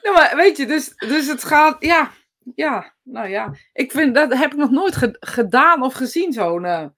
nou, 0.03 0.15
maar 0.17 0.33
weet 0.37 0.57
je, 0.57 0.67
dus, 0.67 0.95
dus 0.97 1.27
het 1.27 1.45
gaat, 1.45 1.77
ja, 1.79 2.11
ja, 2.55 2.93
nou 3.03 3.29
ja. 3.29 3.55
Ik 3.73 3.91
vind, 3.93 4.15
dat 4.15 4.35
heb 4.35 4.53
ik 4.53 4.59
nog 4.59 4.71
nooit 4.71 4.97
ge- 4.97 5.17
gedaan 5.21 5.83
of 5.83 5.95
gezien, 5.95 6.33
zo'n 6.33 6.93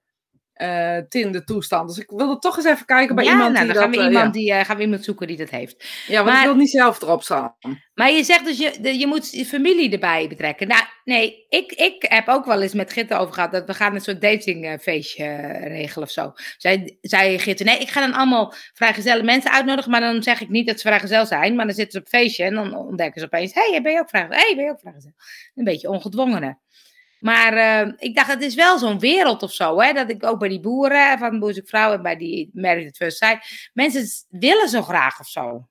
eh 0.56 0.96
eh, 0.96 1.04
Tinder-toestand. 1.08 1.88
Dus 1.88 1.98
ik 1.98 2.10
wilde 2.10 2.38
toch 2.38 2.56
eens 2.56 2.66
even 2.66 2.86
kijken 2.86 3.14
bij 3.14 3.24
ja, 3.24 3.30
iemand 3.30 3.52
nou, 3.52 3.64
die 3.64 3.74
dan 3.74 3.82
gaan 3.82 3.92
dat... 3.92 4.00
we, 4.00 4.06
eh, 4.06 4.12
iemand 4.12 4.34
die, 4.34 4.52
eh, 4.52 4.64
gaan 4.64 4.76
we 4.76 4.82
iemand 4.82 5.04
zoeken 5.04 5.26
die 5.26 5.36
dat 5.36 5.50
heeft. 5.50 5.84
ja. 6.06 6.12
ja, 6.12 6.16
want 6.16 6.30
maar- 6.30 6.40
ik 6.40 6.46
wil 6.48 6.56
niet 6.56 6.70
zelf 6.70 7.02
erop 7.02 7.22
staan. 7.22 7.56
Maar 7.94 8.10
je 8.10 8.24
zegt 8.24 8.44
dus, 8.44 8.58
je, 8.58 8.76
de- 8.80 8.98
je 8.98 9.06
moet 9.06 9.30
je 9.30 9.44
familie 9.44 9.92
erbij 9.92 10.28
betrekken. 10.28 10.68
Nou, 10.68 10.82
nee, 11.04 11.46
ik, 11.48 11.72
ik 11.72 12.04
heb 12.08 12.28
ook 12.28 12.44
wel 12.44 12.62
eens 12.62 12.72
met 12.72 12.92
Gitte 12.92 13.14
over 13.14 13.34
gehad 13.34 13.52
dat 13.52 13.66
we 13.66 13.74
gaan 13.74 13.94
een 13.94 14.00
soort 14.00 14.20
datingfeestje 14.20 15.26
regelen 15.62 16.06
of 16.06 16.12
zo. 16.12 16.32
Zij, 16.56 16.98
zei 17.00 17.38
Gitte, 17.38 17.64
nee, 17.64 17.78
ik 17.78 17.88
ga 17.88 18.00
dan 18.00 18.12
allemaal 18.12 18.54
vrijgezelle 18.74 19.22
mensen 19.22 19.52
uitnodigen, 19.52 19.90
maar 19.90 20.00
dan 20.00 20.22
zeg 20.22 20.40
ik 20.40 20.48
niet 20.48 20.66
dat 20.66 20.80
ze 20.80 20.86
vrijgezel 20.86 21.26
zijn, 21.26 21.54
maar 21.54 21.66
dan 21.66 21.74
zitten 21.74 21.92
ze 21.92 21.98
op 21.98 22.08
feestje 22.20 22.44
en 22.44 22.54
dan 22.54 22.76
ontdekken 22.76 23.20
ze 23.20 23.26
opeens, 23.26 23.54
hé, 23.54 23.70
hey, 23.70 23.82
ben 23.82 23.92
je 23.92 24.00
ook 24.00 24.08
vrijgezel? 24.08 24.42
Hey, 24.42 24.56
ben 24.56 24.64
je 24.64 24.70
ook 24.70 24.80
vrijgezel? 24.80 25.12
Een 25.54 25.64
beetje 25.64 25.88
ongedwongene. 25.88 26.58
Maar 27.26 27.52
eh, 27.52 27.92
ik 27.96 28.14
dacht, 28.14 28.28
het 28.28 28.42
is 28.42 28.54
wel 28.54 28.78
zo'n 28.78 28.98
wereld 28.98 29.42
of 29.42 29.52
zo, 29.52 29.80
hè, 29.80 29.92
dat 29.92 30.10
ik 30.10 30.26
ook 30.26 30.38
bij 30.38 30.48
die 30.48 30.60
boeren 30.60 31.18
van 31.18 31.38
Boezek 31.38 31.68
Vrouw 31.68 31.92
en 31.92 32.02
bij 32.02 32.16
die 32.16 32.50
Married 32.52 32.88
at 32.88 32.96
First 32.96 33.16
Sight, 33.16 33.70
mensen 33.72 34.06
willen 34.28 34.68
zo 34.68 34.82
graag 34.82 35.20
of 35.20 35.26
zo. 35.28 35.68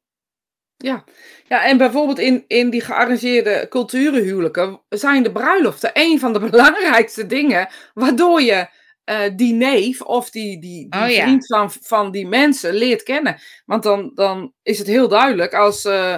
Ja, 0.78 1.04
ja 1.48 1.66
en 1.66 1.78
bijvoorbeeld 1.78 2.20
in, 2.20 2.44
in 2.48 2.70
die 2.70 2.82
gearrangeerde 2.82 3.66
culturenhuwelijken 3.70 4.82
zijn 4.90 5.24
de 5.24 5.32
bruiloften 5.32 5.92
een 5.94 6.20
van 6.20 6.34
de 6.34 6.40
belangrijkste 6.50 7.26
dingen 7.26 7.68
waardoor 7.94 8.42
je 8.42 8.68
eh, 9.04 9.20
die 9.36 9.54
neef 9.54 10.02
of 10.02 10.30
die, 10.30 10.60
die, 10.60 10.90
die 10.90 11.02
Oh 11.02 11.10
ja. 11.10 11.24
vriend 11.24 11.46
van, 11.48 11.72
van 11.72 12.12
die 12.12 12.28
mensen 12.28 12.74
leert 12.74 13.04
kennen. 13.04 13.40
Want 13.66 13.84
dan, 13.84 14.12
dan 14.14 14.54
is 14.64 14.78
het 14.78 14.88
heel 14.88 15.08
duidelijk 15.08 15.54
als 15.54 15.86
eh, 15.86 16.16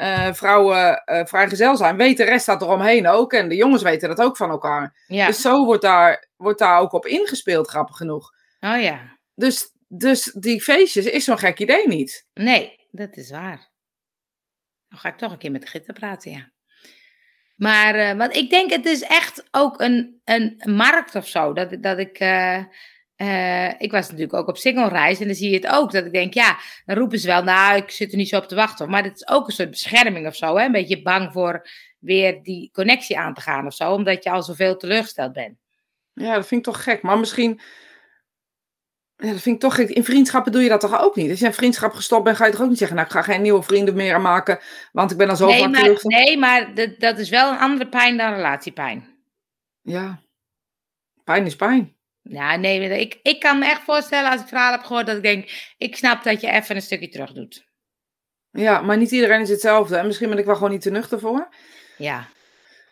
eh, 0.00 0.32
vrouwen 0.32 1.04
eh, 1.04 1.24
vrijgezel 1.24 1.76
zijn, 1.76 1.96
weet 1.96 2.16
de 2.16 2.24
rest 2.24 2.46
dat 2.46 2.62
eromheen 2.62 3.08
ook 3.08 3.32
en 3.32 3.48
de 3.48 3.54
jongens 3.56 3.82
weten 3.82 4.08
dat 4.08 4.20
ook 4.20 4.36
van 4.36 4.50
elkaar. 4.50 5.04
Ja, 5.06 5.26
Dus 5.26 5.40
zo 5.40 5.64
wordt 5.64 5.82
daar, 5.82 6.28
wordt 6.36 6.58
daar 6.58 6.78
ook 6.78 6.92
op 6.92 7.06
ingespeeld, 7.06 7.68
grappig 7.68 7.96
genoeg. 7.96 8.30
oh 8.60 8.80
ja. 8.82 9.18
Dus, 9.34 9.74
dus 9.88 10.24
die 10.24 10.62
feestjes 10.62 11.04
is 11.04 11.24
zo'n 11.24 11.38
gek 11.38 11.58
idee 11.58 11.88
niet. 11.88 12.26
Nee, 12.34 12.88
dat 12.90 13.16
is 13.16 13.30
waar. 13.30 13.70
Dan 14.88 14.98
ga 14.98 15.08
ik 15.08 15.16
toch 15.16 15.32
een 15.32 15.38
keer 15.38 15.50
met 15.50 15.60
de 15.60 15.66
gitter 15.66 15.94
praten, 15.94 16.30
ja. 16.30 16.50
Maar, 17.56 17.94
eh, 17.94 18.16
want 18.16 18.36
ik 18.36 18.50
denk, 18.50 18.70
het 18.70 18.86
is 18.86 19.02
echt 19.02 19.48
ook 19.50 19.80
een, 19.80 20.20
een 20.24 20.60
markt 20.64 21.14
of 21.14 21.28
zo. 21.28 21.52
Dat, 21.52 21.82
dat 21.82 21.98
ik, 21.98 22.18
eh, 23.20 23.68
ik 23.78 23.90
was 23.90 24.06
natuurlijk 24.06 24.34
ook 24.34 24.48
op 24.48 24.56
single-reis 24.56 25.20
en 25.20 25.26
dan 25.26 25.34
zie 25.34 25.50
je 25.50 25.56
het 25.56 25.66
ook. 25.66 25.92
Dat 25.92 26.04
ik 26.04 26.12
denk, 26.12 26.34
ja, 26.34 26.58
dan 26.84 26.96
roepen 26.96 27.18
ze 27.18 27.26
wel, 27.26 27.42
nou, 27.42 27.76
ik 27.76 27.90
zit 27.90 28.10
er 28.10 28.16
niet 28.16 28.28
zo 28.28 28.36
op 28.36 28.48
te 28.48 28.54
wachten. 28.54 28.90
Maar 28.90 29.02
het 29.02 29.14
is 29.16 29.28
ook 29.28 29.46
een 29.46 29.52
soort 29.52 29.70
bescherming 29.70 30.26
of 30.26 30.36
zo, 30.36 30.56
hè. 30.56 30.64
Een 30.64 30.72
beetje 30.72 31.02
bang 31.02 31.32
voor 31.32 31.68
weer 31.98 32.42
die 32.42 32.70
connectie 32.72 33.18
aan 33.18 33.34
te 33.34 33.40
gaan 33.40 33.66
of 33.66 33.74
zo. 33.74 33.92
Omdat 33.92 34.24
je 34.24 34.30
al 34.30 34.42
zoveel 34.42 34.76
teleurgesteld 34.76 35.32
bent. 35.32 35.58
Ja, 36.12 36.34
dat 36.34 36.46
vind 36.46 36.66
ik 36.66 36.72
toch 36.72 36.82
gek. 36.82 37.02
Maar 37.02 37.18
misschien. 37.18 37.60
Ja, 39.16 39.30
dat 39.30 39.40
vind 39.40 39.54
ik 39.54 39.60
toch 39.60 39.74
gek. 39.74 39.88
In 39.88 40.04
vriendschappen 40.04 40.52
doe 40.52 40.62
je 40.62 40.68
dat 40.68 40.80
toch 40.80 41.00
ook 41.00 41.16
niet? 41.16 41.30
Als 41.30 41.40
je 41.40 41.46
een 41.46 41.54
vriendschap 41.54 41.92
gestopt 41.92 42.24
bent, 42.24 42.36
ga 42.36 42.46
je 42.46 42.52
toch 42.52 42.60
ook 42.62 42.68
niet 42.68 42.78
zeggen: 42.78 42.96
Nou, 42.96 43.08
ik 43.08 43.14
ga 43.14 43.22
geen 43.22 43.42
nieuwe 43.42 43.62
vrienden 43.62 43.94
meer 43.94 44.20
maken, 44.20 44.58
want 44.92 45.10
ik 45.10 45.16
ben 45.16 45.28
al 45.28 45.36
zo 45.36 45.46
Nee, 45.46 45.58
vaak 45.60 45.70
maar, 45.70 45.80
teleurgesteld. 45.80 46.24
nee, 46.24 46.38
maar 46.38 46.74
dat, 46.74 47.00
dat 47.00 47.18
is 47.18 47.28
wel 47.28 47.52
een 47.52 47.58
andere 47.58 47.88
pijn 47.88 48.16
dan 48.16 48.34
relatiepijn. 48.34 49.18
Ja, 49.80 50.22
pijn 51.24 51.46
is 51.46 51.56
pijn. 51.56 51.98
Ja, 52.32 52.56
nee, 52.56 53.00
ik, 53.00 53.18
ik 53.22 53.40
kan 53.40 53.58
me 53.58 53.64
echt 53.66 53.82
voorstellen 53.82 54.30
als 54.30 54.40
ik 54.40 54.46
verhaal 54.48 54.72
heb 54.72 54.82
gehoord 54.82 55.06
dat 55.06 55.16
ik 55.16 55.22
denk, 55.22 55.50
ik 55.78 55.96
snap 55.96 56.22
dat 56.22 56.40
je 56.40 56.50
even 56.50 56.76
een 56.76 56.82
stukje 56.82 57.08
terug 57.08 57.32
doet. 57.32 57.68
Ja, 58.50 58.80
maar 58.80 58.96
niet 58.96 59.10
iedereen 59.10 59.40
is 59.40 59.48
hetzelfde. 59.48 59.96
En 59.96 60.06
misschien 60.06 60.28
ben 60.28 60.38
ik 60.38 60.44
wel 60.44 60.54
gewoon 60.54 60.70
niet 60.70 60.80
te 60.82 60.90
nuchter 60.90 61.20
voor. 61.20 61.54
Ja. 61.96 62.28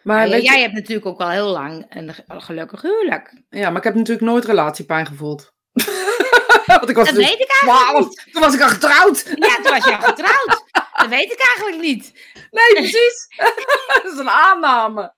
Maar, 0.02 0.28
jij 0.28 0.40
je, 0.40 0.62
hebt 0.62 0.74
natuurlijk 0.74 1.06
ook 1.06 1.20
al 1.20 1.30
heel 1.30 1.48
lang 1.48 1.86
een 1.88 2.14
ge- 2.14 2.24
gelukkig 2.26 2.82
huwelijk. 2.82 3.42
ja, 3.48 3.68
maar 3.68 3.78
ik 3.78 3.84
heb 3.84 3.94
natuurlijk 3.94 4.26
nooit 4.26 4.44
relatiepijn 4.44 5.06
gevoeld. 5.06 5.52
want 6.66 6.88
ik 6.88 6.96
was 6.96 7.06
Dat 7.06 7.14
dus 7.14 7.28
weet 7.28 7.40
ik 7.40 7.50
eigenlijk 7.50 7.88
12. 7.90 8.04
niet. 8.08 8.28
Toen 8.32 8.42
was 8.42 8.54
ik 8.54 8.60
al 8.60 8.68
getrouwd. 8.68 9.24
Ja, 9.34 9.54
toen 9.54 9.72
was 9.72 9.84
je 9.84 9.96
al 9.96 10.02
getrouwd. 10.02 10.64
Dat 10.92 11.08
weet 11.08 11.32
ik 11.32 11.40
eigenlijk 11.40 11.80
niet. 11.82 12.12
Nee, 12.50 12.72
precies. 12.72 13.26
dat 14.02 14.12
is 14.12 14.18
een 14.18 14.30
aanname. 14.30 15.14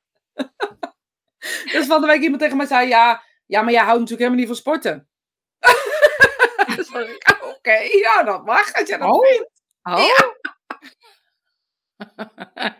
dus 1.72 1.86
van 1.86 2.00
de 2.00 2.06
week 2.06 2.22
iemand 2.22 2.40
tegen 2.42 2.56
mij 2.56 2.66
zei, 2.66 2.88
ja, 2.88 3.22
ja 3.50 3.62
maar 3.62 3.72
jij 3.72 3.82
houdt 3.84 4.00
natuurlijk 4.00 4.28
helemaal 4.30 4.38
niet 4.38 4.46
van 4.46 4.56
sporten. 4.56 5.08
ik, 7.14 7.38
oké, 7.42 7.72
ja, 7.72 8.22
dat 8.22 8.44
mag 8.44 8.72
als 8.72 8.88
jij 8.88 8.98
dat 8.98 9.10
Oh. 9.10 9.26
vindt. 9.26 9.50
Oh. 9.82 10.08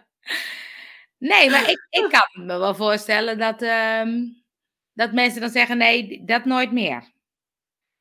nee, 1.30 1.50
maar 1.50 1.70
ik, 1.70 1.86
ik 1.90 2.08
kan 2.10 2.46
me 2.46 2.58
wel 2.58 2.74
voorstellen 2.74 3.38
dat, 3.38 3.62
ehm, 3.62 4.18
dat 4.92 5.12
mensen 5.12 5.40
dan 5.40 5.50
zeggen, 5.50 5.78
nee, 5.78 6.24
dat 6.24 6.44
nooit 6.44 6.72
meer. 6.72 7.12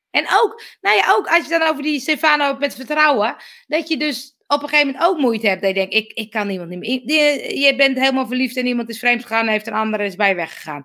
En 0.09 0.25
ook, 0.31 0.61
nou 0.81 0.97
ja, 0.97 1.11
ook 1.11 1.27
als 1.27 1.43
je 1.43 1.59
dan 1.59 1.67
over 1.67 1.83
die 1.83 1.99
Stefano 1.99 2.45
hebt 2.45 2.59
met 2.59 2.75
vertrouwen, 2.75 3.35
dat 3.67 3.87
je 3.87 3.97
dus 3.97 4.35
op 4.47 4.61
een 4.61 4.69
gegeven 4.69 4.91
moment 4.91 5.05
ook 5.05 5.17
moeite 5.17 5.47
hebt. 5.47 5.61
Dat 5.61 5.69
je 5.69 5.75
denkt, 5.75 5.93
ik, 5.93 6.11
ik 6.13 6.29
kan 6.29 6.47
niemand 6.47 6.69
niet 6.69 6.79
meer. 6.79 7.01
Je, 7.05 7.59
je 7.59 7.75
bent 7.75 7.97
helemaal 7.97 8.27
verliefd 8.27 8.57
en 8.57 8.65
iemand 8.65 8.89
is 8.89 8.99
vreemd 8.99 9.21
gegaan 9.21 9.45
en 9.45 9.51
heeft 9.51 9.67
een 9.67 9.73
andere 9.73 10.03
is 10.05 10.15
bij 10.15 10.35
weggegaan. 10.35 10.83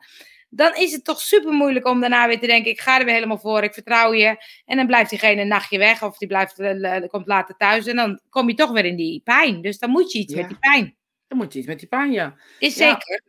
Dan 0.57 0.75
is 0.75 0.93
het 0.93 1.05
toch 1.05 1.21
super 1.21 1.53
moeilijk 1.53 1.87
om 1.87 2.01
daarna 2.01 2.27
weer 2.27 2.38
te 2.40 2.47
denken, 2.47 2.71
ik 2.71 2.81
ga 2.81 2.99
er 2.99 3.05
weer 3.05 3.14
helemaal 3.14 3.38
voor, 3.38 3.62
ik 3.62 3.75
vertrouw 3.75 4.12
je. 4.12 4.37
En 4.64 4.77
dan 4.77 4.87
blijft 4.87 5.11
diegene 5.11 5.40
een 5.40 5.49
nachtje 5.49 5.79
weg 5.79 6.03
of 6.03 6.19
die 6.19 6.29
blijft, 6.29 6.59
eh, 6.59 6.97
eh, 6.97 7.09
komt 7.09 7.27
later 7.27 7.57
thuis 7.57 7.87
en 7.87 7.97
dan 7.97 8.21
kom 8.31 8.49
je 8.49 8.55
toch 8.55 8.71
weer 8.71 8.85
in 8.85 8.97
die 8.97 9.21
pijn. 9.25 9.62
Dus 9.62 9.79
dan 9.79 9.90
moet 9.90 10.12
je 10.12 10.19
iets 10.19 10.35
Ja. 10.35 10.40
met 10.40 10.49
die 10.49 10.59
pijn. 10.59 10.97
Dan 11.29 11.38
moet 11.38 11.53
je 11.53 11.59
iets 11.59 11.69
met 11.69 11.79
die 11.79 11.89
pijn, 11.89 12.12
ja. 12.12 12.35
Is 12.59 12.76
Ja. 12.76 12.89
zeker. 12.91 13.22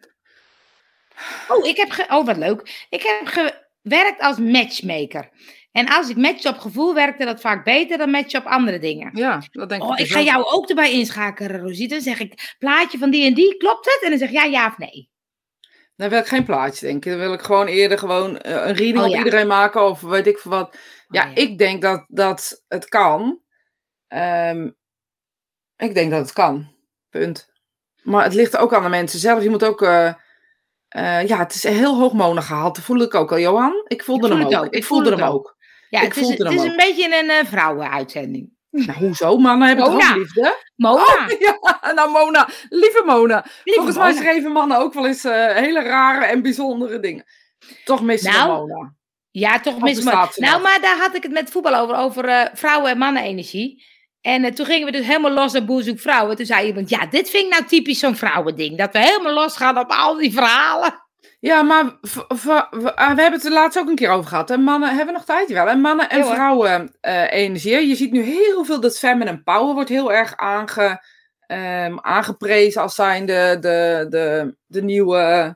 Oh, 1.50 1.66
ik 1.66 1.78
heb 1.78 1.90
ge- 1.92 2.06
oh, 2.10 2.26
wat 2.26 2.38
leuk. 2.38 2.86
Ik 2.90 3.02
heb 3.02 3.52
gewerkt 3.82 4.22
als 4.22 4.38
matchmaker. 4.38 5.30
En 5.72 5.88
als 5.88 6.10
ik 6.10 6.16
match 6.16 6.46
op 6.46 6.58
gevoel 6.58 6.94
werkte 6.94 7.26
dat 7.26 7.42
vaak 7.42 7.64
beter 7.66 7.98
dan 7.98 8.10
matchen 8.10 8.40
op 8.40 8.46
andere 8.46 8.80
dingen. 8.80 9.12
Ja, 9.18 9.42
dat 9.52 9.70
denk 9.70 9.84
Oh, 9.84 9.90
ik 9.92 9.98
dus 9.98 10.12
ga 10.12 10.22
jou 10.22 10.44
ook 10.46 10.70
erbij 10.70 10.92
inschakelen, 10.92 11.62
Rosita. 11.62 11.94
Dan 11.96 12.04
zeg 12.04 12.20
ik, 12.20 12.56
plaatje 12.60 12.98
van 12.98 13.10
die 13.10 13.26
en 13.26 13.34
die, 13.34 13.58
klopt 13.58 13.86
het? 13.86 14.00
En 14.04 14.10
dan 14.10 14.20
zeg 14.20 14.30
je 14.30 14.36
ja, 14.36 14.44
ja 14.44 14.68
of 14.68 14.78
nee. 14.78 15.10
Dan 15.96 16.10
wil 16.10 16.20
ik 16.20 16.26
geen 16.28 16.46
plaatje 16.46 16.86
denken. 16.86 17.12
Dan 17.12 17.20
wil 17.20 17.34
ik 17.34 17.42
gewoon 17.42 17.68
eerder 17.68 17.98
gewoon 18.00 18.38
eh, 18.38 18.52
een 18.54 18.74
reading 18.76 18.98
Oh, 18.98 19.04
op 19.06 19.12
ja. 19.12 19.18
iedereen 19.18 19.48
maken 19.48 19.86
of 19.86 20.02
weet 20.02 20.28
ik 20.28 20.38
veel 20.38 20.52
wat. 20.52 20.78
Ja, 21.08 21.24
Oh, 21.24 21.30
ja. 21.30 21.36
ik 21.42 21.58
denk 21.58 21.82
dat, 21.82 22.06
dat 22.08 22.64
het 22.68 22.86
kan. 22.90 23.40
Ehm, 24.08 24.70
ik 25.78 25.94
denk 25.94 26.12
dat 26.12 26.20
het 26.22 26.34
kan. 26.34 26.74
Punt. 27.10 27.50
Maar 28.04 28.24
het 28.24 28.34
ligt 28.34 28.58
ook 28.58 28.74
aan 28.74 28.84
de 28.84 28.90
mensen 28.90 29.20
zelf. 29.20 29.44
Je 29.44 29.50
moet 29.50 29.64
ook... 29.66 29.82
eh, 29.82 30.08
eh, 30.88 31.28
ja, 31.28 31.38
het 31.38 31.54
is 31.56 31.64
een 31.64 31.74
heel 31.74 31.98
hoog. 32.00 32.14
Dat 32.48 32.80
voel 32.80 33.02
ik 33.02 33.14
ook 33.16 33.32
al, 33.32 33.40
Johan. 33.40 33.84
Ik 33.88 34.04
voelde 34.04 34.28
Ik 34.28 34.34
voel 34.34 34.40
hem 34.40 34.48
ook. 34.54 34.64
ook, 34.64 34.66
Ik 34.66 34.74
ik 34.74 34.84
voel 34.86 34.98
voelde 34.98 35.16
hem 35.16 35.26
ook. 35.28 35.34
ook. 35.34 35.56
Ja, 35.90 36.02
Ik 36.02 36.14
het 36.14 36.18
is, 36.24 36.30
het 36.38 36.52
is 36.54 36.64
een 36.64 36.76
beetje 36.76 37.20
een 37.20 37.26
uh, 37.46 37.50
vrouwenuitzending. 37.52 38.55
Nou, 38.76 39.00
hoezo? 39.00 39.38
Mannen 39.38 39.68
hebben 39.68 39.86
toch 39.86 39.94
Mona. 39.94 40.10
ook 40.10 40.18
liefde? 40.18 40.56
Mona. 40.76 41.02
Oh, 41.02 41.26
ja, 41.40 41.94
nou 41.94 42.10
Mona, 42.10 42.50
lieve 42.70 43.04
Mona. 43.06 43.46
Lieve 43.64 43.80
Volgens 43.82 43.98
mij 43.98 44.14
schreven 44.14 44.52
mannen 44.52 44.78
ook 44.78 44.94
wel 44.94 45.08
eens 45.08 45.24
eh, 45.24 45.48
hele 45.56 45.82
rare 45.84 46.26
en 46.26 46.42
bijzondere 46.42 47.00
dingen. 47.00 47.26
Toch 47.84 48.02
missen 48.02 48.32
Nou, 48.32 48.48
Mona. 48.68 48.94
Ja, 49.32 49.60
toch 49.60 49.76
Of 49.76 49.82
mis 49.82 49.96
bestaat 49.96 50.34
ze 50.34 50.42
Nou, 50.42 50.54
nog? 50.54 50.62
maar 50.62 50.82
daar 50.82 50.98
had 50.98 51.16
ik 51.16 51.24
het 51.24 51.32
met 51.32 51.50
voetbal 51.50 51.76
over, 51.76 51.96
over 51.96 52.26
eh, 52.26 52.46
vrouwen- 52.54 52.92
en 52.92 52.98
mannenenergie. 52.98 53.84
En 54.22 54.44
eh, 54.44 54.52
toen 54.52 54.66
gingen 54.66 54.86
we 54.86 54.92
dus 54.92 55.06
helemaal 55.06 55.32
los 55.32 55.56
op 55.56 55.66
Boer 55.66 55.84
zoekt 55.84 56.02
vrouwen. 56.02 56.36
Toen 56.36 56.46
zei 56.46 56.68
iemand, 56.68 56.90
ja, 56.90 57.06
dit 57.06 57.30
vind 57.30 57.44
ik 57.46 57.52
nou 57.52 57.66
typisch 57.66 58.00
zo'n 58.00 58.16
vrouwending. 58.16 58.78
Dat 58.78 58.92
we 58.94 59.00
helemaal 59.00 59.34
los 59.34 59.56
gaan 59.58 59.78
op 59.78 59.90
al 59.92 60.16
die 60.16 60.34
verhalen. 60.34 61.05
Ja, 61.40 61.62
maar 61.62 61.84
ah, 62.38 62.72
we 63.16 63.22
hebben 63.22 63.32
het 63.32 63.46
er 63.46 63.52
laatst 63.52 63.80
ook 63.80 63.88
een 63.88 63.96
keer 63.96 64.10
over 64.10 64.30
gehad. 64.30 64.50
Hè? 64.50 64.58
Mannen 64.58 64.90
hebben 64.90 65.06
we 65.08 65.12
nog 65.12 65.26
tijd 65.26 65.52
wel. 65.52 65.68
En 65.68 65.82
mannen 65.82 66.10
en 66.10 66.18
Ja, 66.18 66.34
vrouwen 66.34 66.96
eh, 67.02 67.32
energie. 67.32 67.88
Je 67.88 67.96
ziet 67.96 68.12
nu 68.12 68.22
heel 68.22 68.66
veel 68.66 68.80
dat 68.80 69.00
feminine 69.00 69.44
power 69.44 69.74
wordt 69.74 69.90
heel 69.90 70.14
erg 70.14 70.36
aange, 70.36 71.04
ehm, 71.48 71.98
aangeprezen 72.02 72.82
als 72.82 72.96
zijn 72.96 73.26
de, 73.26 73.58
de, 73.60 74.56
de, 74.68 74.84
nieuwe 74.84 75.56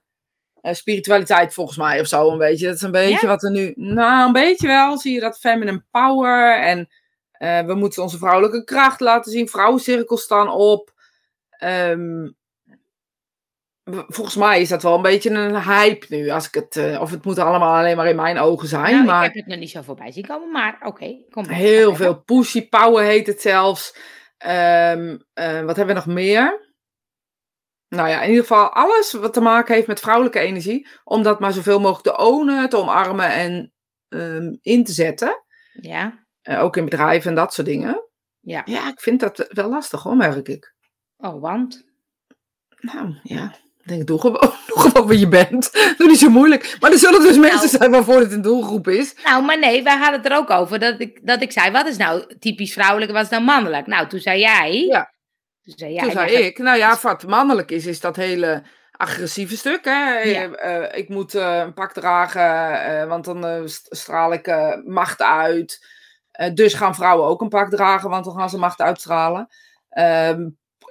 eh, 0.62 0.74
spiritualiteit 0.74 1.54
volgens 1.54 1.78
mij 1.78 2.00
of 2.00 2.08
zo 2.08 2.32
een 2.32 2.38
beetje. 2.38 2.66
Dat 2.66 2.76
is 2.76 2.82
een 2.82 2.92
beetje 2.92 3.20
Ja? 3.22 3.28
wat 3.28 3.44
er 3.44 3.52
nu... 3.52 3.74
Nou, 3.76 4.26
een 4.28 4.34
beetje 4.34 4.68
wel 4.68 4.98
zie 4.98 5.14
je 5.14 5.20
dat 5.20 5.40
feminine 5.40 5.84
power 5.92 6.60
en 6.60 6.88
eh, 7.32 7.66
we 7.66 7.74
moeten 7.76 8.04
onze 8.04 8.18
vrouwelijke 8.18 8.64
kracht 8.64 9.00
laten 9.00 9.32
zien. 9.32 9.50
Vrouwencirkels 9.50 10.22
staan 10.22 10.50
op. 10.50 10.94
Ehm, 11.50 12.24
w- 12.24 12.30
volgens 14.08 14.36
mij 14.36 14.62
is 14.62 14.70
dat 14.70 14.84
wel 14.84 14.96
een 14.96 15.02
beetje 15.02 15.30
een 15.30 15.62
hype 15.64 16.06
nu. 16.10 16.30
Als 16.30 16.48
ik 16.48 16.54
het, 16.54 16.76
eh, 16.76 17.02
of 17.02 17.12
het 17.12 17.26
moet 17.26 17.38
allemaal 17.40 17.78
alleen 17.78 17.96
maar 17.98 18.08
in 18.10 18.16
mijn 18.16 18.38
ogen 18.40 18.68
zijn. 18.68 18.94
Nou, 18.94 19.06
maar 19.06 19.26
ik 19.26 19.34
heb 19.34 19.44
het 19.44 19.52
nog 19.54 19.60
niet 19.60 19.70
zo 19.70 19.82
voorbij 19.82 20.12
zien 20.12 20.26
komen, 20.28 20.52
maar 20.52 20.78
oké. 20.82 21.16
kom 21.30 21.46
maar. 21.46 21.56
heel 21.56 21.96
veel 21.96 22.22
pushy 22.24 22.70
power 22.70 23.04
heet 23.04 23.28
het 23.28 23.42
zelfs. 23.42 23.96
Ehm, 24.38 25.18
eh, 25.34 25.62
wat 25.62 25.76
hebben 25.76 25.96
we 25.96 26.02
nog 26.06 26.06
meer? 26.16 26.68
Nou 27.88 28.10
ja, 28.10 28.22
in 28.22 28.28
ieder 28.30 28.42
geval 28.46 28.70
alles 28.70 29.12
wat 29.14 29.34
te 29.34 29.42
maken 29.42 29.76
heeft 29.76 29.88
met 29.88 30.00
vrouwelijke 30.00 30.40
energie. 30.40 30.88
Om 31.04 31.24
dat 31.24 31.40
maar 31.40 31.52
zoveel 31.54 31.80
mogelijk 31.80 32.16
te 32.18 32.24
ownen, 32.24 32.70
te 32.70 32.78
omarmen 32.78 33.32
en 33.34 33.74
ehm, 34.10 34.56
in 34.62 34.84
te 34.84 34.92
zetten. 34.92 35.44
Ja, 35.82 36.28
Eh, 36.42 36.64
ook 36.64 36.78
in 36.78 36.86
bedrijven 36.86 37.30
en 37.30 37.36
dat 37.36 37.54
soort 37.54 37.68
dingen. 37.68 38.04
ja. 38.40 38.62
Ja, 38.66 38.88
ik 38.88 39.00
vind 39.02 39.20
dat 39.20 39.48
wel 39.50 39.70
lastig 39.70 40.04
hoor, 40.04 40.16
merk 40.16 40.48
ik. 40.48 40.76
Oh, 41.18 41.42
want? 41.42 41.84
Nou 42.80 43.20
ja, 43.24 43.54
ik 43.90 43.96
denk, 43.96 44.08
doe 44.08 44.20
gewoon, 44.20 44.40
doe 44.68 44.80
gewoon 44.80 45.08
wie 45.08 45.20
je 45.20 45.28
bent. 45.28 45.72
Doe 45.98 46.08
niet 46.08 46.20
zo 46.20 46.30
moeilijk. 46.30 46.78
Maar 46.80 46.92
er 46.92 46.98
zullen 46.98 47.22
dus 47.22 47.38
mensen 47.38 47.58
Nou. 47.58 47.70
zijn 47.78 47.92
waarvoor 47.92 48.20
het 48.20 48.32
een 48.32 48.42
doelgroep 48.42 48.88
is. 48.88 49.16
Nou, 49.24 49.44
maar 49.44 49.60
nee, 49.60 49.84
wij 49.84 49.98
hadden 49.98 50.22
het 50.22 50.32
er 50.32 50.38
ook 50.38 50.50
over 50.50 50.80
dat 50.80 51.00
ik, 51.00 51.20
dat 51.24 51.42
ik 51.42 51.52
zei, 51.52 51.72
wat 51.72 51.88
is 51.88 51.98
nou 51.98 52.38
typisch 52.40 52.74
vrouwelijk 52.74 53.08
en 53.12 53.16
wat 53.18 53.24
is 53.26 53.32
nou 53.32 53.44
mannelijk? 53.44 53.88
Nou, 53.88 54.08
toen 54.08 54.20
zei 54.20 54.40
jij... 54.40 54.86
Ja. 54.86 55.12
Toen 55.64 55.74
zei 55.78 55.94
jij... 55.94 56.04
Toen 56.04 56.12
zei 56.12 56.32
ik, 56.32 56.58
nou 56.58 56.78
ja, 56.78 56.98
wat 57.02 57.28
mannelijk 57.28 57.72
is, 57.72 57.86
is 57.86 58.00
dat 58.00 58.16
hele 58.16 58.64
agressieve 58.92 59.58
stuk. 59.58 59.86
Hè? 59.86 60.20
Ja. 60.20 60.52
Eh, 60.52 60.76
eh, 60.76 60.98
ik 60.98 61.10
moet 61.10 61.36
eh, 61.36 61.58
een 61.58 61.74
pak 61.74 61.94
dragen, 61.94 63.08
want 63.08 63.26
dan 63.26 63.70
st- 63.70 63.88
straal 63.90 64.34
ik 64.34 64.56
macht 64.86 65.22
uit. 65.22 65.86
Dus 66.54 66.74
gaan 66.74 66.96
vrouwen 66.96 67.28
ook 67.28 67.42
een 67.42 67.50
pak 67.50 67.70
dragen, 67.70 68.10
want 68.10 68.26
dan 68.26 68.34
gaan 68.36 68.50
ze 68.50 68.58
macht 68.58 68.80
uitstralen. 68.82 69.48
Ehm, 69.90 70.48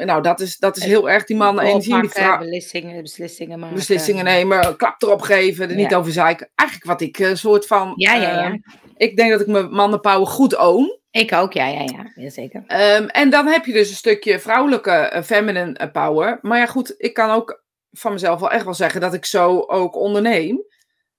nou, 0.06 0.22
dat 0.22 0.40
is, 0.40 0.56
dat 0.58 0.76
is 0.76 0.84
heel 0.84 1.10
erg 1.10 1.24
die 1.24 1.36
mannen 1.36 1.64
energie. 1.64 2.00
Die 2.00 2.10
beslissingen, 2.38 3.02
beslissingen 3.02 3.58
maken. 3.58 3.76
beslissingen 3.76 4.24
nemen, 4.24 4.76
klap 4.76 5.02
erop 5.02 5.20
geven, 5.20 5.68
er 5.68 5.76
niet 5.76 5.90
Ja. 5.90 5.96
over 5.96 6.12
zeiken. 6.12 6.50
Eigenlijk 6.54 6.90
wat 6.90 7.00
ik 7.00 7.18
een 7.18 7.38
soort 7.38 7.66
van... 7.66 7.92
Ja, 7.96 8.14
ja, 8.14 8.30
ja. 8.30 8.44
ehm, 8.44 8.56
ik 8.96 9.16
denk 9.16 9.30
dat 9.30 9.40
ik 9.40 9.46
mijn 9.46 9.70
mannenpower 9.70 10.26
goed 10.26 10.56
own. 10.56 10.98
Ik 11.10 11.32
ook, 11.32 11.52
ja, 11.52 11.66
ja, 11.66 11.80
ja. 11.80 12.12
ja 12.14 12.30
zeker. 12.30 12.64
Ehm, 12.66 13.06
en 13.06 13.30
dan 13.30 13.46
heb 13.46 13.64
je 13.64 13.72
dus 13.72 13.88
een 13.88 13.96
stukje 13.96 14.38
vrouwelijke 14.38 14.90
eh, 14.90 15.22
feminine 15.22 15.72
eh, 15.72 15.90
power. 15.92 16.38
Maar 16.42 16.58
ja, 16.58 16.66
goed, 16.66 16.94
ik 16.96 17.14
kan 17.14 17.30
ook 17.30 17.64
van 17.90 18.12
mezelf 18.12 18.40
wel 18.40 18.50
echt 18.50 18.64
wel 18.64 18.74
zeggen 18.74 19.00
dat 19.00 19.14
ik 19.14 19.24
zo 19.24 19.60
ook 19.60 19.96
onderneem. 19.96 20.64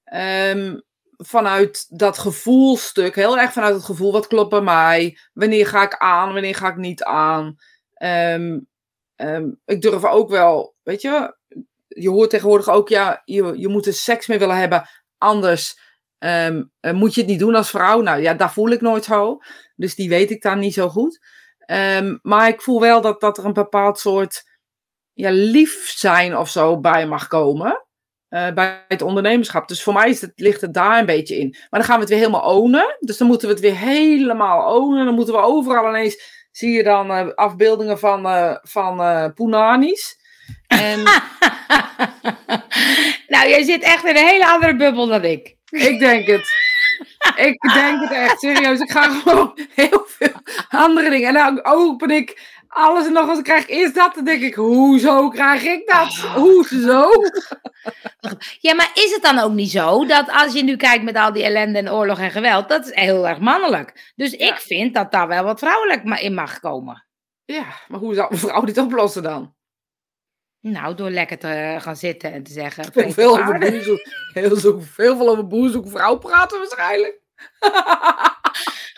Ehm, 0.04 0.78
vanuit 1.18 1.86
dat 1.90 2.18
gevoelstuk, 2.18 3.16
heel 3.16 3.38
erg 3.40 3.54
vanuit 3.54 3.74
het 3.74 3.84
gevoel, 3.84 4.12
wat 4.12 4.28
klopt 4.28 4.50
bij 4.50 4.62
mij? 4.62 5.18
Wanneer 5.34 5.68
ga 5.68 5.84
ik 5.84 5.98
aan, 5.98 6.34
wanneer 6.34 6.56
ga 6.56 6.70
ik 6.70 6.76
niet 6.76 7.04
aan? 7.04 7.56
Ehm, 8.00 8.60
ehm, 9.16 9.50
ik 9.66 9.82
durf 9.82 10.06
ook 10.06 10.30
wel, 10.30 10.76
weet 10.84 11.02
je, 11.02 11.38
je 11.88 12.10
hoort 12.10 12.30
tegenwoordig 12.30 12.70
ook, 12.70 12.90
ja, 12.90 13.22
je, 13.26 13.54
je 13.58 13.68
moet 13.68 13.86
er 13.86 13.94
seks 13.94 14.28
mee 14.28 14.40
willen 14.40 14.58
hebben, 14.58 14.90
anders 15.18 15.80
ehm, 16.18 16.64
eh, 16.80 16.94
moet 16.94 17.14
je 17.14 17.22
het 17.22 17.30
niet 17.30 17.40
doen 17.40 17.56
als 17.56 17.70
vrouw. 17.70 18.02
Nou 18.02 18.22
ja, 18.22 18.34
daar 18.34 18.54
voel 18.54 18.70
ik 18.70 18.82
nooit 18.82 19.04
zo. 19.06 19.38
Dus 19.76 19.96
die 19.96 20.10
weet 20.10 20.32
ik 20.32 20.42
dan 20.42 20.60
niet 20.60 20.74
zo 20.74 20.90
goed. 20.90 21.20
Maar 22.22 22.48
ik 22.48 22.62
voel 22.62 22.80
wel 22.80 23.02
dat, 23.02 23.22
dat 23.22 23.38
er 23.38 23.46
een 23.46 23.54
bepaald 23.54 24.00
soort 24.00 24.44
ja, 25.14 25.30
lief 25.32 25.90
zijn 25.98 26.38
of 26.38 26.50
zo 26.50 26.80
bij 26.80 27.08
mag 27.08 27.28
komen. 27.28 27.86
eh, 28.30 28.54
bij 28.54 28.86
het 28.88 29.02
ondernemerschap. 29.02 29.68
Dus 29.68 29.84
voor 29.84 29.94
mij 29.94 30.10
het, 30.10 30.32
ligt 30.36 30.62
het 30.62 30.74
daar 30.74 31.00
een 31.00 31.06
beetje 31.06 31.38
in. 31.38 31.50
Maar 31.50 31.80
dan 31.80 31.84
gaan 31.84 31.96
we 31.96 32.02
het 32.02 32.10
weer 32.10 32.20
helemaal 32.20 32.56
ownen. 32.56 32.98
Dus 33.00 33.18
dan 33.18 33.28
moeten 33.28 33.48
we 33.48 33.54
het 33.54 33.64
weer 33.64 33.78
helemaal 33.78 34.76
ownen. 34.76 35.06
Dan 35.06 35.16
moeten 35.16 35.34
we 35.34 35.40
overal 35.42 35.90
ineens... 35.90 36.39
Zie 36.60 36.72
je 36.72 36.84
dan 36.84 37.12
eh, 37.12 37.28
afbeeldingen 37.36 38.00
van, 38.00 38.26
eh 38.26 38.56
van 38.62 39.02
eh 39.02 39.26
Punanis. 39.36 40.18
En 40.68 41.04
nou, 43.34 43.50
jij 43.50 43.64
zit 43.64 43.84
echt 43.84 44.04
in 44.06 44.16
een 44.16 44.28
hele 44.28 44.48
andere 44.48 44.76
bubbel 44.76 45.08
dan 45.08 45.24
ik. 45.24 45.56
ik 45.70 46.00
denk 46.00 46.26
het. 46.26 46.52
Ik 47.36 47.62
denk 47.74 48.02
het 48.02 48.12
echt, 48.12 48.40
serieus. 48.40 48.80
Ik 48.80 48.92
ga 48.92 49.10
gewoon 49.10 49.58
heel 49.76 50.04
veel 50.06 50.42
andere 50.70 51.10
dingen. 51.10 51.28
En 51.28 51.34
dan 51.34 51.66
open 51.66 52.10
ik 52.10 52.59
alles 52.70 53.06
en 53.06 53.14
nog. 53.14 53.26
Dan 53.26 53.44
krijg 53.44 53.64
ik 53.64 53.70
eerst 53.70 53.96
dat. 53.96 54.16
Dan 54.16 54.24
denk 54.24 54.42
ik, 54.42 54.54
hoezo 54.56 55.30
krijg 55.30 55.64
ik 55.64 55.88
dat? 55.92 56.14
Hoezo? 56.36 57.10
Ja, 58.60 58.74
maar 58.76 58.92
is 58.94 59.12
het 59.14 59.22
dan 59.22 59.40
ook 59.40 59.52
niet 59.52 59.72
zo 59.72 60.06
dat 60.06 60.30
als 60.32 60.54
je 60.54 60.64
nu 60.64 60.76
kijkt 60.76 61.04
met 61.04 61.16
al 61.16 61.34
die 61.34 61.44
ellende 61.44 61.80
en 61.80 61.92
oorlog 61.92 62.20
en 62.20 62.32
geweld, 62.32 62.70
dat 62.70 62.86
is 62.86 62.94
heel 62.96 63.28
erg 63.28 63.40
mannelijk. 63.40 64.12
Dus 64.16 64.32
Ja. 64.32 64.48
ik 64.54 64.56
vind 64.60 64.94
dat 64.94 65.12
daar 65.12 65.28
wel 65.28 65.44
wat 65.44 65.60
vrouwelijk 65.60 66.20
in 66.20 66.34
mag 66.34 66.60
komen. 66.60 67.06
Ja, 67.46 67.66
maar 67.88 68.00
hoe 68.00 68.14
zou 68.14 68.28
een 68.32 68.38
vrouw 68.38 68.62
dit 68.62 68.78
oplossen 68.78 69.24
dan? 69.24 69.56
Nou, 70.60 70.96
door 70.96 71.10
lekker 71.10 71.38
te 71.38 71.76
gaan 71.80 71.96
zitten 71.96 72.34
en 72.34 72.44
te 72.44 72.52
zeggen. 72.52 72.84
Heel 72.84 72.92
"Vreemde 72.92 73.14
veel 73.14 73.32
over 73.32 73.44
paarden." 73.46 73.72
boerzoek, 73.72 74.00
heel, 74.34 74.56
zo, 74.56 74.80
veel 74.82 75.30
over 75.30 75.48
boerzoek 75.48 75.90
vrouw 75.90 76.18
praten 76.18 76.58
waarschijnlijk. 76.58 77.22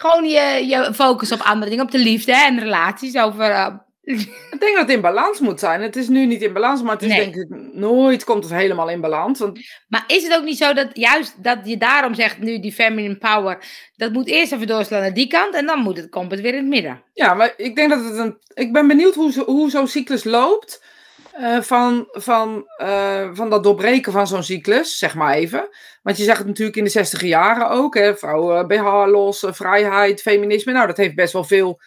Gewoon 0.02 0.26
je, 0.30 0.66
je 0.68 0.94
focus 0.94 1.32
op 1.32 1.40
andere 1.42 1.70
dingen, 1.70 1.86
op 1.86 1.92
de 1.92 1.98
liefde 2.00 2.34
en 2.36 2.60
relaties. 2.60 3.18
Over, 3.18 3.50
eh, 3.50 3.68
Ik 4.04 4.60
denk 4.60 4.72
dat 4.76 4.82
het 4.88 4.90
in 4.96 5.02
balans 5.02 5.40
moet 5.40 5.60
zijn. 5.60 5.82
Het 5.82 5.96
is 5.96 6.08
nu 6.08 6.26
niet 6.26 6.42
in 6.42 6.54
balans, 6.54 6.82
maar 6.82 6.94
het 6.94 7.02
is 7.02 7.08
Nee. 7.08 7.20
denk 7.20 7.36
ik 7.36 7.74
nooit 7.74 8.24
komt 8.24 8.44
het 8.44 8.54
helemaal 8.54 8.90
in 8.90 9.02
balans. 9.02 9.40
Want 9.40 9.60
Maar 9.88 10.04
is 10.08 10.24
het 10.24 10.34
ook 10.38 10.44
niet 10.44 10.58
zo 10.58 10.74
dat 10.74 10.88
juist 10.94 11.44
dat 11.44 11.58
je 11.64 11.78
daarom 11.78 12.14
zegt 12.14 12.40
nu 12.40 12.60
die 12.60 12.72
feminine 12.74 13.16
power, 13.16 13.58
dat 13.96 14.12
moet 14.12 14.28
eerst 14.28 14.52
even 14.52 14.68
doorslaan 14.68 15.02
naar 15.02 15.14
die 15.14 15.28
kant 15.28 15.54
en 15.56 15.66
dan 15.66 15.80
moet 15.80 15.98
het, 15.98 16.10
komt 16.10 16.32
het 16.32 16.42
weer 16.42 16.52
in 16.54 16.58
het 16.60 16.68
midden. 16.68 17.04
Ja, 17.14 17.34
maar 17.34 17.54
ik 17.58 17.76
denk 17.76 17.90
dat 17.90 18.04
het 18.04 18.18
een. 18.18 18.38
Ik 18.54 18.74
ben 18.74 18.88
benieuwd 18.88 19.16
hoe, 19.16 19.32
zo- 19.32 19.46
hoe 19.46 19.70
zo'n 19.70 19.88
cyclus 19.88 20.24
loopt. 20.24 20.84
Eh, 21.32 21.62
van, 21.62 22.08
van, 22.12 22.64
eh, 22.78 23.30
van 23.34 23.50
dat 23.50 23.64
doorbreken 23.64 24.12
van 24.12 24.28
zo'n 24.28 24.44
cyclus, 24.44 24.98
zeg 24.98 25.16
maar 25.16 25.34
even. 25.34 25.70
Want 26.02 26.18
je 26.18 26.24
zegt 26.24 26.38
het 26.38 26.48
natuurlijk 26.48 26.78
in 26.78 26.84
de 26.84 26.90
60 26.90 27.22
jaren 27.22 27.70
ook. 27.70 27.96
Hè, 27.96 28.16
vrouwen, 28.18 28.68
BH 28.68 29.06
los, 29.08 29.44
eh, 29.44 29.54
vrijheid, 29.54 30.22
feminisme. 30.22 30.72
Nou, 30.72 30.88
dat 30.88 30.98
heeft 30.98 31.16
best 31.16 31.34
wel 31.34 31.44
veel 31.44 31.82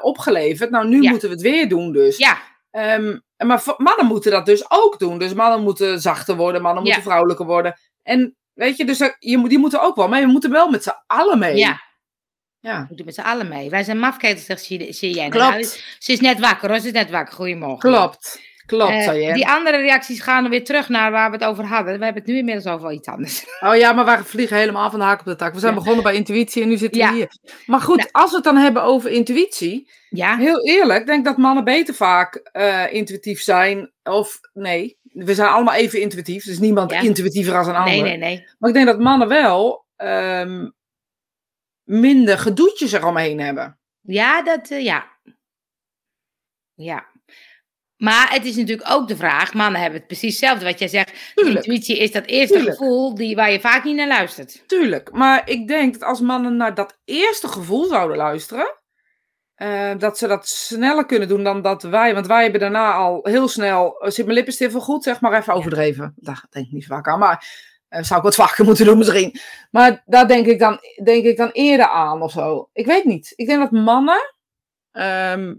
opgeleverd. 0.00 0.70
Nou, 0.70 0.88
nu 0.88 1.02
Ja. 1.02 1.10
moeten 1.10 1.28
we 1.28 1.34
het 1.34 1.44
weer 1.44 1.68
doen 1.68 1.92
dus. 1.92 2.16
Ja, 2.16 2.38
Ehm, 2.70 3.18
maar 3.36 3.62
mannen 3.76 4.06
moeten 4.06 4.30
dat 4.30 4.46
dus 4.46 4.64
ook 4.70 4.98
doen. 4.98 5.18
Dus 5.18 5.34
mannen 5.34 5.62
moeten 5.62 6.00
zachter 6.00 6.36
worden, 6.36 6.62
mannen 6.62 6.82
Ja. 6.82 6.88
moeten 6.88 7.04
vrouwelijker 7.10 7.46
worden. 7.46 7.78
En 8.02 8.36
weet 8.52 8.76
je, 8.76 8.84
dus 8.84 8.98
je, 8.98 9.48
die 9.48 9.58
moeten 9.58 9.80
ook 9.82 9.96
wel 9.96 10.08
mee. 10.08 10.24
We 10.24 10.30
moeten 10.30 10.50
wel 10.50 10.68
met 10.70 10.82
z'n 10.82 10.94
allen 11.06 11.38
mee. 11.38 11.56
ja, 11.56 11.80
ja. 12.60 12.78
we 12.80 12.84
moeten 12.88 13.04
met 13.04 13.14
z'n 13.14 13.20
allen 13.20 13.48
mee. 13.48 13.70
Wij 13.70 13.82
zijn 13.82 13.98
mafketels, 13.98 14.44
zegt 14.44 14.62
Zie-. 14.64 15.28
Klopt. 15.28 15.34
Nou, 15.34 15.62
ze 15.98 16.12
is 16.12 16.20
net 16.20 16.40
wakker 16.40 16.68
hoor, 16.70 16.78
ze 16.78 16.86
is 16.86 16.92
net 16.92 17.10
wakker. 17.10 17.34
Goedemorgen. 17.34 17.90
Klopt. 17.90 18.40
Klopt, 18.66 18.92
Eh, 18.92 19.34
die 19.34 19.48
andere 19.48 19.76
reacties 19.76 20.20
gaan 20.20 20.44
er 20.44 20.50
weer 20.50 20.64
terug 20.64 20.88
naar 20.88 21.10
waar 21.10 21.30
we 21.30 21.36
het 21.36 21.44
over 21.44 21.64
hadden. 21.64 21.98
We 21.98 22.04
hebben 22.04 22.22
het 22.22 22.32
nu 22.32 22.38
inmiddels 22.38 22.66
over 22.66 22.92
iets 22.92 23.08
anders. 23.08 23.44
Oh 23.60 23.76
ja, 23.76 23.92
maar 23.92 24.18
we 24.18 24.24
vliegen 24.24 24.56
helemaal 24.56 24.90
van 24.90 24.98
de 24.98 25.04
haak 25.04 25.18
op 25.20 25.24
de 25.26 25.36
tak. 25.36 25.54
We 25.54 25.60
zijn 25.60 25.72
Ja. 25.72 25.78
begonnen 25.78 26.02
bij 26.02 26.14
intuïtie 26.14 26.62
en 26.62 26.68
nu 26.68 26.76
zitten 26.76 27.00
Ja. 27.00 27.08
we 27.10 27.14
hier. 27.16 27.28
Maar 27.66 27.80
goed, 27.80 27.96
Nou. 27.96 28.08
als 28.12 28.30
we 28.30 28.36
het 28.36 28.44
dan 28.44 28.56
hebben 28.56 28.82
over 28.82 29.10
intuïtie. 29.10 29.90
Ja, 30.08 30.36
Heel 30.36 30.66
eerlijk, 30.66 31.06
denk 31.06 31.24
dat 31.24 31.36
mannen 31.36 31.64
beter 31.64 31.94
vaak 31.94 32.34
eh, 32.34 32.92
intuïtief 32.92 33.40
zijn. 33.40 33.92
Of 34.02 34.38
nee, 34.52 34.98
we 35.02 35.34
zijn 35.34 35.48
allemaal 35.48 35.74
even 35.74 36.00
intuïtief. 36.00 36.44
Dus 36.44 36.58
niemand 36.58 36.92
intuïtiever 36.92 37.56
als 37.56 37.66
een 37.66 37.74
ander. 37.74 37.92
nee, 37.92 38.02
nee, 38.02 38.16
nee. 38.16 38.46
Maar 38.58 38.68
ik 38.70 38.74
denk 38.76 38.86
dat 38.86 38.98
mannen 38.98 39.28
wel 39.28 39.84
ehm, 39.96 40.68
minder 41.84 42.38
gedoetjes 42.38 42.92
eromheen 42.92 43.40
hebben. 43.40 43.78
Ja, 44.00 44.42
dat, 44.42 44.70
eh, 44.70 44.82
ja. 44.84 45.06
Ja. 46.74 47.06
Maar 47.96 48.32
het 48.32 48.44
is 48.44 48.56
natuurlijk 48.56 48.90
ook 48.90 49.08
de 49.08 49.16
vraag, 49.16 49.54
mannen 49.54 49.80
hebben 49.80 49.98
het 49.98 50.06
precies 50.08 50.30
hetzelfde 50.30 50.64
wat 50.64 50.78
jij 50.78 50.88
zegt. 50.88 51.12
Intuïtie 51.34 51.98
is 51.98 52.12
dat 52.12 52.26
eerste 52.26 52.54
Tuurlijk. 52.54 52.76
gevoel 52.76 53.14
die, 53.14 53.36
waar 53.36 53.50
je 53.52 53.60
vaak 53.60 53.84
niet 53.84 53.96
naar 53.96 54.08
luistert. 54.08 54.68
Tuurlijk. 54.68 55.12
Maar 55.12 55.48
ik 55.48 55.68
denk 55.68 55.92
dat 55.92 56.02
als 56.02 56.20
mannen 56.20 56.56
naar 56.56 56.74
dat 56.74 56.98
eerste 57.04 57.48
gevoel 57.48 57.84
zouden 57.84 58.16
luisteren. 58.16 58.74
eh, 59.54 59.92
dat 59.98 60.18
ze 60.18 60.26
dat 60.26 60.48
sneller 60.48 61.06
kunnen 61.06 61.28
doen 61.28 61.44
dan 61.44 61.62
dat 61.62 61.82
wij. 61.82 62.14
Want 62.14 62.26
wij 62.26 62.42
hebben 62.42 62.60
daarna 62.60 62.92
al 62.92 63.20
heel 63.22 63.48
snel. 63.48 63.96
Zit 64.00 64.24
mijn 64.24 64.36
lippenstift 64.36 64.72
wel 64.72 64.80
goed, 64.82 65.02
zeg 65.02 65.20
maar 65.20 65.32
even 65.38 65.54
overdreven. 65.54 66.12
Daar 66.16 66.44
denk 66.50 66.66
ik 66.66 66.72
niet 66.72 66.86
vaak 66.86 67.08
aan. 67.08 67.18
Maar 67.18 67.46
uh, 67.90 68.02
zou 68.02 68.18
ik 68.18 68.24
wat 68.24 68.34
vaker 68.34 68.64
moeten 68.64 68.84
doen 68.86 68.98
misschien. 68.98 69.38
Maar 69.70 70.02
daar 70.06 70.28
denk 70.28 70.46
ik 70.46 70.58
dan, 70.58 70.78
denk 71.04 71.24
ik 71.24 71.36
dan 71.36 71.50
eerder 71.50 71.88
aan 71.88 72.22
of 72.22 72.30
zo. 72.32 72.68
Ik 72.72 72.86
weet 72.86 73.04
niet. 73.04 73.32
Ik 73.36 73.46
denk 73.46 73.60
dat 73.60 73.70
mannen 73.70 74.34
ehm, 74.90 75.54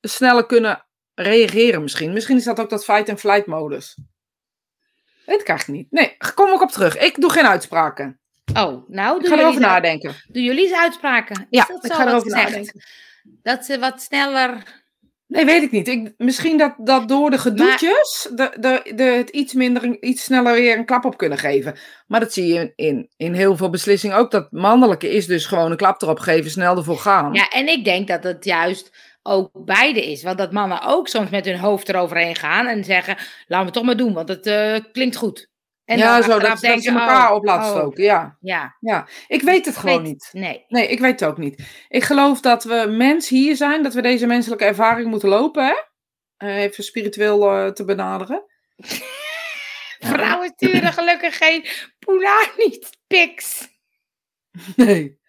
sneller 0.00 0.46
kunnen 0.46 0.83
reageren 1.14 1.82
misschien. 1.82 2.12
Misschien 2.12 2.36
is 2.36 2.44
dat 2.44 2.60
ook 2.60 2.70
dat 2.70 2.84
fight- 2.84 3.08
en 3.08 3.18
flight 3.18 3.46
modus. 3.46 3.96
Weet 5.26 5.40
ik 5.40 5.48
eigenlijk 5.48 5.78
niet. 5.78 5.90
Nee, 5.90 6.16
kom 6.34 6.50
ook 6.50 6.62
op 6.62 6.70
terug. 6.70 6.98
Ik 6.98 7.20
doe 7.20 7.30
geen 7.30 7.46
uitspraken. 7.46 8.20
Oh, 8.54 8.88
nou, 8.88 9.20
ik 9.20 9.26
ga 9.26 9.38
erover 9.38 9.60
nadenken. 9.60 10.14
Doen 10.28 10.42
jullie 10.42 10.68
eens 10.68 10.78
uitspraken? 10.78 11.46
ja, 11.50 11.68
ik 11.82 11.92
ga 11.92 12.06
erover 12.08 12.30
nadenken. 12.30 12.82
Dat 13.42 13.64
ze 13.64 13.78
wat 13.78 14.02
sneller. 14.02 14.82
Nee, 15.26 15.44
weet 15.44 15.62
ik 15.62 15.70
niet. 15.70 15.88
Ik, 15.88 16.14
misschien 16.16 16.58
dat, 16.58 16.74
dat 16.78 17.08
door 17.08 17.30
de 17.30 17.38
gedoetjes 17.38 18.28
de, 18.34 18.52
de, 18.60 18.92
de, 18.94 19.02
het 19.02 19.30
iets, 19.30 19.52
minder, 19.52 20.02
iets 20.02 20.24
sneller 20.24 20.54
weer 20.54 20.78
een 20.78 20.84
klap 20.84 21.04
op 21.04 21.16
kunnen 21.16 21.38
geven. 21.38 21.78
Maar 22.06 22.20
dat 22.20 22.32
zie 22.32 22.46
je 22.46 22.72
in, 22.76 23.10
in 23.16 23.34
heel 23.34 23.56
veel 23.56 23.70
beslissingen 23.70 24.16
ook. 24.16 24.30
Dat 24.30 24.52
mannelijke 24.52 25.10
is 25.10 25.26
dus 25.26 25.46
gewoon 25.46 25.70
een 25.70 25.76
klap 25.76 26.02
erop 26.02 26.18
geven, 26.18 26.50
snel 26.50 26.76
ervoor 26.76 26.98
gaan. 26.98 27.32
Ja, 27.32 27.48
en 27.48 27.68
ik 27.68 27.84
denk 27.84 28.08
dat 28.08 28.24
het 28.24 28.44
juist 28.44 29.13
ook 29.26 29.50
beide 29.64 30.10
is. 30.10 30.22
Want 30.22 30.38
dat 30.38 30.52
mannen 30.52 30.82
ook 30.82 31.08
soms 31.08 31.30
met 31.30 31.44
hun 31.44 31.58
hoofd 31.58 31.88
eroverheen 31.88 32.36
gaan 32.36 32.66
en 32.66 32.84
zeggen: 32.84 33.16
laten 33.16 33.58
we 33.58 33.64
het 33.64 33.72
toch 33.72 33.84
maar 33.84 33.96
doen, 33.96 34.12
want 34.12 34.28
het 34.28 34.46
uh, 34.46 34.76
klinkt 34.92 35.16
goed. 35.16 35.52
En 35.84 35.98
ja, 35.98 36.22
zo 36.22 36.38
dat, 36.38 36.60
denken, 36.60 36.82
ze 36.82 36.90
elkaar 36.90 37.30
oh, 37.30 37.36
op 37.36 37.44
laten 37.44 37.72
oh, 37.72 37.76
stoken. 37.78 38.02
Ja. 38.02 38.36
Ja. 38.40 38.76
ja. 38.80 39.08
Ik 39.26 39.42
weet 39.42 39.66
het 39.66 39.76
gewoon 39.76 40.02
niet. 40.02 40.28
Nee. 40.32 40.64
Nee, 40.68 40.88
ik 40.88 41.00
weet 41.00 41.20
het 41.20 41.28
ook 41.28 41.38
niet. 41.38 41.84
Ik 41.88 42.04
geloof 42.04 42.40
dat 42.40 42.64
we 42.64 42.86
mens 42.90 43.28
hier 43.28 43.56
zijn, 43.56 43.82
dat 43.82 43.94
we 43.94 44.02
deze 44.02 44.26
menselijke 44.26 44.64
ervaring 44.64 45.10
moeten 45.10 45.28
lopen, 45.28 45.64
hè? 45.64 45.74
Uh, 46.46 46.56
even 46.56 46.84
spiritueel 46.84 47.56
uh, 47.56 47.70
te 47.70 47.84
benaderen. 47.84 48.44
Vrouwen 49.98 50.52
sturen 50.56 50.92
gelukkig 50.92 51.36
geen 51.36 51.66
niet 52.56 52.90
pics. 53.06 53.68
Nee. 54.76 55.22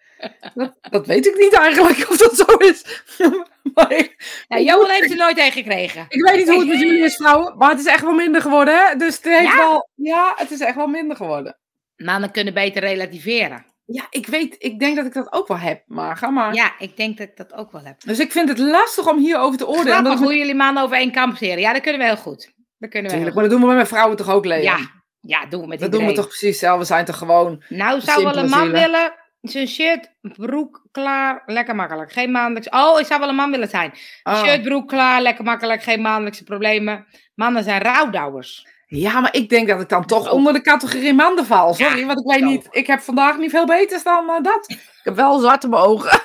Dat, 0.54 0.76
dat, 0.80 1.06
weet 1.06 1.26
ik 1.26 1.36
niet 1.36 1.52
eigenlijk 1.52 2.10
of 2.10 2.16
dat 2.16 2.36
zo 2.36 2.56
is. 2.56 3.02
maar 3.74 3.92
ik, 3.92 4.14
Johan 4.48 4.90
heeft 4.90 5.10
er 5.10 5.16
nooit 5.16 5.36
tegen 5.36 5.52
gekregen. 5.52 6.06
Ik 6.08 6.22
weet 6.22 6.36
niet 6.36 6.48
hoe 6.48 6.58
het 6.58 6.68
met 6.68 6.78
jullie 6.78 7.04
is, 7.04 7.16
vrouwen, 7.16 7.56
maar 7.56 7.70
het 7.70 7.78
is 7.78 7.86
echt 7.86 8.02
wel 8.02 8.12
minder 8.12 8.40
geworden. 8.40 8.74
Hè? 8.74 8.96
Dus 8.96 9.16
het 9.16 9.24
heeft 9.24 9.52
ja? 9.52 9.56
wel, 9.56 9.88
ja, 9.94 10.32
het 10.36 10.50
is 10.50 10.60
echt 10.60 10.76
wel 10.76 10.86
minder 10.86 11.16
geworden. 11.16 11.58
Mannen 11.96 12.30
kunnen 12.30 12.54
beter 12.54 12.82
relativeren. 12.82 13.66
Ja, 13.86 14.06
ik 14.10 14.26
weet, 14.26 14.56
ik 14.58 14.78
denk 14.78 14.96
dat 14.96 15.06
ik 15.06 15.14
dat 15.14 15.32
ook 15.32 15.48
wel 15.48 15.58
heb, 15.58 15.82
maar 15.86 16.16
ga 16.16 16.30
maar. 16.30 16.54
Ja, 16.54 16.74
ik 16.78 16.96
denk 16.96 17.18
dat 17.18 17.28
ik 17.28 17.36
dat 17.36 17.54
ook 17.54 17.72
wel 17.72 17.84
heb. 17.84 18.00
Dus 18.04 18.18
ik 18.18 18.32
vind 18.32 18.48
het 18.48 18.58
lastig 18.58 19.08
om 19.08 19.18
hierover 19.18 19.58
te 19.58 19.66
oordelen. 19.66 19.92
Grappig 19.92 20.18
hoe 20.18 20.36
jullie 20.36 20.54
mannen 20.54 20.82
over 20.82 20.96
één 20.96 21.12
kamp 21.12 21.36
scheren. 21.36 21.60
Ja, 21.60 21.72
dat 21.72 21.82
kunnen 21.82 22.00
we 22.00 22.06
heel 22.06 22.16
goed. 22.16 22.52
Dat 22.78 22.90
kunnen 22.90 23.10
we 23.10 23.16
Tuurlijk, 23.16 23.36
maar 23.36 23.48
dat 23.48 23.58
doen 23.58 23.68
we 23.68 23.74
met 23.74 23.88
vrouwen 23.88 24.16
toch 24.16 24.30
ook, 24.30 24.44
Lea? 24.44 24.60
Ja, 24.60 24.78
ja 25.20 25.46
doen 25.46 25.60
we 25.60 25.66
met 25.66 25.80
Dat 25.80 25.92
doen 25.92 26.06
we 26.06 26.12
toch 26.12 26.26
precies 26.26 26.48
hetzelfde. 26.48 26.78
We 26.78 26.84
zijn 26.84 27.04
toch 27.04 27.18
gewoon 27.18 27.62
Nou, 27.68 28.00
zou 28.00 28.24
wel 28.24 28.36
een 28.36 28.48
man 28.48 28.70
willen 28.70 29.14
zijn 29.50 29.68
shirt, 29.68 30.10
broek 30.20 30.86
klaar, 30.92 31.42
lekker 31.46 31.74
makkelijk. 31.74 32.12
Geen 32.12 32.30
maandelijks. 32.30 32.68
Oh, 32.68 33.00
ik 33.00 33.06
zou 33.06 33.20
wel 33.20 33.28
een 33.28 33.34
man 33.34 33.50
willen 33.50 33.68
zijn. 33.68 33.92
Oh. 34.22 34.42
Shirt, 34.42 34.62
broek 34.62 34.88
klaar, 34.88 35.22
lekker 35.22 35.44
makkelijk, 35.44 35.82
geen 35.82 36.00
maandelijkse 36.00 36.44
problemen. 36.44 37.06
Mannen 37.34 37.64
zijn 37.64 37.82
rouwdouwers. 37.82 38.66
Ja, 38.88 39.20
maar 39.20 39.34
ik 39.34 39.48
denk 39.48 39.68
dat 39.68 39.80
ik 39.80 39.88
dan 39.88 40.06
toch 40.06 40.32
onder 40.32 40.52
de 40.52 40.60
categorie 40.60 41.14
mannen 41.14 41.46
val. 41.46 41.74
Sorry, 41.74 42.06
want 42.06 42.18
ik 42.18 42.26
weet 42.26 42.44
niet. 42.44 42.68
Ik 42.70 42.86
heb 42.86 43.00
vandaag 43.00 43.38
niet 43.38 43.50
veel 43.50 43.66
beters 43.66 44.02
dan 44.02 44.24
uh, 44.30 44.42
dat. 44.42 44.66
Ik 45.06 45.12
heb 45.12 45.24
wel 45.24 45.38
zwarte 45.38 45.68
mijn 45.68 45.82
ogen. 45.82 46.10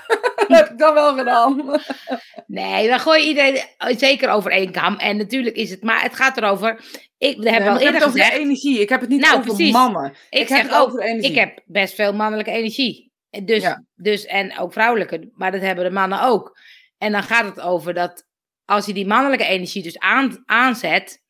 dat 0.48 0.58
heb 0.58 0.70
ik 0.70 0.78
dan 0.78 0.94
wel 0.94 1.18
gedaan. 1.18 1.82
nee, 2.48 2.88
dan 2.88 3.00
gooi 3.00 3.22
je 3.22 3.28
iedereen 3.28 3.64
zeker 3.98 4.30
over 4.30 4.52
één 4.52 4.72
kam. 4.72 4.96
En 4.96 5.18
natuurlijk 5.18 5.56
is 5.56 5.70
het, 5.70 5.84
maar 5.84 6.02
het 6.02 6.16
gaat 6.16 6.38
erover. 6.38 6.84
Ik 7.18 7.44
heb 7.44 7.60
nee, 7.60 7.70
al 7.70 7.78
eerder 7.78 7.94
het 7.94 8.04
over 8.04 8.20
gezegd, 8.20 8.38
energie. 8.38 8.80
Ik 8.80 8.90
heb 8.90 9.02
het 9.02 9.10
niet 9.10 9.22
nou, 9.22 9.38
over 9.38 9.56
precies. 9.56 9.74
mannen. 9.74 10.14
Ik, 10.30 10.40
ik 10.40 10.48
zeg 10.48 10.74
ook, 10.74 11.00
ik 11.00 11.36
heb 11.36 11.60
best 11.66 11.96
veel 11.96 12.14
mannelijke 12.14 12.52
energie. 12.52 13.11
Dus, 13.46 13.76
dus, 13.96 14.26
en 14.26 14.58
ook 14.58 14.74
vrouwelijke, 14.74 15.30
maar 15.34 15.52
dat 15.52 15.62
hebben 15.62 15.84
de 15.84 15.92
mannen 15.92 16.22
ook. 16.22 16.58
En 16.98 17.12
dan 17.12 17.24
gaat 17.24 17.46
het 17.46 17.60
over 17.60 17.94
dat 17.94 18.26
als 18.66 18.86
je 18.86 18.94
die 18.94 19.08
mannelijke 19.08 19.46
energie 19.46 19.84
dus 19.84 20.00
aan, 20.00 20.44
aanzet, 20.46 21.22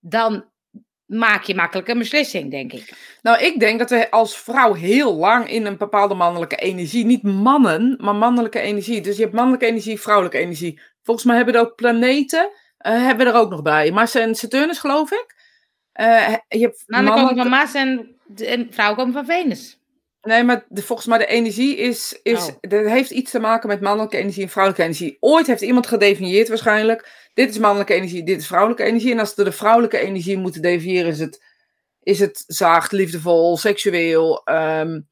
dan 0.00 0.50
maak 1.06 1.42
je 1.42 1.54
makkelijk 1.54 1.88
een 1.88 1.98
beslissing, 1.98 2.50
denk 2.50 2.72
ik. 2.72 2.92
Nou, 3.22 3.44
ik 3.44 3.60
denk 3.60 3.78
dat 3.78 3.90
we 3.90 4.10
als 4.10 4.38
vrouw 4.38 4.74
heel 4.74 5.14
lang 5.14 5.48
in 5.50 5.66
een 5.66 5.76
bepaalde 5.76 6.14
mannelijke 6.14 6.56
energie, 6.56 7.04
niet 7.04 7.22
mannen, 7.22 7.96
maar 8.00 8.14
mannelijke 8.14 8.60
energie. 8.60 9.00
Dus 9.00 9.16
je 9.16 9.22
hebt 9.22 9.34
mannelijke 9.34 9.66
energie, 9.66 10.00
vrouwelijke 10.00 10.38
energie. 10.38 10.80
Volgens 11.02 11.26
mij 11.26 11.36
hebben 11.36 11.54
we 11.54 11.60
ook 11.60 11.74
planeten, 11.74 12.44
uh, 12.44 12.52
hebben 12.92 13.26
we 13.26 13.32
er 13.32 13.38
ook 13.38 13.50
nog 13.50 13.62
bij. 13.62 13.90
Mars 13.90 14.14
en 14.14 14.34
Saturnus, 14.34 14.78
geloof 14.78 15.10
ik. 15.10 15.34
Uh, 16.00 16.34
je 16.48 16.58
hebt 16.58 16.84
Mannen 16.86 17.12
mannelijke... 17.12 17.42
komen 17.42 17.50
van 17.50 17.50
Mars 17.50 17.74
en, 17.74 18.16
en 18.46 18.72
vrouwen 18.72 18.98
komen 18.98 19.12
van 19.12 19.24
Venus. 19.24 19.75
Nee, 20.26 20.44
maar 20.44 20.64
de, 20.68 20.82
volgens 20.82 21.08
mij 21.08 21.18
de 21.18 21.26
energie 21.26 21.76
is, 21.76 22.20
is 22.22 22.46
oh. 22.46 22.54
dat 22.60 22.86
heeft 22.86 23.10
iets 23.10 23.30
te 23.30 23.40
maken 23.40 23.68
met 23.68 23.80
mannelijke 23.80 24.16
energie 24.16 24.42
en 24.42 24.48
vrouwelijke 24.48 24.84
energie. 24.84 25.16
Ooit 25.20 25.46
heeft 25.46 25.60
iemand 25.60 25.86
gedefinieerd 25.86 26.48
waarschijnlijk, 26.48 27.28
dit 27.34 27.50
is 27.50 27.58
mannelijke 27.58 27.94
energie, 27.94 28.24
dit 28.24 28.40
is 28.40 28.46
vrouwelijke 28.46 28.84
energie. 28.84 29.12
En 29.12 29.18
als 29.18 29.34
we 29.34 29.44
de 29.44 29.52
vrouwelijke 29.52 29.98
energie 29.98 30.38
moeten 30.38 30.62
definiëren, 30.62 31.10
is 31.10 31.18
het, 31.18 31.42
is 32.02 32.18
het 32.18 32.44
zacht, 32.46 32.92
liefdevol, 32.92 33.56
seksueel, 33.56 34.42
um, 34.44 35.08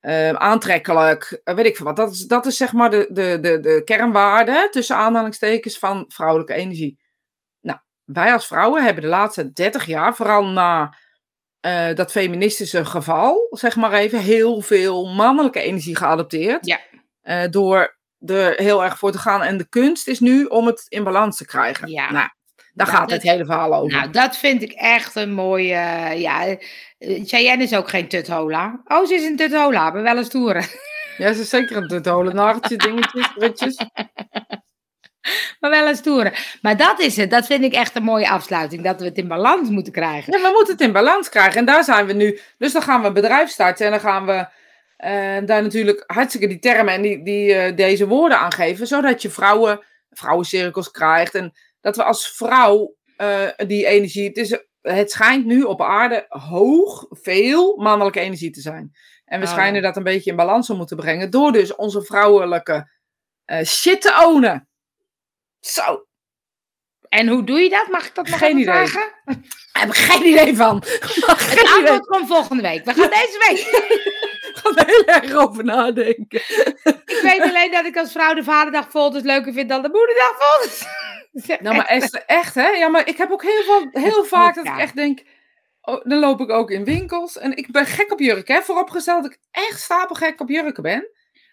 um, 0.00 0.36
aantrekkelijk, 0.36 1.40
uh, 1.44 1.54
weet 1.54 1.66
ik 1.66 1.76
veel 1.76 1.86
wat. 1.86 1.96
Dat 1.96 2.12
is, 2.12 2.20
dat 2.26 2.46
is 2.46 2.56
zeg 2.56 2.72
maar 2.72 2.90
de, 2.90 3.06
de, 3.10 3.38
de, 3.40 3.60
de 3.60 3.82
kernwaarde 3.84 4.68
tussen 4.70 4.96
aanhalingstekens 4.96 5.78
van 5.78 6.04
vrouwelijke 6.08 6.54
energie. 6.54 6.98
Nou, 7.60 7.78
wij 8.04 8.32
als 8.32 8.46
vrouwen 8.46 8.84
hebben 8.84 9.02
de 9.02 9.08
laatste 9.08 9.52
30 9.52 9.86
jaar, 9.86 10.14
vooral 10.14 10.44
na 10.44 10.94
uh, 11.66 11.94
dat 11.94 12.10
feministische 12.10 12.84
geval, 12.84 13.46
zeg 13.50 13.76
maar 13.76 13.92
even, 13.92 14.18
heel 14.18 14.60
veel 14.60 15.06
mannelijke 15.06 15.60
energie 15.60 15.96
geadopteerd. 15.96 16.66
Ja. 16.66 16.80
Uh, 17.24 17.50
door 17.50 17.96
er 18.26 18.54
heel 18.56 18.84
erg 18.84 18.98
voor 18.98 19.12
te 19.12 19.18
gaan. 19.18 19.42
En 19.42 19.56
de 19.56 19.68
kunst 19.68 20.08
is 20.08 20.20
nu 20.20 20.44
om 20.44 20.66
het 20.66 20.86
in 20.88 21.04
balans 21.04 21.36
te 21.36 21.46
krijgen. 21.46 21.88
Ja. 21.88 22.10
Nou, 22.12 22.28
daar 22.74 22.86
gaat 22.86 23.10
het 23.10 23.22
hele 23.22 23.44
verhaal 23.44 23.74
over. 23.74 23.98
Nou, 23.98 24.10
dat 24.10 24.36
vind 24.36 24.62
ik 24.62 24.72
echt 24.72 25.14
een 25.14 25.32
mooie. 25.32 25.74
Uh, 25.74 26.20
ja, 26.20 26.56
Cheyenne 26.98 27.62
is 27.62 27.74
ook 27.74 27.88
geen 27.88 28.08
tuthola. 28.08 28.80
Oh, 28.84 29.06
ze 29.06 29.14
is 29.14 29.24
een 29.24 29.36
tuthola, 29.36 29.90
maar 29.90 30.02
wel 30.02 30.16
een 30.16 30.24
stoere. 30.24 30.62
Ja, 31.18 31.32
ze 31.32 31.40
is 31.40 31.48
zeker 31.48 31.76
een 31.76 31.88
tuthola. 31.88 32.32
Naartje, 32.32 32.76
dingetjes, 32.86 33.32
ritjes. 33.36 33.76
maar 35.60 35.70
wel 35.70 35.88
een 35.88 35.96
stoere. 35.96 36.32
Maar 36.62 36.76
dat 36.76 37.00
is 37.00 37.16
het. 37.16 37.30
Dat 37.30 37.46
vind 37.46 37.64
ik 37.64 37.72
echt 37.72 37.96
een 37.96 38.02
mooie 38.02 38.28
afsluiting. 38.28 38.82
Dat 38.82 39.00
we 39.00 39.06
het 39.06 39.18
in 39.18 39.28
balans 39.28 39.68
moeten 39.68 39.92
krijgen. 39.92 40.32
Ja, 40.32 40.48
we 40.48 40.52
moeten 40.54 40.72
het 40.72 40.82
in 40.82 40.92
balans 40.92 41.28
krijgen. 41.28 41.58
En 41.58 41.64
daar 41.64 41.84
zijn 41.84 42.06
we 42.06 42.12
nu. 42.12 42.38
Dus 42.58 42.72
dan 42.72 42.82
gaan 42.82 43.00
we 43.00 43.06
een 43.06 43.12
bedrijf 43.12 43.50
starten. 43.50 43.86
En 43.86 43.90
dan 43.90 44.00
gaan 44.00 44.26
we 44.26 44.32
uh, 44.32 45.46
daar 45.46 45.62
natuurlijk 45.62 46.04
hartstikke 46.06 46.46
die 46.46 46.58
termen 46.58 46.94
en 46.94 47.02
die, 47.02 47.22
die, 47.22 47.54
uh, 47.54 47.76
deze 47.76 48.06
woorden 48.06 48.38
aangeven. 48.38 48.86
Zodat 48.86 49.22
je 49.22 49.30
vrouwen, 49.30 49.80
vrouwencirkels 50.10 50.90
krijgt. 50.90 51.34
En 51.34 51.52
dat 51.80 51.96
we 51.96 52.04
als 52.04 52.28
vrouw 52.28 52.94
uh, 53.18 53.48
die 53.66 53.86
energie. 53.86 54.28
Het, 54.28 54.36
is, 54.36 54.58
het 54.80 55.10
schijnt 55.10 55.44
nu 55.44 55.62
op 55.62 55.82
aarde 55.82 56.24
hoog, 56.28 57.06
veel 57.10 57.76
mannelijke 57.76 58.20
energie 58.20 58.50
te 58.50 58.60
zijn. 58.60 58.92
En 59.24 59.40
we 59.40 59.46
oh. 59.46 59.52
schijnen 59.52 59.82
dat 59.82 59.96
een 59.96 60.02
beetje 60.02 60.30
in 60.30 60.36
balans 60.36 60.66
te 60.66 60.74
moeten 60.74 60.96
brengen. 60.96 61.30
Door 61.30 61.52
dus 61.52 61.74
onze 61.74 62.02
vrouwelijke 62.02 62.90
shit 63.64 64.00
te 64.00 64.24
ownen. 64.26 64.68
Zo. 65.66 66.06
En 67.08 67.28
hoe 67.28 67.44
doe 67.44 67.60
je 67.60 67.70
dat? 67.70 67.88
Mag 67.88 68.06
ik 68.06 68.14
dat 68.14 68.28
nog 68.28 68.38
geen 68.38 68.58
idee. 68.58 68.64
vragen? 68.64 69.02
Ik 69.24 69.36
heb 69.72 69.90
geen 69.90 70.26
idee 70.26 70.56
van. 70.56 70.82
Geen 70.84 71.66
het 71.66 71.74
antwoord 71.76 72.06
komt 72.06 72.26
volgende 72.26 72.62
week. 72.62 72.84
We 72.84 72.94
gaan 72.94 73.10
deze 73.10 73.46
week. 73.48 73.84
Ik 74.46 74.56
ga 74.62 74.74
er 74.74 74.86
heel 74.86 75.04
erg 75.04 75.32
over 75.32 75.64
nadenken. 75.64 76.40
Ik 77.04 77.20
weet 77.22 77.40
alleen 77.40 77.70
dat 77.70 77.84
ik 77.84 77.96
als 77.96 78.12
vrouw 78.12 78.34
de 78.34 78.44
vaderdag 78.44 78.90
foto's 78.90 79.22
leuker 79.22 79.52
vind 79.52 79.68
dan 79.68 79.82
de 79.82 79.88
moederdag 79.88 80.32
foto's. 80.38 80.84
Nou, 81.62 81.76
maar 81.76 81.86
Esther, 81.86 82.22
echt 82.26 82.54
hè? 82.54 82.68
Ja, 82.68 82.88
maar 82.88 83.08
ik 83.08 83.16
heb 83.16 83.30
ook 83.30 83.42
heel, 83.42 83.62
veel, 83.62 83.88
heel 84.02 84.24
vaak 84.24 84.54
dat 84.54 84.66
ik 84.66 84.78
echt 84.78 84.96
denk... 84.96 85.22
Oh, 85.80 86.04
dan 86.04 86.18
loop 86.18 86.40
ik 86.40 86.50
ook 86.50 86.70
in 86.70 86.84
winkels. 86.84 87.38
En 87.38 87.56
ik 87.56 87.70
ben 87.70 87.86
gek 87.86 88.12
op 88.12 88.20
jurken, 88.20 88.54
hè? 88.54 88.62
Vooropgesteld 88.62 89.22
dat 89.22 89.32
ik 89.32 89.38
echt 89.50 89.80
stapelgek 89.80 90.40
op 90.40 90.48
jurken 90.48 90.82
ben. 90.82 91.08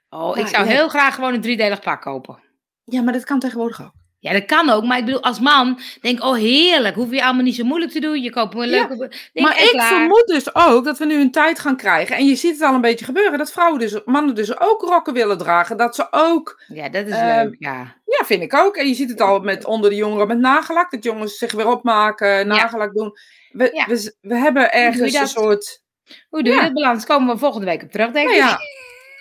Oh, 0.09 0.37
ik 0.37 0.47
zou 0.47 0.65
heel 0.65 0.89
graag 0.89 1.15
gewoon 1.15 1.33
een 1.33 1.41
driedelig 1.41 1.81
pak 1.81 2.01
kopen. 2.01 2.39
Ja, 2.83 3.01
maar 3.01 3.13
dat 3.13 3.23
kan 3.23 3.39
tegenwoordig 3.39 3.81
ook. 3.81 3.91
Ja, 4.23 4.33
dat 4.33 4.45
kan 4.45 4.69
ook. 4.69 4.83
Maar 4.83 4.97
ik 4.97 5.05
bedoel, 5.05 5.23
als 5.23 5.39
man 5.39 5.79
denk 6.01 6.23
oh 6.23 6.35
heerlijk, 6.35 6.95
hoef 6.95 7.11
je 7.11 7.23
allemaal 7.23 7.43
niet 7.43 7.55
zo 7.55 7.63
moeilijk 7.63 7.91
te 7.91 7.99
doen. 7.99 8.21
Je 8.21 8.31
koopt 8.31 8.55
een 8.55 8.67
leuke... 8.67 9.11
Ja, 9.33 9.41
maar 9.41 9.57
ik 9.57 9.81
vermoed 9.81 10.23
dus 10.25 10.55
ook 10.55 10.85
dat 10.85 10.97
we 10.97 11.05
nu 11.05 11.21
een 11.21 11.31
tijd 11.31 11.59
gaan 11.59 11.77
krijgen. 11.77 12.15
En 12.15 12.25
je 12.25 12.35
ziet 12.35 12.53
het 12.53 12.61
al 12.61 12.73
een 12.73 12.81
beetje 12.81 13.05
gebeuren. 13.05 13.37
Dat 13.37 13.51
vrouwen 13.51 13.79
dus, 13.79 13.99
mannen 14.05 14.35
dus 14.35 14.59
ook 14.59 14.81
rokken 14.81 15.13
willen 15.13 15.37
dragen. 15.37 15.77
Dat 15.77 15.95
ze 15.95 16.07
ook... 16.11 16.63
Ja, 16.67 16.89
dat 16.89 17.07
is 17.07 17.13
uh, 17.13 17.35
leuk, 17.35 17.55
ja. 17.59 17.95
Ja, 18.05 18.25
vind 18.25 18.41
ik 18.41 18.53
ook. 18.53 18.75
En 18.75 18.87
je 18.87 18.93
ziet 18.93 19.09
het 19.09 19.21
al 19.21 19.39
met 19.39 19.65
onder 19.65 19.89
de 19.89 19.95
jongeren 19.95 20.27
met 20.27 20.39
nagellak. 20.39 20.91
Dat 20.91 21.03
jongens 21.03 21.37
zich 21.37 21.51
weer 21.51 21.67
opmaken, 21.67 22.47
nagellak 22.47 22.93
ja. 22.93 23.01
doen. 23.01 23.11
We, 23.51 23.69
ja. 23.73 23.85
we, 23.87 24.15
we, 24.21 24.37
hebben 24.37 24.71
ergens 24.71 25.13
een 25.13 25.27
soort... 25.27 25.81
Hoe 26.29 26.43
doe 26.43 26.53
je 26.53 26.61
dat 26.61 26.73
balans? 26.73 27.05
Komen 27.05 27.33
we 27.33 27.39
volgende 27.39 27.65
week 27.65 27.83
op 27.83 27.91
terug, 27.91 28.11
denk 28.11 28.29
nou 28.29 28.51
ik. 28.51 28.57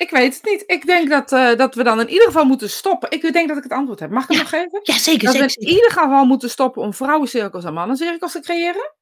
Ik 0.03 0.11
weet 0.11 0.34
het 0.34 0.44
niet. 0.44 0.62
Ik 0.66 0.86
denk 0.86 1.09
dat, 1.11 1.32
uh, 1.32 1.55
dat 1.57 1.74
we 1.74 1.82
dan 1.82 2.00
in 2.00 2.09
ieder 2.09 2.26
geval 2.26 2.44
moeten 2.44 2.70
stoppen. 2.70 3.11
Ik 3.11 3.32
denk 3.32 3.48
dat 3.48 3.57
ik 3.57 3.62
het 3.62 3.72
antwoord 3.72 4.00
heb. 4.00 4.11
Mag 4.11 4.22
ik 4.22 4.28
het 4.28 4.38
nog 4.38 4.48
geven? 4.48 4.80
Ja, 4.82 4.94
zeker. 4.98 5.24
Dat 5.24 5.34
zeker, 5.34 5.48
we 5.48 5.61
in 5.66 5.68
ieder 5.68 5.90
geval 5.90 6.24
moeten 6.24 6.50
stoppen 6.50 6.82
om 6.82 6.94
vrouwencirkels 6.94 7.64
en 7.64 7.72
mannencirkels 7.74 8.32
te 8.32 8.40
creëren. 8.40 8.94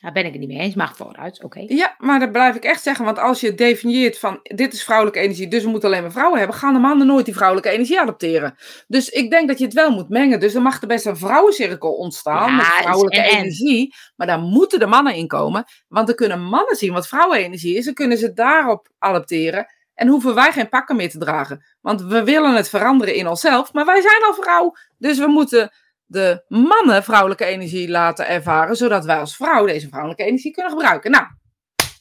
Daar 0.00 0.12
ben 0.12 0.24
ik 0.24 0.30
het 0.30 0.40
niet 0.40 0.48
mee 0.48 0.58
eens. 0.58 0.74
Mag 0.74 0.96
vooruit. 0.96 1.44
Oké. 1.44 1.64
Ja, 1.66 1.94
maar 1.98 2.20
dat 2.20 2.32
blijf 2.32 2.54
ik 2.56 2.64
echt 2.64 2.82
zeggen. 2.82 3.04
Want 3.04 3.18
als 3.18 3.40
je 3.40 3.54
definieert 3.54 4.18
van 4.18 4.38
dit 4.42 4.72
is 4.72 4.84
vrouwelijke 4.84 5.20
energie, 5.20 5.48
dus 5.48 5.62
we 5.62 5.68
moeten 5.68 5.88
alleen 5.88 6.02
maar 6.02 6.12
vrouwen 6.12 6.38
hebben, 6.38 6.56
gaan 6.56 6.72
de 6.72 6.78
mannen 6.80 7.06
nooit 7.06 7.24
die 7.24 7.34
vrouwelijke 7.34 7.70
energie 7.70 8.00
adopteren. 8.00 8.54
Dus 8.86 9.08
ik 9.08 9.30
denk 9.30 9.48
dat 9.48 9.58
je 9.58 9.64
het 9.64 9.74
wel 9.74 9.90
moet 9.90 10.08
mengen. 10.08 10.40
Dus 10.40 10.54
er 10.54 10.62
mag 10.62 10.80
er 10.80 10.86
best 10.88 11.06
een 11.06 11.16
vrouwencirkel 11.16 11.92
ontstaan 11.94 12.50
Ja, 12.50 12.56
met 12.56 12.64
vrouwelijke 12.66 13.16
en- 13.16 13.30
en. 13.30 13.38
energie. 13.38 13.94
Maar 14.16 14.26
daar 14.26 14.40
moeten 14.40 14.78
de 14.78 14.86
mannen 14.86 15.14
in 15.14 15.26
komen. 15.26 15.64
Want 15.88 16.06
dan 16.06 16.16
kunnen 16.16 16.42
mannen 16.42 16.76
zien 16.76 16.92
wat 16.92 17.08
vrouwenenergie 17.08 17.76
is. 17.76 17.84
Dan 17.84 17.94
kunnen 17.94 18.18
ze 18.18 18.32
daarop 18.32 18.88
adopteren. 18.98 19.66
En 19.94 20.08
hoeven 20.08 20.34
wij 20.34 20.52
geen 20.52 20.68
pakken 20.68 20.96
meer 20.96 21.10
te 21.10 21.18
dragen. 21.18 21.64
Want 21.80 22.02
we 22.02 22.24
willen 22.24 22.54
het 22.54 22.68
veranderen 22.68 23.14
in 23.14 23.28
onszelf. 23.28 23.72
Maar 23.72 23.84
wij 23.84 24.00
zijn 24.00 24.22
al 24.22 24.34
vrouw. 24.34 24.72
Dus 24.98 25.18
we 25.18 25.26
moeten 25.26 25.70
de 26.06 26.44
mannen 26.48 27.02
vrouwelijke 27.04 27.44
energie 27.44 27.88
laten 27.88 28.28
ervaren. 28.28 28.76
Zodat 28.76 29.04
wij 29.04 29.18
als 29.18 29.36
vrouw 29.36 29.66
deze 29.66 29.88
vrouwelijke 29.88 30.24
energie 30.24 30.52
kunnen 30.52 30.72
gebruiken. 30.72 31.10
Nou, 31.10 31.24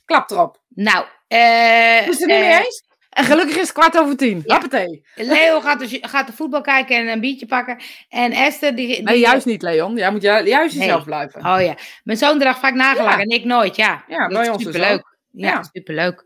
klap 0.05 0.31
erop. 0.31 0.61
Nou, 0.69 1.05
eh, 1.27 2.07
Is 2.07 2.19
het 2.19 2.21
er 2.21 2.27
niet 2.27 2.37
mee 2.37 2.49
eh, 2.51 2.57
eens? 2.57 2.83
En 3.09 3.23
gelukkig 3.23 3.55
is 3.55 3.61
het 3.61 3.71
kwart 3.71 3.97
over 3.97 4.17
tien. 4.17 4.41
Ja. 4.45 4.53
Hoppatee. 4.53 5.05
Leo 5.15 5.59
gaat 5.61 5.79
de, 5.79 5.99
gaat 6.01 6.27
de 6.27 6.33
voetbal 6.33 6.61
kijken 6.61 6.95
en 6.97 7.07
een 7.07 7.19
biertje 7.19 7.45
pakken. 7.45 7.81
En 8.09 8.31
Esther, 8.31 8.75
die... 8.75 8.87
die 8.87 9.03
Nee, 9.03 9.19
juist 9.19 9.45
niet, 9.45 9.61
Leon. 9.61 9.95
Jij 9.95 10.11
moet 10.11 10.21
ju- 10.21 10.43
juist 10.43 10.75
Nee. 10.75 10.85
jezelf 10.85 11.03
blijven. 11.03 11.45
Oh 11.45 11.61
ja, 11.61 11.75
mijn 12.03 12.17
zoon 12.17 12.39
draagt 12.39 12.59
vaak 12.59 12.73
nagellak 12.73 13.13
Ja. 13.13 13.19
en 13.19 13.29
ik 13.29 13.43
nooit, 13.45 13.75
ja. 13.75 14.03
Ja, 14.07 14.27
bij 14.27 14.49
ons 14.49 14.63
dus 14.63 14.73
superleuk. 14.73 15.12
Ja, 15.35 15.47
Ja. 15.47 15.63
superleuk. 15.73 16.23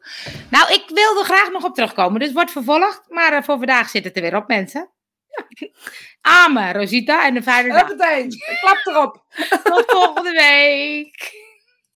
Nou, 0.49 0.73
ik 0.73 0.83
wilde 0.93 1.23
graag 1.23 1.51
nog 1.51 1.63
op 1.63 1.75
terugkomen, 1.75 2.19
dus 2.19 2.31
wordt 2.31 2.51
vervolgd. 2.51 3.01
Maar 3.07 3.33
eh, 3.33 3.43
voor 3.43 3.57
vandaag 3.57 3.89
zit 3.89 4.03
het 4.03 4.15
er 4.15 4.21
weer 4.21 4.35
op, 4.35 4.47
mensen. 4.47 4.91
Amen, 6.21 6.73
Rosita, 6.73 7.25
en 7.25 7.35
een 7.35 7.43
fijne 7.43 7.69
dag. 7.73 7.87
Hoppatee. 7.87 8.27
Klap 8.61 8.85
erop. 8.85 9.23
Tot 9.63 9.83
volgende 9.91 10.31
week. 10.31 11.45